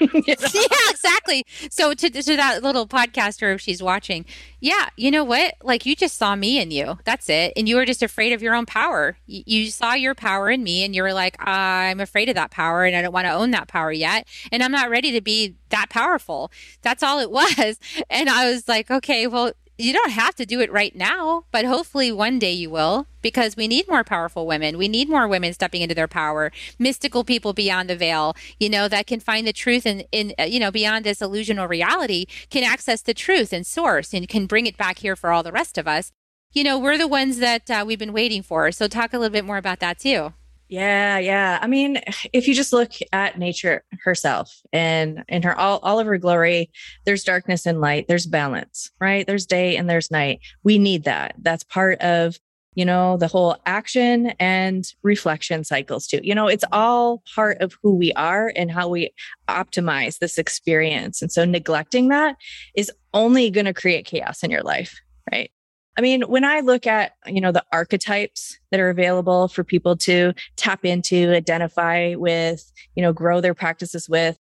you 0.00 0.06
know? 0.40 0.48
Yeah, 0.54 0.90
exactly. 0.90 1.44
So 1.70 1.94
to, 1.94 2.10
to 2.10 2.36
that 2.36 2.62
little 2.62 2.86
podcaster, 2.86 3.54
if 3.54 3.60
she's 3.60 3.82
watching, 3.82 4.24
yeah, 4.60 4.88
you 4.96 5.10
know 5.10 5.24
what? 5.24 5.54
Like 5.62 5.86
you 5.86 5.94
just 5.94 6.16
saw 6.16 6.34
me 6.34 6.60
in 6.60 6.70
you. 6.70 6.98
That's 7.04 7.28
it. 7.28 7.52
And 7.56 7.68
you 7.68 7.76
were 7.76 7.84
just 7.86 8.02
afraid 8.02 8.32
of 8.32 8.42
your 8.42 8.54
own 8.54 8.66
power. 8.66 9.16
You, 9.26 9.42
you 9.46 9.70
saw 9.70 9.94
your 9.94 10.14
power 10.14 10.50
in 10.50 10.62
me 10.62 10.84
and 10.84 10.94
you 10.94 11.02
were 11.02 11.12
like, 11.12 11.36
I'm 11.38 12.00
afraid 12.00 12.28
of 12.28 12.34
that 12.36 12.50
power 12.50 12.84
and 12.84 12.96
I 12.96 13.02
don't 13.02 13.12
want 13.12 13.26
to 13.26 13.32
own 13.32 13.50
that 13.52 13.68
power 13.68 13.92
yet. 13.92 14.26
And 14.50 14.62
I'm 14.62 14.72
not 14.72 14.90
ready 14.90 15.12
to 15.12 15.20
be 15.20 15.54
that 15.70 15.90
powerful. 15.90 16.50
That's 16.82 17.02
all 17.02 17.20
it 17.20 17.30
was. 17.58 17.78
And 18.10 18.28
I 18.28 18.50
was 18.50 18.68
like, 18.68 18.90
okay, 18.90 19.26
well, 19.26 19.52
you 19.78 19.92
don't 19.92 20.10
have 20.10 20.34
to 20.36 20.46
do 20.46 20.60
it 20.60 20.72
right 20.72 20.94
now, 20.94 21.44
but 21.52 21.64
hopefully 21.64 22.10
one 22.10 22.38
day 22.38 22.52
you 22.52 22.70
will 22.70 23.06
because 23.20 23.56
we 23.56 23.68
need 23.68 23.88
more 23.88 24.04
powerful 24.04 24.46
women. 24.46 24.78
We 24.78 24.88
need 24.88 25.08
more 25.08 25.28
women 25.28 25.52
stepping 25.52 25.82
into 25.82 25.94
their 25.94 26.08
power, 26.08 26.50
mystical 26.78 27.24
people 27.24 27.52
beyond 27.52 27.90
the 27.90 27.96
veil, 27.96 28.34
you 28.58 28.70
know, 28.70 28.88
that 28.88 29.06
can 29.06 29.20
find 29.20 29.46
the 29.46 29.52
truth 29.52 29.84
and 29.84 30.04
in, 30.12 30.30
in, 30.30 30.34
uh, 30.38 30.44
you 30.44 30.60
know, 30.60 30.70
beyond 30.70 31.04
this 31.04 31.20
illusional 31.20 31.68
reality, 31.68 32.26
can 32.50 32.64
access 32.64 33.02
the 33.02 33.14
truth 33.14 33.52
and 33.52 33.66
source 33.66 34.14
and 34.14 34.28
can 34.28 34.46
bring 34.46 34.66
it 34.66 34.76
back 34.76 34.98
here 34.98 35.16
for 35.16 35.30
all 35.30 35.42
the 35.42 35.52
rest 35.52 35.76
of 35.76 35.86
us. 35.86 36.12
You 36.52 36.64
know, 36.64 36.78
we're 36.78 36.98
the 36.98 37.08
ones 37.08 37.38
that 37.38 37.70
uh, 37.70 37.84
we've 37.86 37.98
been 37.98 38.12
waiting 38.12 38.42
for. 38.42 38.72
So 38.72 38.88
talk 38.88 39.12
a 39.12 39.18
little 39.18 39.32
bit 39.32 39.44
more 39.44 39.58
about 39.58 39.80
that 39.80 39.98
too. 39.98 40.32
Yeah, 40.68 41.18
yeah. 41.18 41.58
I 41.62 41.68
mean, 41.68 42.00
if 42.32 42.48
you 42.48 42.54
just 42.54 42.72
look 42.72 42.92
at 43.12 43.38
nature 43.38 43.84
herself 44.02 44.52
and 44.72 45.22
in 45.28 45.42
her 45.42 45.56
all, 45.56 45.78
all 45.82 46.00
of 46.00 46.06
her 46.06 46.18
glory, 46.18 46.70
there's 47.04 47.22
darkness 47.22 47.66
and 47.66 47.80
light, 47.80 48.08
there's 48.08 48.26
balance, 48.26 48.90
right? 49.00 49.24
There's 49.24 49.46
day 49.46 49.76
and 49.76 49.88
there's 49.88 50.10
night. 50.10 50.40
We 50.64 50.78
need 50.78 51.04
that. 51.04 51.36
That's 51.38 51.62
part 51.62 52.00
of, 52.00 52.40
you 52.74 52.84
know, 52.84 53.16
the 53.16 53.28
whole 53.28 53.56
action 53.64 54.32
and 54.40 54.92
reflection 55.04 55.62
cycles 55.62 56.08
too. 56.08 56.20
You 56.24 56.34
know, 56.34 56.48
it's 56.48 56.64
all 56.72 57.22
part 57.32 57.58
of 57.60 57.74
who 57.80 57.94
we 57.94 58.12
are 58.14 58.52
and 58.56 58.68
how 58.68 58.88
we 58.88 59.12
optimize 59.48 60.18
this 60.18 60.36
experience. 60.36 61.22
And 61.22 61.30
so 61.30 61.44
neglecting 61.44 62.08
that 62.08 62.36
is 62.74 62.90
only 63.14 63.50
going 63.50 63.66
to 63.66 63.74
create 63.74 64.04
chaos 64.04 64.42
in 64.42 64.50
your 64.50 64.62
life, 64.62 65.00
right? 65.30 65.50
I 65.96 66.02
mean, 66.02 66.22
when 66.22 66.44
I 66.44 66.60
look 66.60 66.86
at, 66.86 67.12
you 67.26 67.40
know, 67.40 67.52
the 67.52 67.64
archetypes 67.72 68.58
that 68.70 68.80
are 68.80 68.90
available 68.90 69.48
for 69.48 69.64
people 69.64 69.96
to 69.98 70.34
tap 70.56 70.84
into, 70.84 71.32
identify 71.32 72.14
with, 72.16 72.70
you 72.94 73.02
know, 73.02 73.12
grow 73.12 73.40
their 73.40 73.54
practices 73.54 74.08
with, 74.08 74.38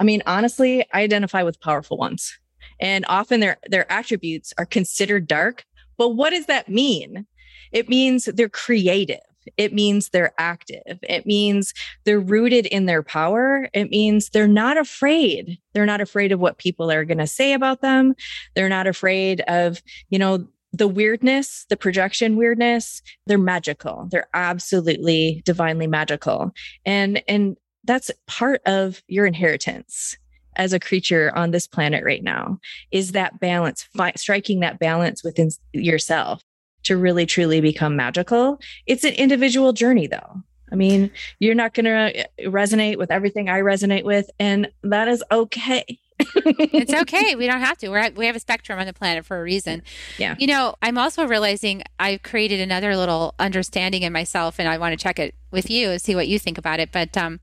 I 0.00 0.04
mean, 0.04 0.22
honestly, 0.26 0.86
I 0.92 1.02
identify 1.02 1.42
with 1.42 1.60
powerful 1.60 1.98
ones. 1.98 2.38
And 2.80 3.04
often 3.08 3.40
their 3.40 3.58
their 3.68 3.90
attributes 3.90 4.52
are 4.56 4.66
considered 4.66 5.26
dark. 5.26 5.64
But 5.96 6.10
what 6.10 6.30
does 6.30 6.46
that 6.46 6.68
mean? 6.68 7.26
It 7.72 7.88
means 7.88 8.26
they're 8.26 8.48
creative. 8.48 9.18
It 9.56 9.72
means 9.72 10.10
they're 10.10 10.34
active. 10.38 10.98
It 11.02 11.26
means 11.26 11.72
they're 12.04 12.20
rooted 12.20 12.66
in 12.66 12.86
their 12.86 13.02
power. 13.02 13.68
It 13.72 13.90
means 13.90 14.30
they're 14.30 14.46
not 14.46 14.76
afraid. 14.76 15.58
They're 15.72 15.86
not 15.86 16.00
afraid 16.00 16.32
of 16.32 16.40
what 16.40 16.58
people 16.58 16.90
are 16.90 17.04
going 17.04 17.18
to 17.18 17.26
say 17.26 17.52
about 17.52 17.80
them. 17.80 18.14
They're 18.54 18.68
not 18.68 18.86
afraid 18.86 19.40
of, 19.42 19.82
you 20.10 20.18
know, 20.18 20.46
the 20.72 20.88
weirdness, 20.88 21.66
the 21.68 21.76
projection 21.76 22.36
weirdness, 22.36 23.02
they're 23.26 23.38
magical. 23.38 24.08
They're 24.10 24.28
absolutely 24.34 25.42
divinely 25.44 25.86
magical. 25.86 26.52
And 26.84 27.22
and 27.28 27.56
that's 27.84 28.10
part 28.26 28.60
of 28.66 29.02
your 29.08 29.24
inheritance 29.26 30.16
as 30.56 30.72
a 30.72 30.80
creature 30.80 31.32
on 31.34 31.52
this 31.52 31.66
planet 31.66 32.04
right 32.04 32.22
now 32.22 32.58
is 32.90 33.12
that 33.12 33.38
balance 33.40 33.84
fi- 33.96 34.12
striking 34.16 34.60
that 34.60 34.78
balance 34.78 35.22
within 35.22 35.50
yourself 35.72 36.42
to 36.82 36.96
really 36.96 37.26
truly 37.26 37.60
become 37.60 37.96
magical. 37.96 38.60
It's 38.86 39.04
an 39.04 39.14
individual 39.14 39.72
journey 39.72 40.06
though. 40.06 40.42
I 40.70 40.74
mean, 40.74 41.10
you're 41.38 41.54
not 41.54 41.72
going 41.72 41.86
to 41.86 42.28
resonate 42.46 42.98
with 42.98 43.10
everything 43.10 43.48
I 43.48 43.60
resonate 43.60 44.04
with 44.04 44.28
and 44.38 44.68
that 44.82 45.08
is 45.08 45.24
okay 45.30 45.98
it's 46.18 46.92
okay. 47.02 47.34
We 47.34 47.46
don't 47.46 47.60
have 47.60 47.78
to. 47.78 47.88
We're 47.88 48.10
we 48.10 48.26
have 48.26 48.36
a 48.36 48.40
spectrum 48.40 48.78
on 48.78 48.86
the 48.86 48.92
planet 48.92 49.24
for 49.24 49.38
a 49.38 49.42
reason. 49.42 49.82
Yeah. 50.18 50.34
You 50.38 50.46
know, 50.46 50.74
I'm 50.82 50.98
also 50.98 51.26
realizing 51.26 51.82
I've 51.98 52.22
created 52.22 52.60
another 52.60 52.96
little 52.96 53.34
understanding 53.38 54.02
in 54.02 54.12
myself, 54.12 54.58
and 54.58 54.68
I 54.68 54.78
want 54.78 54.98
to 54.98 55.02
check 55.02 55.18
it 55.18 55.34
with 55.50 55.70
you 55.70 55.90
and 55.90 56.02
see 56.02 56.14
what 56.14 56.28
you 56.28 56.38
think 56.38 56.58
about 56.58 56.80
it. 56.80 56.90
But 56.92 57.16
um, 57.16 57.40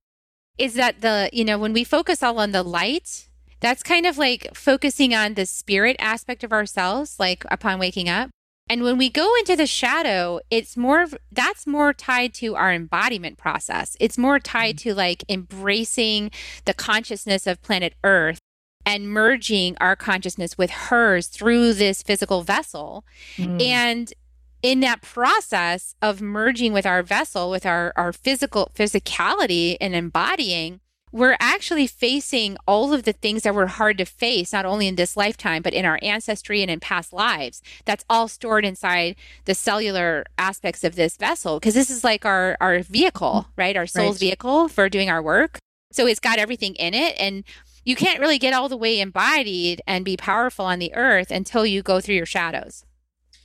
is 0.58 0.74
that 0.76 1.02
the 1.02 1.30
you 1.34 1.46
know 1.46 1.58
when 1.58 1.74
we 1.74 1.84
focus 1.84 2.24
all 2.24 2.40
on 2.40 2.52
the 2.52 2.64
light, 2.64 3.30
that's 3.60 3.84
kind 3.84 4.06
of 4.06 4.18
like 4.18 4.56
focusing 4.56 5.14
on 5.14 5.36
the 5.36 5.46
spirit 5.46 5.96
aspect 6.00 6.44
of 6.44 6.52
ourselves, 6.52 7.20
like 7.20 7.46
upon 7.50 7.80
waking 7.80 8.10
up. 8.10 8.30
And 8.68 8.82
when 8.82 8.98
we 8.98 9.12
go 9.12 9.32
into 9.36 9.56
the 9.56 9.68
shadow, 9.68 10.40
it's 10.50 10.76
more 10.76 11.06
that's 11.32 11.68
more 11.68 11.94
tied 11.94 12.34
to 12.36 12.56
our 12.56 12.74
embodiment 12.74 13.38
process. 13.38 13.96
It's 14.00 14.18
more 14.18 14.40
tied 14.40 14.78
mm-hmm. 14.78 14.90
to 14.90 14.96
like 14.96 15.24
embracing 15.30 16.32
the 16.66 16.74
consciousness 16.74 17.46
of 17.46 17.62
planet 17.62 17.94
Earth 18.04 18.40
and 18.86 19.10
merging 19.10 19.76
our 19.80 19.96
consciousness 19.96 20.58
with 20.58 20.70
hers 20.70 21.28
through 21.28 21.74
this 21.74 22.04
physical 22.04 22.42
vessel. 22.42 23.04
Mm. 23.38 23.62
And 23.62 24.14
in 24.62 24.80
that 24.80 25.02
process 25.02 25.96
of 26.02 26.22
merging 26.22 26.74
with 26.74 26.86
our 26.86 27.04
vessel, 27.04 27.50
with 27.50 27.66
our, 27.66 27.94
our 27.96 28.12
physical 28.12 28.72
physicality 28.76 29.78
and 29.80 29.96
embodying, 29.96 30.80
we're 31.12 31.38
actually 31.40 31.88
facing 31.88 32.58
all 32.68 32.92
of 32.92 33.04
the 33.04 33.14
things 33.14 33.44
that 33.44 33.56
were 33.56 33.68
hard 33.68 33.98
to 34.00 34.06
face, 34.06 34.52
not 34.52 34.66
only 34.66 34.88
in 34.88 34.96
this 34.96 35.16
lifetime, 35.16 35.62
but 35.62 35.74
in 35.74 35.86
our 35.86 35.98
ancestry 36.02 36.62
and 36.62 36.70
in 36.70 36.80
past 36.80 37.14
lives. 37.14 37.62
That's 37.86 38.04
all 38.10 38.28
stored 38.28 38.66
inside 38.66 39.16
the 39.46 39.56
cellular 39.56 40.26
aspects 40.38 40.84
of 40.84 40.96
this 40.96 41.16
vessel, 41.16 41.60
because 41.60 41.74
this 41.74 41.90
is 41.90 42.04
like 42.04 42.26
our, 42.26 42.58
our 42.60 42.80
vehicle, 42.82 43.48
right? 43.56 43.78
Our 43.78 43.88
soul's 43.88 44.16
right. 44.16 44.28
vehicle 44.28 44.68
for 44.68 44.90
doing 44.90 45.10
our 45.10 45.22
work. 45.22 45.58
So 45.94 46.06
it's 46.06 46.20
got 46.20 46.40
everything 46.40 46.76
in 46.76 46.94
it. 46.94 47.16
And 47.18 47.46
you 47.86 47.96
can't 47.96 48.20
really 48.20 48.40
get 48.40 48.54
all 48.54 48.68
the 48.68 48.76
way 48.76 49.00
embodied 49.00 49.82
and 49.88 50.04
be 50.04 50.18
powerful 50.18 50.66
on 50.66 50.80
the 50.80 50.94
earth 50.96 51.32
until 51.32 51.66
you 51.66 51.82
go 51.82 52.02
through 52.02 52.16
your 52.16 52.26
shadows. 52.26 52.84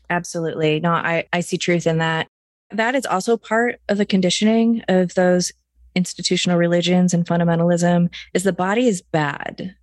Absolutely. 0.09 0.81
No, 0.81 0.92
I, 0.92 1.26
I 1.33 1.40
see 1.40 1.59
truth 1.59 1.87
in 1.87 1.98
that. 1.98 2.26
That 2.70 2.94
is 2.94 3.07
also 3.07 3.37
part 3.37 3.81
of 3.88 3.98
the 3.98 4.07
conditioning 4.07 4.83
of 4.88 5.14
those 5.14 5.53
institutional 5.94 6.59
religions 6.59 7.12
and 7.12 7.26
fundamentalism 7.26 8.12
is 8.33 8.42
the 8.42 8.53
body 8.53 8.88
is 8.88 9.03
bad. 9.03 9.74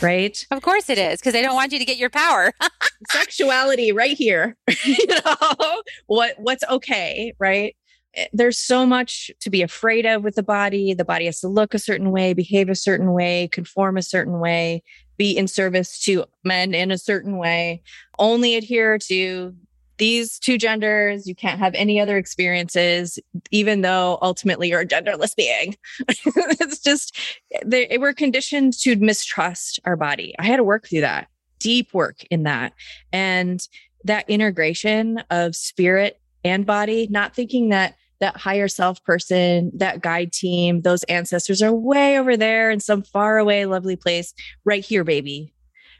Right? 0.00 0.44
of 0.50 0.62
course 0.62 0.88
it 0.88 0.98
is, 0.98 1.20
because 1.20 1.32
they 1.32 1.42
don't 1.42 1.54
want 1.54 1.72
you 1.72 1.78
to 1.78 1.84
get 1.84 1.98
your 1.98 2.10
power. 2.10 2.52
Sexuality 3.10 3.92
right 3.92 4.16
here. 4.16 4.56
you 4.84 5.06
know, 5.06 5.82
what 6.06 6.34
what's 6.38 6.64
okay, 6.70 7.34
right? 7.38 7.76
Eh, 8.16 8.26
there's 8.32 8.58
so 8.58 8.86
much 8.86 9.30
to 9.40 9.50
be 9.50 9.62
afraid 9.62 10.06
of 10.06 10.24
with 10.24 10.34
the 10.34 10.42
body. 10.42 10.94
The 10.94 11.04
body 11.04 11.26
has 11.26 11.40
to 11.40 11.48
look 11.48 11.74
a 11.74 11.78
certain 11.78 12.10
way, 12.10 12.32
behave 12.32 12.68
a 12.68 12.74
certain 12.74 13.12
way, 13.12 13.48
conform 13.52 13.96
a 13.96 14.02
certain 14.02 14.40
way, 14.40 14.82
be 15.16 15.36
in 15.36 15.48
service 15.48 15.98
to 16.04 16.24
men 16.44 16.74
in 16.74 16.90
a 16.90 16.98
certain 16.98 17.38
way, 17.38 17.82
only 18.18 18.56
adhere 18.56 18.98
to 18.98 19.54
these 19.98 20.38
two 20.38 20.58
genders. 20.58 21.26
You 21.26 21.34
can't 21.34 21.58
have 21.58 21.74
any 21.74 22.00
other 22.00 22.18
experiences, 22.18 23.18
even 23.50 23.80
though 23.80 24.18
ultimately 24.20 24.68
you're 24.68 24.80
a 24.80 24.86
genderless 24.86 25.34
being. 25.34 25.76
it's 26.08 26.80
just, 26.80 27.16
they, 27.64 27.96
we're 27.98 28.12
conditioned 28.12 28.74
to 28.80 28.96
mistrust 28.96 29.80
our 29.84 29.96
body. 29.96 30.34
I 30.38 30.44
had 30.44 30.56
to 30.56 30.64
work 30.64 30.88
through 30.88 31.00
that, 31.02 31.28
deep 31.58 31.94
work 31.94 32.24
in 32.30 32.42
that. 32.42 32.74
And 33.12 33.66
that 34.04 34.28
integration 34.28 35.22
of 35.30 35.56
spirit 35.56 36.20
and 36.44 36.66
body, 36.66 37.08
not 37.10 37.34
thinking 37.34 37.70
that 37.70 37.96
that 38.20 38.36
higher 38.36 38.68
self 38.68 39.02
person, 39.04 39.70
that 39.74 40.00
guide 40.00 40.32
team, 40.32 40.82
those 40.82 41.02
ancestors 41.04 41.62
are 41.62 41.72
way 41.72 42.18
over 42.18 42.36
there 42.36 42.70
in 42.70 42.80
some 42.80 43.02
far 43.02 43.38
away, 43.38 43.66
lovely 43.66 43.96
place. 43.96 44.32
Right 44.64 44.84
here, 44.84 45.04
baby. 45.04 45.54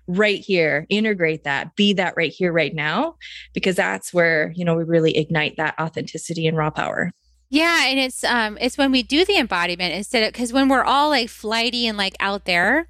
Right 0.08 0.38
here. 0.38 0.86
Integrate 0.88 1.44
that. 1.44 1.74
Be 1.76 1.92
that 1.94 2.14
right 2.16 2.32
here, 2.32 2.52
right 2.52 2.74
now, 2.74 3.16
because 3.52 3.76
that's 3.76 4.14
where, 4.14 4.52
you 4.54 4.64
know, 4.64 4.76
we 4.76 4.84
really 4.84 5.16
ignite 5.16 5.56
that 5.56 5.74
authenticity 5.80 6.46
and 6.46 6.56
raw 6.56 6.70
power. 6.70 7.12
Yeah, 7.48 7.86
and 7.86 7.98
it's 7.98 8.24
um 8.24 8.58
it's 8.60 8.76
when 8.76 8.90
we 8.90 9.02
do 9.02 9.24
the 9.24 9.38
embodiment 9.38 9.94
instead 9.94 10.24
of 10.24 10.32
because 10.32 10.52
when 10.52 10.68
we're 10.68 10.82
all 10.82 11.10
like 11.10 11.28
flighty 11.28 11.86
and 11.86 11.96
like 11.96 12.16
out 12.18 12.44
there, 12.44 12.88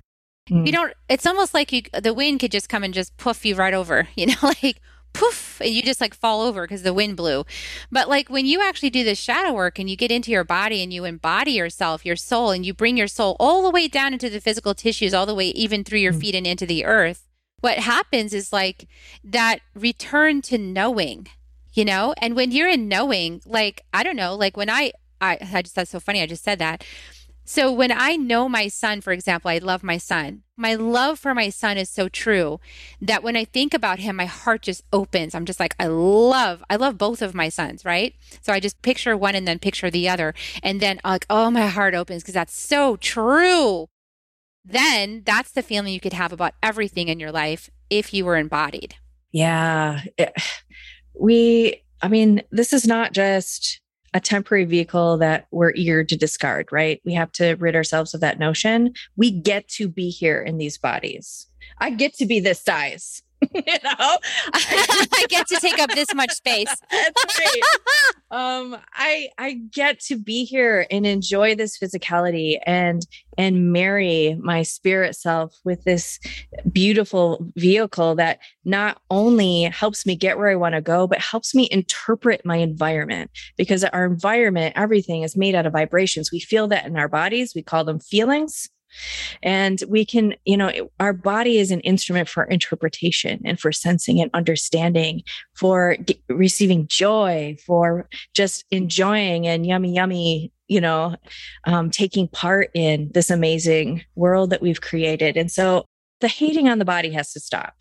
mm. 0.50 0.64
you 0.64 0.72
don't. 0.72 0.94
It's 1.08 1.26
almost 1.26 1.52
like 1.52 1.72
you 1.72 1.82
the 1.92 2.14
wind 2.14 2.40
could 2.40 2.52
just 2.52 2.68
come 2.68 2.82
and 2.82 2.94
just 2.94 3.16
poof 3.18 3.44
you 3.44 3.54
right 3.54 3.74
over. 3.74 4.08
You 4.16 4.26
know, 4.28 4.34
like 4.42 4.80
poof, 5.16 5.60
and 5.60 5.70
you 5.70 5.82
just 5.82 6.00
like 6.00 6.14
fall 6.14 6.42
over 6.42 6.62
because 6.62 6.82
the 6.82 6.94
wind 6.94 7.16
blew. 7.16 7.44
But 7.90 8.08
like 8.08 8.28
when 8.28 8.46
you 8.46 8.62
actually 8.62 8.90
do 8.90 9.04
the 9.04 9.14
shadow 9.14 9.52
work 9.52 9.78
and 9.78 9.88
you 9.88 9.96
get 9.96 10.10
into 10.10 10.30
your 10.30 10.44
body 10.44 10.82
and 10.82 10.92
you 10.92 11.04
embody 11.04 11.52
yourself, 11.52 12.04
your 12.04 12.16
soul, 12.16 12.50
and 12.50 12.64
you 12.64 12.74
bring 12.74 12.96
your 12.96 13.08
soul 13.08 13.36
all 13.40 13.62
the 13.62 13.70
way 13.70 13.88
down 13.88 14.12
into 14.12 14.30
the 14.30 14.40
physical 14.40 14.74
tissues, 14.74 15.14
all 15.14 15.26
the 15.26 15.34
way 15.34 15.48
even 15.48 15.84
through 15.84 16.00
your 16.00 16.12
mm. 16.12 16.20
feet 16.20 16.34
and 16.34 16.46
into 16.46 16.66
the 16.66 16.84
earth. 16.84 17.28
What 17.60 17.78
happens 17.78 18.34
is 18.34 18.52
like 18.52 18.86
that 19.24 19.60
return 19.74 20.42
to 20.42 20.58
knowing 20.58 21.28
you 21.76 21.84
know? 21.84 22.14
And 22.18 22.34
when 22.34 22.50
you're 22.50 22.68
in 22.68 22.88
knowing, 22.88 23.42
like, 23.46 23.82
I 23.92 24.02
don't 24.02 24.16
know, 24.16 24.34
like 24.34 24.56
when 24.56 24.70
I, 24.70 24.92
I, 25.20 25.38
I 25.52 25.62
just, 25.62 25.76
that's 25.76 25.90
so 25.90 26.00
funny. 26.00 26.22
I 26.22 26.26
just 26.26 26.42
said 26.42 26.58
that. 26.58 26.82
So 27.49 27.70
when 27.70 27.92
I 27.92 28.16
know 28.16 28.49
my 28.49 28.66
son, 28.66 29.01
for 29.01 29.12
example, 29.12 29.53
I 29.53 29.59
love 29.59 29.84
my 29.84 29.99
son. 29.99 30.42
My 30.57 30.74
love 30.74 31.20
for 31.20 31.32
my 31.32 31.49
son 31.49 31.78
is 31.78 31.88
so 31.88 32.09
true 32.09 32.59
that 33.01 33.22
when 33.22 33.36
I 33.36 33.44
think 33.44 33.72
about 33.72 34.01
him, 34.01 34.16
my 34.16 34.24
heart 34.24 34.62
just 34.62 34.82
opens. 34.92 35.32
I'm 35.32 35.44
just 35.44 35.61
like, 35.61 35.76
I 35.78 35.86
love, 35.86 36.64
I 36.68 36.74
love 36.74 36.99
both 36.99 37.22
of 37.22 37.36
my 37.36 37.49
sons, 37.49 37.84
right? 37.84 38.16
So 38.42 38.53
I 38.53 38.59
just 38.59 38.82
picture 38.82 39.16
one 39.16 39.36
and 39.36 39.47
then 39.47 39.61
picture 39.61 39.92
the 39.92 40.09
other. 40.09 40.34
And 40.61 40.80
then 40.80 40.99
like, 41.05 41.24
oh, 41.30 41.53
my 41.53 41.68
heart 41.68 41.94
opens 41.94 42.24
because 42.24 42.34
that's 42.34 42.59
so 42.59 42.97
true. 42.97 43.86
Then 44.64 45.22
that's 45.24 45.53
the 45.53 45.62
feeling 45.62 45.94
you 45.94 46.01
could 46.01 46.14
have 46.14 46.32
about 46.32 46.55
everything 46.64 47.07
in 47.07 47.20
your 47.20 47.30
life 47.30 47.70
if 47.90 48.12
you 48.12 48.24
were 48.24 48.36
embodied. 48.36 48.97
Yeah. 49.30 50.03
It, 50.18 50.32
we, 51.14 51.84
I 52.03 52.09
mean, 52.09 52.42
this 52.51 52.72
is 52.72 52.88
not 52.88 53.12
just 53.12 53.80
a 54.16 54.20
temporary 54.20 54.64
vehicle 54.64 55.18
that 55.18 55.46
we're 55.50 55.72
eager 55.74 56.02
to 56.02 56.16
discard, 56.16 56.72
right? 56.72 57.02
We 57.04 57.12
have 57.12 57.30
to 57.32 57.54
rid 57.56 57.76
ourselves 57.76 58.14
of 58.14 58.22
that 58.22 58.38
notion. 58.38 58.94
We 59.14 59.30
get 59.30 59.68
to 59.68 59.88
be 59.88 60.08
here 60.08 60.40
in 60.40 60.56
these 60.56 60.78
bodies. 60.78 61.46
I 61.78 61.90
get 61.90 62.14
to 62.14 62.26
be 62.26 62.40
this 62.40 62.62
size. 62.62 63.22
you 63.54 63.60
know 63.84 63.90
i 64.54 65.26
get 65.28 65.46
to 65.46 65.58
take 65.60 65.78
up 65.78 65.90
this 65.90 66.08
much 66.14 66.32
space 66.32 66.74
that's 66.90 67.38
right 67.38 67.60
um 68.30 68.76
i 68.94 69.28
i 69.38 69.52
get 69.72 70.00
to 70.00 70.16
be 70.16 70.44
here 70.44 70.86
and 70.90 71.06
enjoy 71.06 71.54
this 71.54 71.78
physicality 71.78 72.58
and 72.66 73.06
and 73.38 73.72
marry 73.72 74.36
my 74.40 74.62
spirit 74.62 75.14
self 75.14 75.58
with 75.64 75.84
this 75.84 76.18
beautiful 76.72 77.46
vehicle 77.54 78.14
that 78.14 78.38
not 78.64 79.00
only 79.10 79.64
helps 79.64 80.04
me 80.06 80.16
get 80.16 80.38
where 80.38 80.48
i 80.48 80.56
want 80.56 80.74
to 80.74 80.80
go 80.80 81.06
but 81.06 81.20
helps 81.20 81.54
me 81.54 81.68
interpret 81.70 82.44
my 82.44 82.56
environment. 82.56 83.30
Because 83.56 83.84
our 83.84 84.04
environment 84.04 84.74
everything 84.76 85.22
is 85.22 85.36
made 85.36 85.54
out 85.54 85.66
of 85.66 85.72
vibrations. 85.72 86.32
We 86.32 86.40
feel 86.40 86.68
that 86.68 86.86
in 86.86 86.96
our 86.96 87.08
bodies. 87.08 87.52
We 87.54 87.62
call 87.62 87.84
them 87.84 88.00
feelings 88.00 88.68
and 89.42 89.82
we 89.88 90.05
can, 90.05 90.34
you 90.44 90.57
know, 90.57 90.70
our 91.01 91.12
body 91.12 91.59
is 91.59 91.70
an 91.70 91.80
instrument 91.80 92.28
for 92.28 92.44
interpretation 92.44 93.40
and 93.44 93.59
for 93.61 93.72
sensing 93.72 94.20
and 94.20 94.30
understanding, 94.34 95.22
for 95.55 95.97
g- 96.05 96.20
receiving 96.28 96.86
joy, 96.86 97.57
for 97.66 98.09
just 98.34 98.64
enjoying 98.70 99.47
and 99.47 99.66
yummy, 99.66 99.94
yummy, 99.94 100.53
you 100.68 100.80
know, 100.80 101.16
um, 101.64 101.90
taking 101.90 102.28
part 102.28 102.70
in 102.74 103.11
this 103.14 103.30
amazing 103.30 104.05
world 104.14 104.51
that 104.51 104.62
we've 104.62 104.80
created. 104.80 105.36
And 105.36 105.51
so 105.51 105.84
the 106.20 106.28
hating 106.28 106.68
on 106.68 106.78
the 106.78 106.84
body 106.84 107.11
has 107.12 107.32
to 107.32 107.40
stop 107.40 107.74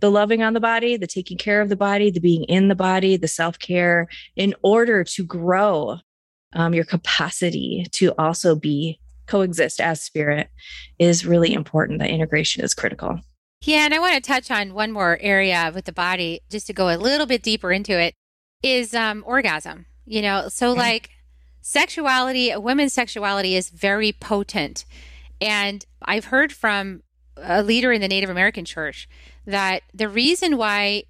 the 0.00 0.10
loving 0.10 0.42
on 0.42 0.52
the 0.52 0.60
body, 0.60 0.98
the 0.98 1.06
taking 1.06 1.38
care 1.38 1.62
of 1.62 1.70
the 1.70 1.76
body, 1.76 2.10
the 2.10 2.20
being 2.20 2.44
in 2.44 2.68
the 2.68 2.74
body, 2.74 3.16
the 3.16 3.28
self 3.28 3.58
care, 3.58 4.06
in 4.36 4.54
order 4.62 5.02
to 5.02 5.24
grow 5.24 5.98
um, 6.52 6.74
your 6.74 6.84
capacity 6.84 7.86
to 7.92 8.12
also 8.18 8.54
be 8.54 9.00
coexist 9.26 9.80
as 9.80 10.02
spirit 10.02 10.48
is 10.98 11.26
really 11.26 11.52
important. 11.52 11.98
The 11.98 12.08
integration 12.08 12.64
is 12.64 12.74
critical. 12.74 13.20
Yeah, 13.62 13.86
and 13.86 13.94
I 13.94 13.98
want 13.98 14.14
to 14.14 14.20
touch 14.20 14.50
on 14.50 14.74
one 14.74 14.92
more 14.92 15.18
area 15.20 15.72
with 15.74 15.86
the 15.86 15.92
body, 15.92 16.40
just 16.50 16.66
to 16.66 16.72
go 16.72 16.94
a 16.94 16.98
little 16.98 17.26
bit 17.26 17.42
deeper 17.42 17.72
into 17.72 17.98
it, 17.98 18.14
is 18.62 18.94
um, 18.94 19.24
orgasm. 19.26 19.86
You 20.04 20.20
know, 20.20 20.48
so 20.48 20.72
okay. 20.72 20.80
like 20.80 21.10
sexuality, 21.62 22.50
a 22.50 22.60
woman's 22.60 22.92
sexuality 22.92 23.56
is 23.56 23.70
very 23.70 24.12
potent. 24.12 24.84
And 25.40 25.84
I've 26.02 26.26
heard 26.26 26.52
from 26.52 27.02
a 27.36 27.62
leader 27.62 27.90
in 27.90 28.00
the 28.00 28.08
Native 28.08 28.30
American 28.30 28.64
church 28.64 29.08
that 29.46 29.82
the 29.92 30.08
reason 30.08 30.56
why 30.56 31.04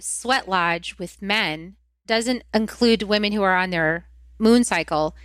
sweat 0.00 0.48
lodge 0.48 0.98
with 0.98 1.20
men 1.20 1.76
doesn't 2.06 2.44
include 2.54 3.02
women 3.02 3.32
who 3.32 3.42
are 3.42 3.56
on 3.56 3.70
their 3.70 4.06
moon 4.38 4.64
cycle 4.64 5.16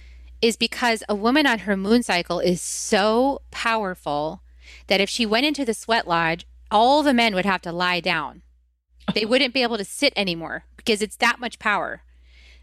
is 0.44 0.58
because 0.58 1.04
a 1.08 1.16
woman 1.16 1.48
on 1.48 1.60
her 1.60 1.78
moon 1.78 2.04
cycle 2.04 2.40
is 2.40 2.62
so 2.62 3.42
powerful 3.50 4.44
that 4.88 5.00
if 5.00 5.10
she 5.10 5.26
went 5.26 5.46
into 5.46 5.64
the 5.64 5.74
sweat 5.74 6.06
lodge, 6.06 6.46
all 6.70 7.02
the 7.02 7.14
men 7.14 7.34
would 7.34 7.46
have 7.46 7.62
to 7.62 7.72
lie 7.72 8.02
down. 8.02 8.42
They 9.14 9.24
wouldn't 9.24 9.54
be 9.54 9.64
able 9.64 9.78
to 9.78 9.86
sit 9.86 10.12
anymore 10.18 10.66
because 10.76 11.02
it's 11.02 11.16
that 11.18 11.40
much 11.40 11.60
power. 11.60 12.02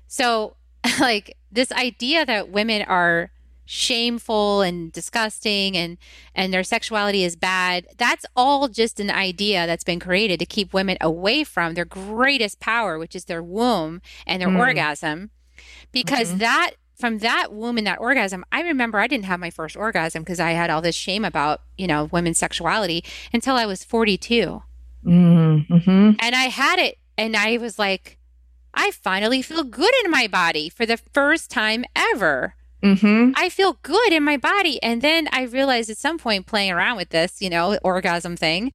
So, 0.06 0.56
like 1.00 1.38
this 1.50 1.72
idea 1.72 2.26
that 2.26 2.50
women 2.50 2.82
are 2.82 3.30
shameful 3.64 4.60
and 4.60 4.92
disgusting 4.92 5.74
and 5.76 5.96
and 6.34 6.52
their 6.52 6.64
sexuality 6.64 7.22
is 7.22 7.36
bad 7.36 7.86
that's 7.98 8.26
all 8.34 8.66
just 8.66 8.98
an 8.98 9.12
idea 9.12 9.64
that's 9.64 9.84
been 9.84 10.00
created 10.00 10.40
to 10.40 10.44
keep 10.44 10.74
women 10.74 10.98
away 11.00 11.44
from 11.44 11.74
their 11.74 11.84
greatest 11.84 12.58
power 12.58 12.98
which 12.98 13.14
is 13.14 13.26
their 13.26 13.40
womb 13.40 14.02
and 14.26 14.42
their 14.42 14.48
mm. 14.48 14.58
orgasm 14.58 15.30
because 15.92 16.30
mm-hmm. 16.30 16.38
that 16.38 16.72
from 17.00 17.18
that 17.18 17.52
woman, 17.52 17.84
that 17.84 18.00
orgasm, 18.00 18.44
I 18.52 18.62
remember 18.62 18.98
I 18.98 19.06
didn't 19.06 19.24
have 19.24 19.40
my 19.40 19.50
first 19.50 19.76
orgasm 19.76 20.22
because 20.22 20.40
I 20.40 20.52
had 20.52 20.70
all 20.70 20.82
this 20.82 20.94
shame 20.94 21.24
about, 21.24 21.62
you 21.76 21.86
know, 21.86 22.04
women's 22.12 22.38
sexuality 22.38 23.04
until 23.32 23.56
I 23.56 23.66
was 23.66 23.82
42. 23.82 24.62
Mm-hmm. 25.04 26.10
And 26.20 26.34
I 26.34 26.44
had 26.44 26.78
it 26.78 26.98
and 27.16 27.36
I 27.36 27.56
was 27.56 27.78
like, 27.78 28.18
I 28.74 28.90
finally 28.92 29.42
feel 29.42 29.64
good 29.64 29.92
in 30.04 30.10
my 30.10 30.26
body 30.26 30.68
for 30.68 30.86
the 30.86 30.96
first 30.96 31.50
time 31.50 31.84
ever. 31.96 32.54
Mm-hmm. 32.82 33.32
I 33.36 33.48
feel 33.48 33.78
good 33.82 34.12
in 34.12 34.22
my 34.22 34.36
body. 34.36 34.82
And 34.82 35.02
then 35.02 35.28
I 35.32 35.42
realized 35.42 35.90
at 35.90 35.98
some 35.98 36.18
point 36.18 36.46
playing 36.46 36.70
around 36.72 36.96
with 36.96 37.10
this, 37.10 37.42
you 37.42 37.50
know, 37.50 37.78
orgasm 37.82 38.36
thing, 38.36 38.72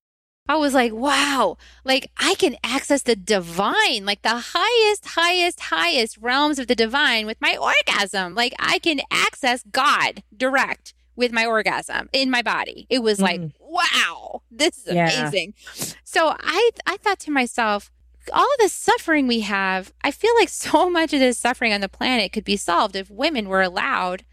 I 0.47 0.57
was 0.57 0.75
like, 0.75 0.93
wow, 0.93 1.57
like 1.83 2.11
I 2.17 2.35
can 2.35 2.55
access 2.63 3.01
the 3.01 3.15
divine, 3.15 4.05
like 4.05 4.21
the 4.21 4.43
highest, 4.53 5.05
highest, 5.07 5.59
highest 5.59 6.17
realms 6.19 6.59
of 6.59 6.67
the 6.67 6.75
divine 6.75 7.25
with 7.25 7.41
my 7.41 7.57
orgasm. 7.57 8.35
Like 8.35 8.53
I 8.59 8.77
can 8.79 9.01
access 9.09 9.63
God 9.71 10.21
direct 10.35 10.93
with 11.15 11.31
my 11.31 11.45
orgasm 11.45 12.09
in 12.13 12.29
my 12.29 12.43
body. 12.43 12.85
It 12.89 12.99
was 12.99 13.19
like, 13.19 13.41
mm. 13.41 13.53
wow, 13.59 14.43
this 14.51 14.85
is 14.85 14.93
yeah. 14.93 15.19
amazing. 15.19 15.55
So 16.03 16.35
I 16.39 16.69
I 16.85 16.97
thought 16.97 17.19
to 17.21 17.31
myself, 17.31 17.89
all 18.31 18.49
the 18.59 18.69
suffering 18.69 19.27
we 19.27 19.39
have, 19.41 19.93
I 20.03 20.11
feel 20.11 20.35
like 20.35 20.49
so 20.49 20.91
much 20.91 21.11
of 21.13 21.19
this 21.19 21.39
suffering 21.39 21.73
on 21.73 21.81
the 21.81 21.89
planet 21.89 22.31
could 22.31 22.45
be 22.45 22.57
solved 22.57 22.95
if 22.95 23.09
women 23.09 23.49
were 23.49 23.63
allowed 23.63 24.25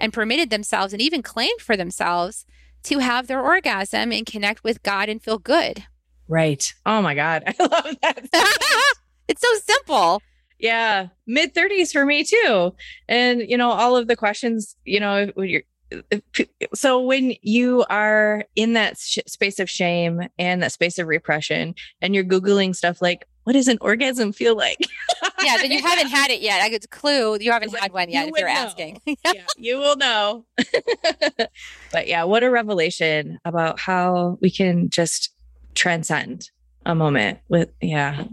and 0.00 0.12
permitted 0.12 0.50
themselves 0.50 0.92
and 0.92 1.00
even 1.00 1.22
claimed 1.22 1.60
for 1.60 1.76
themselves 1.76 2.44
to 2.84 2.98
have 2.98 3.26
their 3.26 3.40
orgasm 3.40 4.12
and 4.12 4.26
connect 4.26 4.64
with 4.64 4.82
God 4.82 5.08
and 5.08 5.22
feel 5.22 5.38
good. 5.38 5.84
Right. 6.28 6.72
Oh 6.86 7.02
my 7.02 7.14
God. 7.14 7.42
I 7.58 7.62
love 7.62 7.96
that. 8.02 8.94
it's 9.28 9.40
so 9.40 9.74
simple. 9.74 10.22
Yeah. 10.58 11.08
Mid 11.26 11.54
30s 11.54 11.92
for 11.92 12.04
me 12.04 12.24
too. 12.24 12.74
And, 13.08 13.40
you 13.40 13.56
know, 13.56 13.70
all 13.70 13.96
of 13.96 14.08
the 14.08 14.16
questions, 14.16 14.76
you 14.84 15.00
know, 15.00 15.30
when 15.34 15.48
you're, 15.48 15.62
so 16.74 17.00
when 17.00 17.34
you 17.42 17.84
are 17.90 18.44
in 18.54 18.74
that 18.74 18.96
sh- 18.96 19.18
space 19.26 19.58
of 19.58 19.68
shame 19.68 20.22
and 20.38 20.62
that 20.62 20.72
space 20.72 20.98
of 20.98 21.08
repression 21.08 21.74
and 22.00 22.14
you're 22.14 22.22
googling 22.22 22.76
stuff 22.76 23.02
like 23.02 23.26
what 23.42 23.54
does 23.54 23.66
an 23.66 23.78
orgasm 23.80 24.32
feel 24.32 24.56
like 24.56 24.78
yeah 25.42 25.56
then 25.58 25.70
you 25.70 25.82
haven't 25.82 26.08
had 26.08 26.30
it 26.30 26.40
yet. 26.40 26.62
I 26.62 26.68
a 26.68 26.78
clue. 26.80 27.38
You 27.40 27.52
haven't 27.52 27.76
had 27.76 27.92
one 27.92 28.10
yet 28.10 28.26
you 28.26 28.32
if 28.34 28.40
you're 28.40 28.48
know. 28.48 28.54
asking. 28.54 29.00
Yeah 29.24 29.44
you 29.56 29.78
will 29.78 29.96
know. 29.96 30.44
But 31.92 32.06
yeah 32.06 32.24
what 32.24 32.42
a 32.42 32.50
revelation 32.50 33.38
about 33.44 33.80
how 33.80 34.38
we 34.40 34.50
can 34.50 34.90
just 34.90 35.30
transcend 35.74 36.50
a 36.86 36.94
moment 36.94 37.38
with 37.48 37.70
yeah 37.80 38.24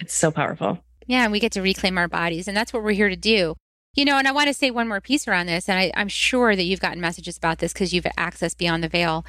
it's 0.00 0.14
so 0.14 0.30
powerful. 0.30 0.78
Yeah 1.06 1.24
and 1.24 1.32
we 1.32 1.40
get 1.40 1.52
to 1.52 1.62
reclaim 1.62 1.98
our 1.98 2.08
bodies 2.08 2.48
and 2.48 2.56
that's 2.56 2.72
what 2.72 2.82
we're 2.82 2.92
here 2.92 3.10
to 3.10 3.16
do. 3.16 3.54
You 3.94 4.04
know 4.04 4.18
and 4.18 4.26
i 4.26 4.32
want 4.32 4.48
to 4.48 4.54
say 4.54 4.72
one 4.72 4.88
more 4.88 5.00
piece 5.00 5.28
around 5.28 5.46
this 5.46 5.68
and 5.68 5.78
I, 5.78 5.92
i'm 5.94 6.08
sure 6.08 6.56
that 6.56 6.64
you've 6.64 6.80
gotten 6.80 7.00
messages 7.00 7.36
about 7.36 7.60
this 7.60 7.72
because 7.72 7.92
you've 7.92 8.04
accessed 8.18 8.58
beyond 8.58 8.82
the 8.82 8.88
veil 8.88 9.24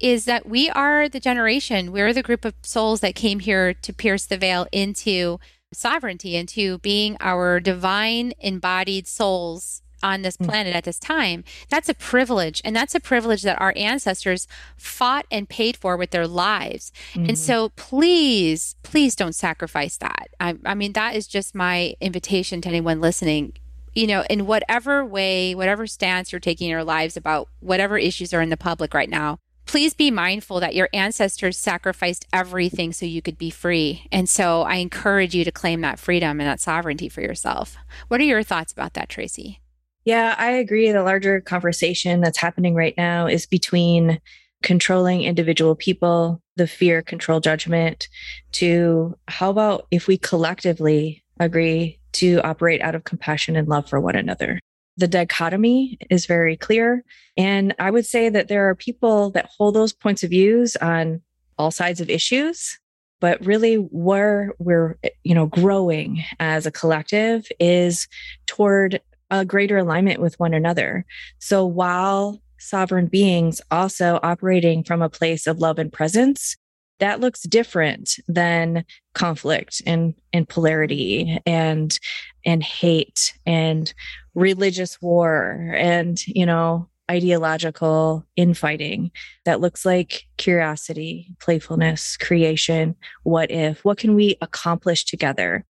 is 0.00 0.26
that 0.26 0.46
we 0.46 0.68
are 0.70 1.08
the 1.08 1.20
generation, 1.20 1.92
we're 1.92 2.12
the 2.12 2.22
group 2.22 2.44
of 2.44 2.54
souls 2.62 3.00
that 3.00 3.14
came 3.14 3.40
here 3.40 3.72
to 3.72 3.92
pierce 3.92 4.26
the 4.26 4.36
veil 4.36 4.66
into 4.72 5.38
sovereignty, 5.72 6.36
into 6.36 6.78
being 6.78 7.16
our 7.20 7.60
divine 7.60 8.32
embodied 8.40 9.06
souls 9.06 9.82
on 10.02 10.22
this 10.22 10.36
mm. 10.36 10.46
planet 10.46 10.74
at 10.74 10.84
this 10.84 10.98
time. 10.98 11.44
That's 11.68 11.88
a 11.88 11.94
privilege. 11.94 12.60
And 12.64 12.74
that's 12.76 12.94
a 12.94 13.00
privilege 13.00 13.42
that 13.42 13.60
our 13.60 13.72
ancestors 13.76 14.46
fought 14.76 15.26
and 15.30 15.48
paid 15.48 15.76
for 15.76 15.96
with 15.96 16.10
their 16.10 16.26
lives. 16.26 16.92
Mm-hmm. 17.12 17.30
And 17.30 17.38
so 17.38 17.70
please, 17.70 18.76
please 18.82 19.16
don't 19.16 19.34
sacrifice 19.34 19.96
that. 19.98 20.28
I, 20.38 20.56
I 20.64 20.74
mean, 20.74 20.92
that 20.92 21.16
is 21.16 21.26
just 21.26 21.54
my 21.54 21.94
invitation 22.00 22.60
to 22.62 22.68
anyone 22.68 23.00
listening. 23.00 23.54
You 23.94 24.06
know, 24.06 24.24
in 24.28 24.46
whatever 24.46 25.04
way, 25.06 25.54
whatever 25.54 25.86
stance 25.86 26.30
you're 26.30 26.40
taking 26.40 26.66
in 26.66 26.70
your 26.70 26.84
lives 26.84 27.16
about 27.16 27.48
whatever 27.60 27.96
issues 27.96 28.34
are 28.34 28.42
in 28.42 28.50
the 28.50 28.56
public 28.58 28.92
right 28.92 29.08
now, 29.08 29.38
please 29.66 29.94
be 29.94 30.10
mindful 30.10 30.60
that 30.60 30.74
your 30.74 30.88
ancestors 30.92 31.58
sacrificed 31.58 32.26
everything 32.32 32.92
so 32.92 33.04
you 33.04 33.20
could 33.20 33.36
be 33.36 33.50
free. 33.50 34.06
And 34.10 34.28
so 34.28 34.62
I 34.62 34.76
encourage 34.76 35.34
you 35.34 35.44
to 35.44 35.52
claim 35.52 35.80
that 35.82 35.98
freedom 35.98 36.40
and 36.40 36.48
that 36.48 36.60
sovereignty 36.60 37.08
for 37.08 37.20
yourself. 37.20 37.76
What 38.08 38.20
are 38.20 38.24
your 38.24 38.42
thoughts 38.42 38.72
about 38.72 38.94
that, 38.94 39.08
Tracy? 39.08 39.60
Yeah, 40.04 40.36
I 40.38 40.52
agree. 40.52 40.92
The 40.92 41.02
larger 41.02 41.40
conversation 41.40 42.20
that's 42.20 42.38
happening 42.38 42.74
right 42.74 42.94
now 42.96 43.26
is 43.26 43.44
between 43.44 44.20
controlling 44.62 45.22
individual 45.22 45.74
people, 45.74 46.40
the 46.54 46.68
fear, 46.68 47.02
control, 47.02 47.40
judgment, 47.40 48.08
to 48.52 49.16
how 49.28 49.50
about 49.50 49.86
if 49.90 50.06
we 50.06 50.16
collectively 50.16 51.24
agree 51.40 51.98
to 52.12 52.40
operate 52.42 52.80
out 52.80 52.94
of 52.94 53.04
compassion 53.04 53.56
and 53.56 53.68
love 53.68 53.88
for 53.88 54.00
one 54.00 54.16
another? 54.16 54.60
The 54.96 55.08
dichotomy 55.08 55.98
is 56.10 56.26
very 56.26 56.56
clear. 56.56 57.04
And 57.36 57.74
I 57.78 57.90
would 57.90 58.06
say 58.06 58.28
that 58.28 58.48
there 58.48 58.68
are 58.68 58.74
people 58.74 59.30
that 59.30 59.50
hold 59.56 59.74
those 59.74 59.92
points 59.92 60.22
of 60.22 60.30
views 60.30 60.76
on 60.76 61.20
all 61.58 61.70
sides 61.70 62.00
of 62.00 62.10
issues 62.10 62.78
but 63.18 63.44
really 63.44 63.76
where 63.76 64.52
we're 64.58 64.98
you 65.24 65.34
know 65.34 65.46
growing 65.46 66.22
as 66.38 66.66
a 66.66 66.70
collective 66.70 67.46
is 67.58 68.08
toward 68.46 69.00
a 69.30 69.44
greater 69.44 69.78
alignment 69.78 70.20
with 70.20 70.38
one 70.38 70.54
another. 70.54 71.04
So 71.38 71.66
while 71.66 72.40
sovereign 72.58 73.06
beings 73.06 73.60
also 73.70 74.20
operating 74.22 74.84
from 74.84 75.02
a 75.02 75.10
place 75.10 75.46
of 75.46 75.58
love 75.58 75.78
and 75.78 75.92
presence, 75.92 76.56
that 76.98 77.20
looks 77.20 77.42
different 77.42 78.18
than 78.26 78.84
conflict 79.14 79.82
and, 79.86 80.14
and 80.32 80.48
polarity 80.48 81.38
and 81.46 81.98
and 82.44 82.62
hate 82.62 83.34
and 83.44 83.92
religious 84.34 85.00
war 85.02 85.72
and 85.76 86.26
you 86.26 86.46
know 86.46 86.88
ideological 87.10 88.26
infighting 88.36 89.10
that 89.44 89.60
looks 89.60 89.86
like 89.86 90.24
curiosity 90.38 91.34
playfulness 91.38 92.16
creation 92.16 92.96
what 93.22 93.50
if 93.50 93.84
what 93.84 93.98
can 93.98 94.14
we 94.14 94.36
accomplish 94.40 95.04
together 95.04 95.64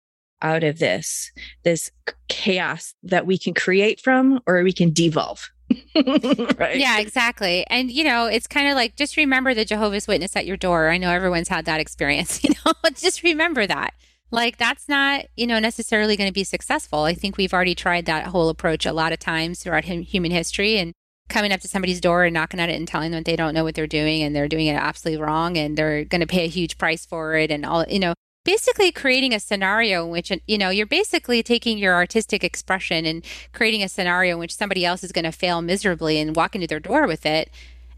out 0.42 0.64
of 0.64 0.78
this 0.80 1.32
this 1.64 1.90
chaos 2.28 2.94
that 3.04 3.26
we 3.26 3.38
can 3.38 3.54
create 3.54 4.00
from 4.00 4.40
or 4.46 4.62
we 4.64 4.74
can 4.74 4.92
devolve 4.92 5.50
right. 6.58 6.78
Yeah 6.78 7.00
exactly. 7.00 7.66
And 7.68 7.92
you 7.92 8.04
know 8.04 8.26
it's 8.26 8.48
kind 8.48 8.68
of 8.68 8.76
like 8.76 8.96
just 8.96 9.18
remember 9.18 9.54
the 9.54 9.66
jehovah's 9.66 10.08
witness 10.08 10.36
at 10.36 10.46
your 10.46 10.58
door. 10.58 10.90
I 10.90 10.98
know 10.98 11.10
everyone's 11.12 11.50
had 11.50 11.66
that 11.66 11.80
experience 11.80 12.44
you 12.44 12.52
know 12.66 12.74
just 12.96 13.24
remember 13.24 13.66
that. 13.68 13.94
Like 14.32 14.58
that's 14.58 14.90
not 14.90 15.26
you 15.36 15.48
know 15.48 15.60
necessarily 15.60 16.18
going 16.18 16.30
to 16.30 16.34
be 16.34 16.44
successful. 16.44 17.04
I 17.04 17.14
think 17.14 17.38
we've 17.38 17.54
already 17.54 17.76
tried 17.76 18.06
that 18.06 18.28
whole 18.28 18.50
approach 18.50 18.86
a 18.86 18.94
lot 18.94 19.14
of 19.14 19.20
times 19.20 19.62
throughout 19.62 19.86
human 19.86 20.32
history 20.32 20.78
and 20.78 20.94
coming 21.30 21.52
up 21.52 21.62
to 21.62 21.68
somebody's 21.68 22.02
door 22.02 22.26
and 22.26 22.34
knocking 22.34 22.60
at 22.60 22.70
it 22.70 22.76
and 22.76 22.88
telling 22.88 23.12
them 23.12 23.24
they 23.24 23.36
don't 23.36 23.54
know 23.54 23.64
what 23.64 23.76
they're 23.76 23.88
doing 23.88 24.22
and 24.22 24.36
they're 24.36 24.48
doing 24.48 24.68
it 24.68 24.76
absolutely 24.76 25.24
wrong 25.24 25.58
and 25.58 25.78
they're 25.78 26.04
going 26.06 26.22
to 26.22 26.28
pay 26.28 26.46
a 26.46 26.50
huge 26.50 26.78
price 26.78 27.06
for 27.06 27.36
it 27.36 27.50
and 27.50 27.66
all 27.66 27.86
you 27.88 28.00
know 28.00 28.14
basically 28.44 28.92
creating 28.92 29.34
a 29.34 29.40
scenario 29.40 30.04
in 30.06 30.12
which 30.12 30.32
you 30.48 30.58
know 30.58 30.70
you're 30.70 30.86
basically 30.86 31.42
taking 31.42 31.78
your 31.78 31.94
artistic 31.94 32.44
expression 32.44 33.06
and 33.06 33.24
creating 33.54 33.84
a 33.84 33.90
scenario 33.90 34.36
in 34.36 34.40
which 34.40 34.56
somebody 34.56 34.86
else 34.86 35.04
is 35.04 35.12
going 35.12 35.26
to 35.26 35.32
fail 35.32 35.62
miserably 35.62 36.20
and 36.20 36.36
walk 36.36 36.56
into 36.56 36.68
their 36.68 36.80
door 36.80 37.08
with 37.08 37.26
it. 37.26 37.50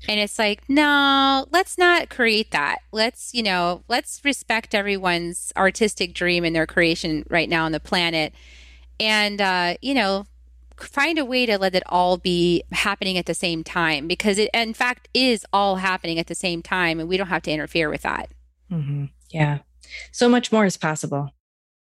And 0.07 0.19
it's 0.19 0.37
like 0.37 0.61
no 0.69 1.47
let's 1.51 1.77
not 1.77 2.09
create 2.09 2.51
that. 2.51 2.79
Let's 2.91 3.33
you 3.33 3.43
know 3.43 3.83
let's 3.87 4.21
respect 4.23 4.75
everyone's 4.75 5.51
artistic 5.57 6.13
dream 6.13 6.43
and 6.43 6.55
their 6.55 6.67
creation 6.67 7.25
right 7.29 7.49
now 7.49 7.65
on 7.65 7.71
the 7.71 7.79
planet. 7.79 8.33
And 8.99 9.41
uh, 9.41 9.75
you 9.81 9.93
know 9.93 10.27
find 10.77 11.17
a 11.17 11.23
way 11.23 11.45
to 11.45 11.57
let 11.57 11.73
it 11.73 11.83
all 11.85 12.17
be 12.17 12.61
happening 12.73 13.17
at 13.17 13.25
the 13.25 13.33
same 13.33 13.63
time 13.63 14.07
because 14.07 14.37
it 14.37 14.49
in 14.53 14.73
fact 14.73 15.07
is 15.13 15.45
all 15.53 15.77
happening 15.77 16.19
at 16.19 16.27
the 16.27 16.35
same 16.35 16.61
time 16.61 16.99
and 16.99 17.07
we 17.07 17.15
don't 17.15 17.27
have 17.27 17.43
to 17.43 17.51
interfere 17.51 17.89
with 17.89 18.01
that. 18.03 18.29
Mm-hmm. 18.71 19.05
yeah 19.29 19.59
so 20.11 20.29
much 20.29 20.51
more 20.51 20.65
is 20.65 20.77
possible. 20.77 21.29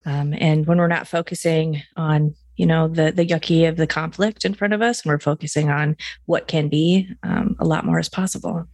Um, 0.06 0.34
and 0.38 0.66
when 0.66 0.78
we're 0.78 0.88
not 0.88 1.08
focusing 1.08 1.82
on, 1.96 2.36
you 2.56 2.66
know, 2.66 2.88
the 2.88 3.12
the 3.12 3.26
yucky 3.26 3.68
of 3.68 3.76
the 3.78 3.88
conflict 3.88 4.46
in 4.46 4.54
front 4.54 4.74
of 4.74 4.82
us, 4.82 5.02
and 5.02 5.12
we're 5.12 5.20
focusing 5.20 5.70
on 5.70 5.98
what 6.26 6.48
can 6.48 6.70
be, 6.70 7.10
um, 7.24 7.56
a 7.60 7.66
lot 7.66 7.86
more 7.86 8.00
is 8.00 8.10
possible. 8.10 8.66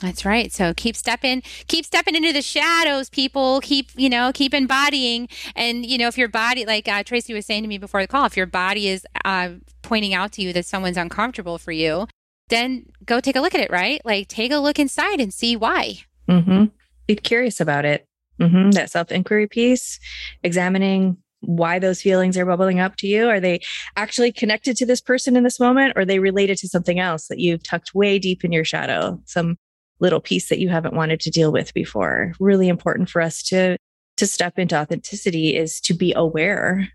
That's 0.00 0.24
right. 0.24 0.52
So 0.52 0.74
keep 0.74 0.96
stepping, 0.96 1.42
keep 1.68 1.84
stepping 1.84 2.14
into 2.14 2.32
the 2.32 2.42
shadows, 2.42 3.08
people. 3.08 3.60
Keep, 3.60 3.90
you 3.94 4.10
know, 4.10 4.32
keep 4.34 4.52
embodying. 4.52 5.28
And, 5.54 5.86
you 5.86 5.98
know, 5.98 6.08
if 6.08 6.18
your 6.18 6.28
body, 6.28 6.66
like 6.66 6.88
uh, 6.88 7.04
Tracy 7.04 7.32
was 7.32 7.46
saying 7.46 7.62
to 7.62 7.68
me 7.68 7.78
before 7.78 8.02
the 8.02 8.08
call, 8.08 8.26
if 8.26 8.36
your 8.36 8.46
body 8.46 8.88
is 8.88 9.06
uh, 9.24 9.50
pointing 9.82 10.12
out 10.12 10.32
to 10.32 10.42
you 10.42 10.52
that 10.52 10.66
someone's 10.66 10.96
uncomfortable 10.96 11.58
for 11.58 11.72
you, 11.72 12.08
then 12.48 12.86
go 13.06 13.20
take 13.20 13.36
a 13.36 13.40
look 13.40 13.54
at 13.54 13.60
it, 13.60 13.70
right? 13.70 14.00
Like 14.04 14.28
take 14.28 14.52
a 14.52 14.58
look 14.58 14.78
inside 14.78 15.20
and 15.20 15.32
see 15.32 15.56
why. 15.56 16.00
Mm-hmm. 16.28 16.64
Be 17.06 17.14
curious 17.14 17.60
about 17.60 17.84
it. 17.84 18.06
Mm-hmm. 18.40 18.72
That 18.72 18.90
self 18.90 19.12
inquiry 19.12 19.46
piece, 19.46 20.00
examining 20.42 21.16
why 21.40 21.78
those 21.78 22.02
feelings 22.02 22.36
are 22.36 22.46
bubbling 22.46 22.80
up 22.80 22.96
to 22.96 23.06
you. 23.06 23.28
Are 23.28 23.40
they 23.40 23.60
actually 23.96 24.32
connected 24.32 24.76
to 24.78 24.86
this 24.86 25.00
person 25.00 25.36
in 25.36 25.44
this 25.44 25.60
moment, 25.60 25.92
or 25.96 26.00
are 26.00 26.04
they 26.04 26.18
related 26.18 26.58
to 26.58 26.68
something 26.68 26.98
else 26.98 27.28
that 27.28 27.38
you've 27.38 27.62
tucked 27.62 27.94
way 27.94 28.18
deep 28.18 28.44
in 28.44 28.52
your 28.52 28.64
shadow, 28.64 29.20
some 29.26 29.56
little 30.00 30.20
piece 30.20 30.48
that 30.48 30.58
you 30.58 30.68
haven't 30.68 30.94
wanted 30.94 31.20
to 31.20 31.30
deal 31.30 31.52
with 31.52 31.74
before? 31.74 32.32
Really 32.40 32.68
important 32.68 33.08
for 33.08 33.20
us 33.20 33.42
to 33.44 33.76
to 34.16 34.26
step 34.26 34.58
into 34.58 34.76
authenticity 34.76 35.56
is 35.56 35.80
to 35.80 35.94
be 35.94 36.12
aware 36.14 36.88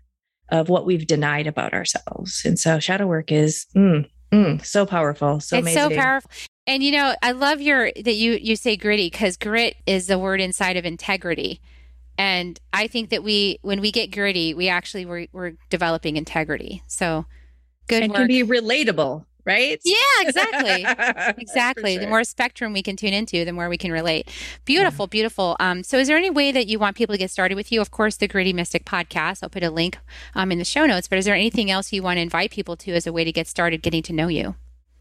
of 0.50 0.68
what 0.68 0.86
we've 0.86 1.06
denied 1.06 1.46
about 1.46 1.74
ourselves. 1.74 2.42
And 2.44 2.58
so 2.58 2.78
shadow 2.78 3.06
work 3.06 3.30
is 3.30 3.66
mm, 3.76 4.08
mm, 4.32 4.64
so 4.64 4.86
powerful, 4.86 5.40
so 5.40 5.56
it's 5.56 5.64
amazing. 5.64 5.90
so 5.90 5.96
powerful. 5.96 6.30
And 6.66 6.82
you 6.82 6.92
know, 6.92 7.14
I 7.22 7.32
love 7.32 7.60
your 7.60 7.90
that 7.92 8.14
you 8.14 8.32
you 8.32 8.56
say 8.56 8.76
gritty 8.76 9.10
because 9.10 9.36
grit 9.36 9.76
is 9.86 10.06
the 10.06 10.18
word 10.18 10.40
inside 10.40 10.76
of 10.76 10.84
integrity. 10.84 11.60
And 12.18 12.60
I 12.72 12.86
think 12.86 13.10
that 13.10 13.22
we 13.24 13.58
when 13.62 13.80
we 13.80 13.90
get 13.90 14.10
gritty, 14.10 14.54
we 14.54 14.68
actually 14.68 15.06
we're, 15.06 15.26
we're 15.32 15.52
developing 15.70 16.16
integrity. 16.16 16.82
So 16.86 17.24
good 17.88 18.02
and 18.02 18.12
work. 18.12 18.18
can 18.18 18.28
be 18.28 18.44
relatable, 18.44 19.24
right? 19.44 19.80
Yeah, 19.84 19.94
exactly. 20.20 20.84
exactly. 21.42 21.94
Sure. 21.94 22.02
The 22.02 22.08
more 22.08 22.24
spectrum 22.24 22.72
we 22.72 22.82
can 22.82 22.96
tune 22.96 23.12
into, 23.12 23.44
the 23.44 23.52
more 23.52 23.68
we 23.68 23.78
can 23.78 23.92
relate. 23.92 24.28
Beautiful, 24.64 25.04
yeah. 25.04 25.10
beautiful. 25.10 25.56
Um, 25.60 25.82
so 25.82 25.98
is 25.98 26.08
there 26.08 26.16
any 26.16 26.30
way 26.30 26.52
that 26.52 26.66
you 26.66 26.78
want 26.78 26.96
people 26.96 27.14
to 27.14 27.18
get 27.18 27.30
started 27.30 27.54
with 27.54 27.72
you? 27.72 27.80
Of 27.80 27.90
course, 27.90 28.16
the 28.16 28.28
Gritty 28.28 28.52
Mystic 28.52 28.84
podcast. 28.84 29.42
I'll 29.42 29.48
put 29.48 29.62
a 29.62 29.70
link 29.70 29.98
um, 30.34 30.52
in 30.52 30.58
the 30.58 30.64
show 30.64 30.86
notes, 30.86 31.08
but 31.08 31.18
is 31.18 31.24
there 31.24 31.34
anything 31.34 31.70
else 31.70 31.92
you 31.92 32.02
want 32.02 32.16
to 32.18 32.22
invite 32.22 32.50
people 32.50 32.76
to 32.76 32.92
as 32.92 33.06
a 33.06 33.12
way 33.12 33.24
to 33.24 33.32
get 33.32 33.46
started 33.46 33.82
getting 33.82 34.02
to 34.04 34.12
know 34.12 34.28
you? 34.28 34.54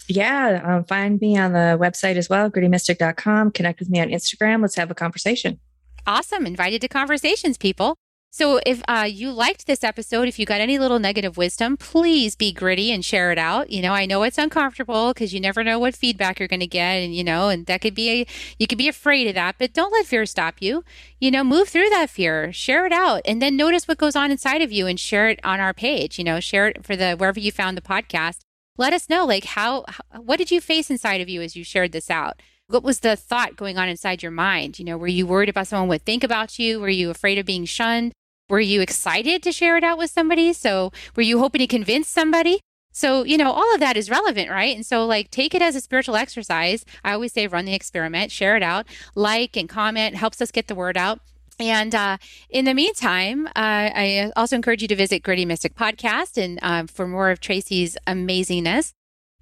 yeah, 0.10 0.62
um, 0.64 0.84
find 0.86 1.22
me 1.22 1.38
on 1.38 1.54
the 1.54 1.78
website 1.80 2.16
as 2.16 2.30
well, 2.30 2.50
grittymystic.com. 2.50 3.52
Connect 3.52 3.80
with 3.80 3.90
me 3.90 4.00
on 4.02 4.10
Instagram. 4.10 4.62
Let's 4.62 4.76
have 4.76 4.90
a 4.90 4.96
conversation. 4.96 5.60
Awesome. 6.08 6.48
Invited 6.48 6.82
to 6.82 6.88
conversations, 6.88 7.58
people. 7.58 7.96
So 8.32 8.60
if 8.64 8.84
uh, 8.88 9.08
you 9.10 9.32
liked 9.32 9.66
this 9.66 9.84
episode, 9.84 10.28
if 10.28 10.38
you 10.38 10.46
got 10.46 10.62
any 10.62 10.78
little 10.78 11.00
negative 11.00 11.36
wisdom, 11.36 11.78
please 11.78 12.36
be 12.36 12.52
gritty 12.52 12.92
and 12.92 13.04
share 13.04 13.32
it 13.32 13.40
out. 13.40 13.72
You 13.72 13.82
know, 13.82 13.94
I 13.94 14.06
know 14.06 14.22
it's 14.22 14.38
uncomfortable 14.38 15.14
because 15.14 15.34
you 15.34 15.40
never 15.40 15.64
know 15.64 15.80
what 15.80 15.96
feedback 15.96 16.38
you're 16.38 16.48
going 16.48 16.60
to 16.60 16.68
get, 16.68 16.98
and 16.98 17.16
you 17.16 17.24
know, 17.24 17.50
and 17.50 17.66
that 17.66 17.82
could 17.82 17.96
be 17.96 18.10
a, 18.10 18.28
you 18.60 18.68
could 18.68 18.78
be 18.78 18.88
afraid 18.88 19.28
of 19.28 19.34
that, 19.34 19.56
but 19.58 19.74
don't 19.74 19.92
let 19.92 20.06
fear 20.06 20.28
stop 20.28 20.62
you. 20.62 20.84
You 21.20 21.32
know, 21.32 21.44
move 21.44 21.70
through 21.70 21.90
that 21.90 22.12
fear, 22.12 22.54
share 22.54 22.86
it 22.86 22.94
out, 22.94 23.22
and 23.26 23.42
then 23.42 23.58
notice 23.58 23.88
what 23.88 23.98
goes 23.98 24.16
on 24.16 24.30
inside 24.30 24.62
of 24.62 24.72
you, 24.72 24.86
and 24.86 25.00
share 25.00 25.28
it 25.28 25.40
on 25.44 25.60
our 25.60 25.74
page. 25.74 26.20
You 26.20 26.24
know, 26.24 26.40
share 26.40 26.68
it 26.68 26.86
for 26.86 26.96
the 26.96 27.16
wherever 27.16 27.40
you 27.40 27.52
found 27.52 27.78
the 27.78 27.82
podcast 27.82 28.42
let 28.80 28.94
us 28.94 29.10
know 29.10 29.26
like 29.26 29.44
how, 29.44 29.84
how 29.88 30.22
what 30.22 30.38
did 30.38 30.50
you 30.50 30.62
face 30.62 30.90
inside 30.90 31.22
of 31.22 31.30
you 31.30 31.42
as 31.42 31.56
you 31.56 31.64
shared 31.64 31.92
this 31.92 32.10
out 32.10 32.42
what 32.68 32.82
was 32.82 33.02
the 33.02 33.16
thought 33.16 33.58
going 33.58 33.78
on 33.78 33.90
inside 33.90 34.24
your 34.24 34.32
mind 34.32 34.80
you 34.80 34.86
know 34.86 34.98
were 34.98 35.08
you 35.08 35.28
worried 35.28 35.50
about 35.50 35.68
someone 35.68 35.90
would 35.90 36.06
think 36.06 36.24
about 36.24 36.58
you 36.58 36.80
were 36.80 36.90
you 36.90 37.10
afraid 37.10 37.38
of 37.38 37.46
being 37.46 37.66
shunned 37.66 38.14
were 38.50 38.60
you 38.60 38.82
excited 38.82 39.44
to 39.44 39.52
share 39.52 39.78
it 39.78 39.84
out 39.84 39.98
with 39.98 40.12
somebody 40.12 40.52
so 40.54 40.92
were 41.16 41.24
you 41.24 41.40
hoping 41.40 41.60
to 41.60 41.68
convince 41.68 42.08
somebody 42.08 42.60
so, 42.92 43.24
you 43.24 43.38
know, 43.38 43.52
all 43.52 43.74
of 43.74 43.80
that 43.80 43.96
is 43.96 44.10
relevant, 44.10 44.50
right? 44.50 44.76
And 44.76 44.86
so, 44.86 45.06
like, 45.06 45.30
take 45.30 45.54
it 45.54 45.62
as 45.62 45.76
a 45.76 45.80
spiritual 45.80 46.16
exercise. 46.16 46.84
I 47.04 47.14
always 47.14 47.32
say, 47.32 47.48
run 47.48 47.66
the 47.66 47.74
experiment, 47.74 48.32
share 48.32 48.58
it 48.58 48.64
out, 48.64 48.88
like 49.16 49.56
and 49.56 49.70
comment, 49.70 50.16
helps 50.16 50.42
us 50.42 50.52
get 50.52 50.68
the 50.68 50.76
word 50.76 50.98
out. 50.98 51.20
And 51.60 51.94
uh, 51.94 52.18
in 52.50 52.66
the 52.66 52.74
meantime, 52.74 53.48
uh, 53.48 53.52
I 53.56 54.32
also 54.36 54.56
encourage 54.56 54.82
you 54.82 54.88
to 54.88 54.96
visit 54.96 55.24
Gritty 55.24 55.46
Mystic 55.46 55.76
Podcast 55.76 56.42
and 56.42 56.58
um, 56.62 56.88
for 56.88 57.06
more 57.08 57.30
of 57.30 57.40
Tracy's 57.40 57.98
amazingness. 58.08 58.94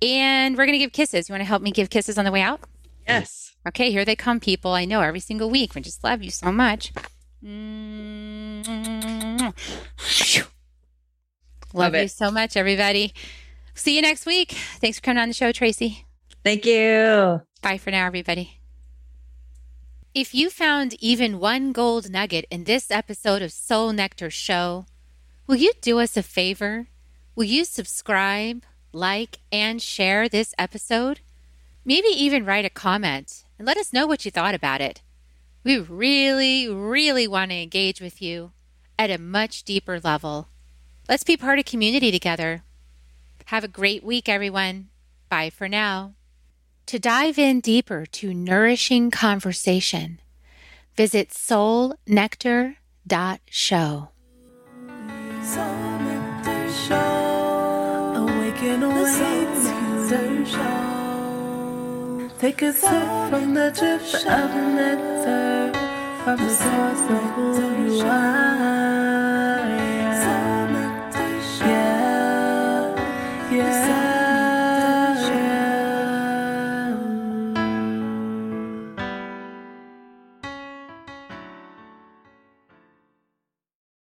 And 0.02 0.58
we're 0.58 0.66
going 0.66 0.78
to 0.78 0.84
give 0.84 0.94
kisses. 0.94 1.30
You 1.30 1.34
want 1.34 1.42
to 1.42 1.46
help 1.46 1.62
me 1.62 1.72
give 1.72 1.90
kisses 1.90 2.18
on 2.18 2.26
the 2.26 2.32
way 2.32 2.42
out? 2.42 2.62
Yes. 3.08 3.56
Okay, 3.68 3.92
here 3.92 4.06
they 4.06 4.16
come, 4.16 4.40
people. 4.40 4.72
I 4.72 4.86
know 4.86 5.02
every 5.02 5.20
single 5.20 5.50
week. 5.50 5.76
We 5.76 5.82
just 5.82 6.04
love 6.04 6.24
you 6.24 6.32
so 6.32 6.52
much. 6.52 6.92
Mm-hmm. 7.44 8.97
Love, 11.74 11.94
Love 11.94 11.94
you 11.96 12.02
it. 12.02 12.12
so 12.12 12.32
much, 12.32 12.56
everybody. 12.56 13.14
See 13.74 13.96
you 13.96 14.02
next 14.02 14.26
week. 14.26 14.52
Thanks 14.80 14.98
for 15.00 15.04
coming 15.04 15.22
on 15.22 15.28
the 15.28 15.34
show, 15.34 15.52
Tracy. 15.52 16.06
Thank 16.44 16.66
you. 16.66 17.42
Bye 17.62 17.78
for 17.78 17.92
now, 17.92 18.06
everybody. 18.06 18.60
If 20.14 20.34
you 20.34 20.50
found 20.50 20.96
even 21.00 21.40
one 21.40 21.74
gold 21.74 22.10
nugget 22.10 22.46
in 22.50 22.64
this 22.64 22.90
episode 22.90 23.42
of 23.42 23.52
Soul 23.52 23.92
Nectar 23.94 24.30
Show, 24.30 24.86
will 25.46 25.58
you 25.58 25.74
do 25.82 26.00
us 26.00 26.18
a 26.18 26.24
favor? 26.24 26.88
Will 27.36 27.44
you 27.44 27.66
subscribe, 27.66 28.64
like, 28.92 29.40
and 29.52 29.80
share 29.82 30.28
this 30.28 30.56
episode? 30.58 31.20
Maybe 31.86 32.08
even 32.08 32.46
write 32.46 32.66
a 32.66 32.70
comment 32.70 33.44
and 33.60 33.68
let 33.68 33.78
us 33.78 33.94
know 33.94 34.08
what 34.08 34.26
you 34.26 34.32
thought 34.32 34.56
about 34.56 34.82
it. 34.82 35.02
We 35.64 35.78
really, 35.80 36.68
really 36.68 37.28
want 37.28 37.52
to 37.52 37.62
engage 37.62 38.02
with 38.02 38.22
you 38.22 38.54
at 38.98 39.12
a 39.12 39.18
much 39.18 39.64
deeper 39.64 40.00
level. 40.00 40.48
Let's 41.08 41.24
be 41.24 41.38
part 41.38 41.60
of 41.60 41.66
community 41.66 42.12
together. 42.12 42.64
Have 43.46 43.64
a 43.64 43.70
great 43.70 44.04
week, 44.04 44.28
everyone. 44.28 44.90
Bye 45.30 45.50
for 45.50 45.70
now. 45.70 46.14
To 46.88 47.00
dive 47.00 47.40
in 47.40 47.60
deeper 47.60 48.06
to 48.06 48.34
nourishing 48.34 49.12
conversation, 49.12 50.20
visit 50.96 51.30
soulnectar.show. 51.30 54.10
Soul 55.44 56.00
Nectar 56.00 56.72
Show. 56.88 58.14
Awaken 58.16 58.84
away 58.84 59.46
to. 59.62 59.68
Take 62.40 62.62
a 62.62 62.72
sip 62.72 62.92
from 63.30 63.56
the 63.56 63.72
drip 63.72 64.02
of 64.28 64.54
nectar 64.76 65.67
from 66.28 66.36
the 66.40 66.50
source 66.50 67.00
of 67.10 67.24
who 67.36 67.84
you 67.86 68.02
are. 68.02 68.97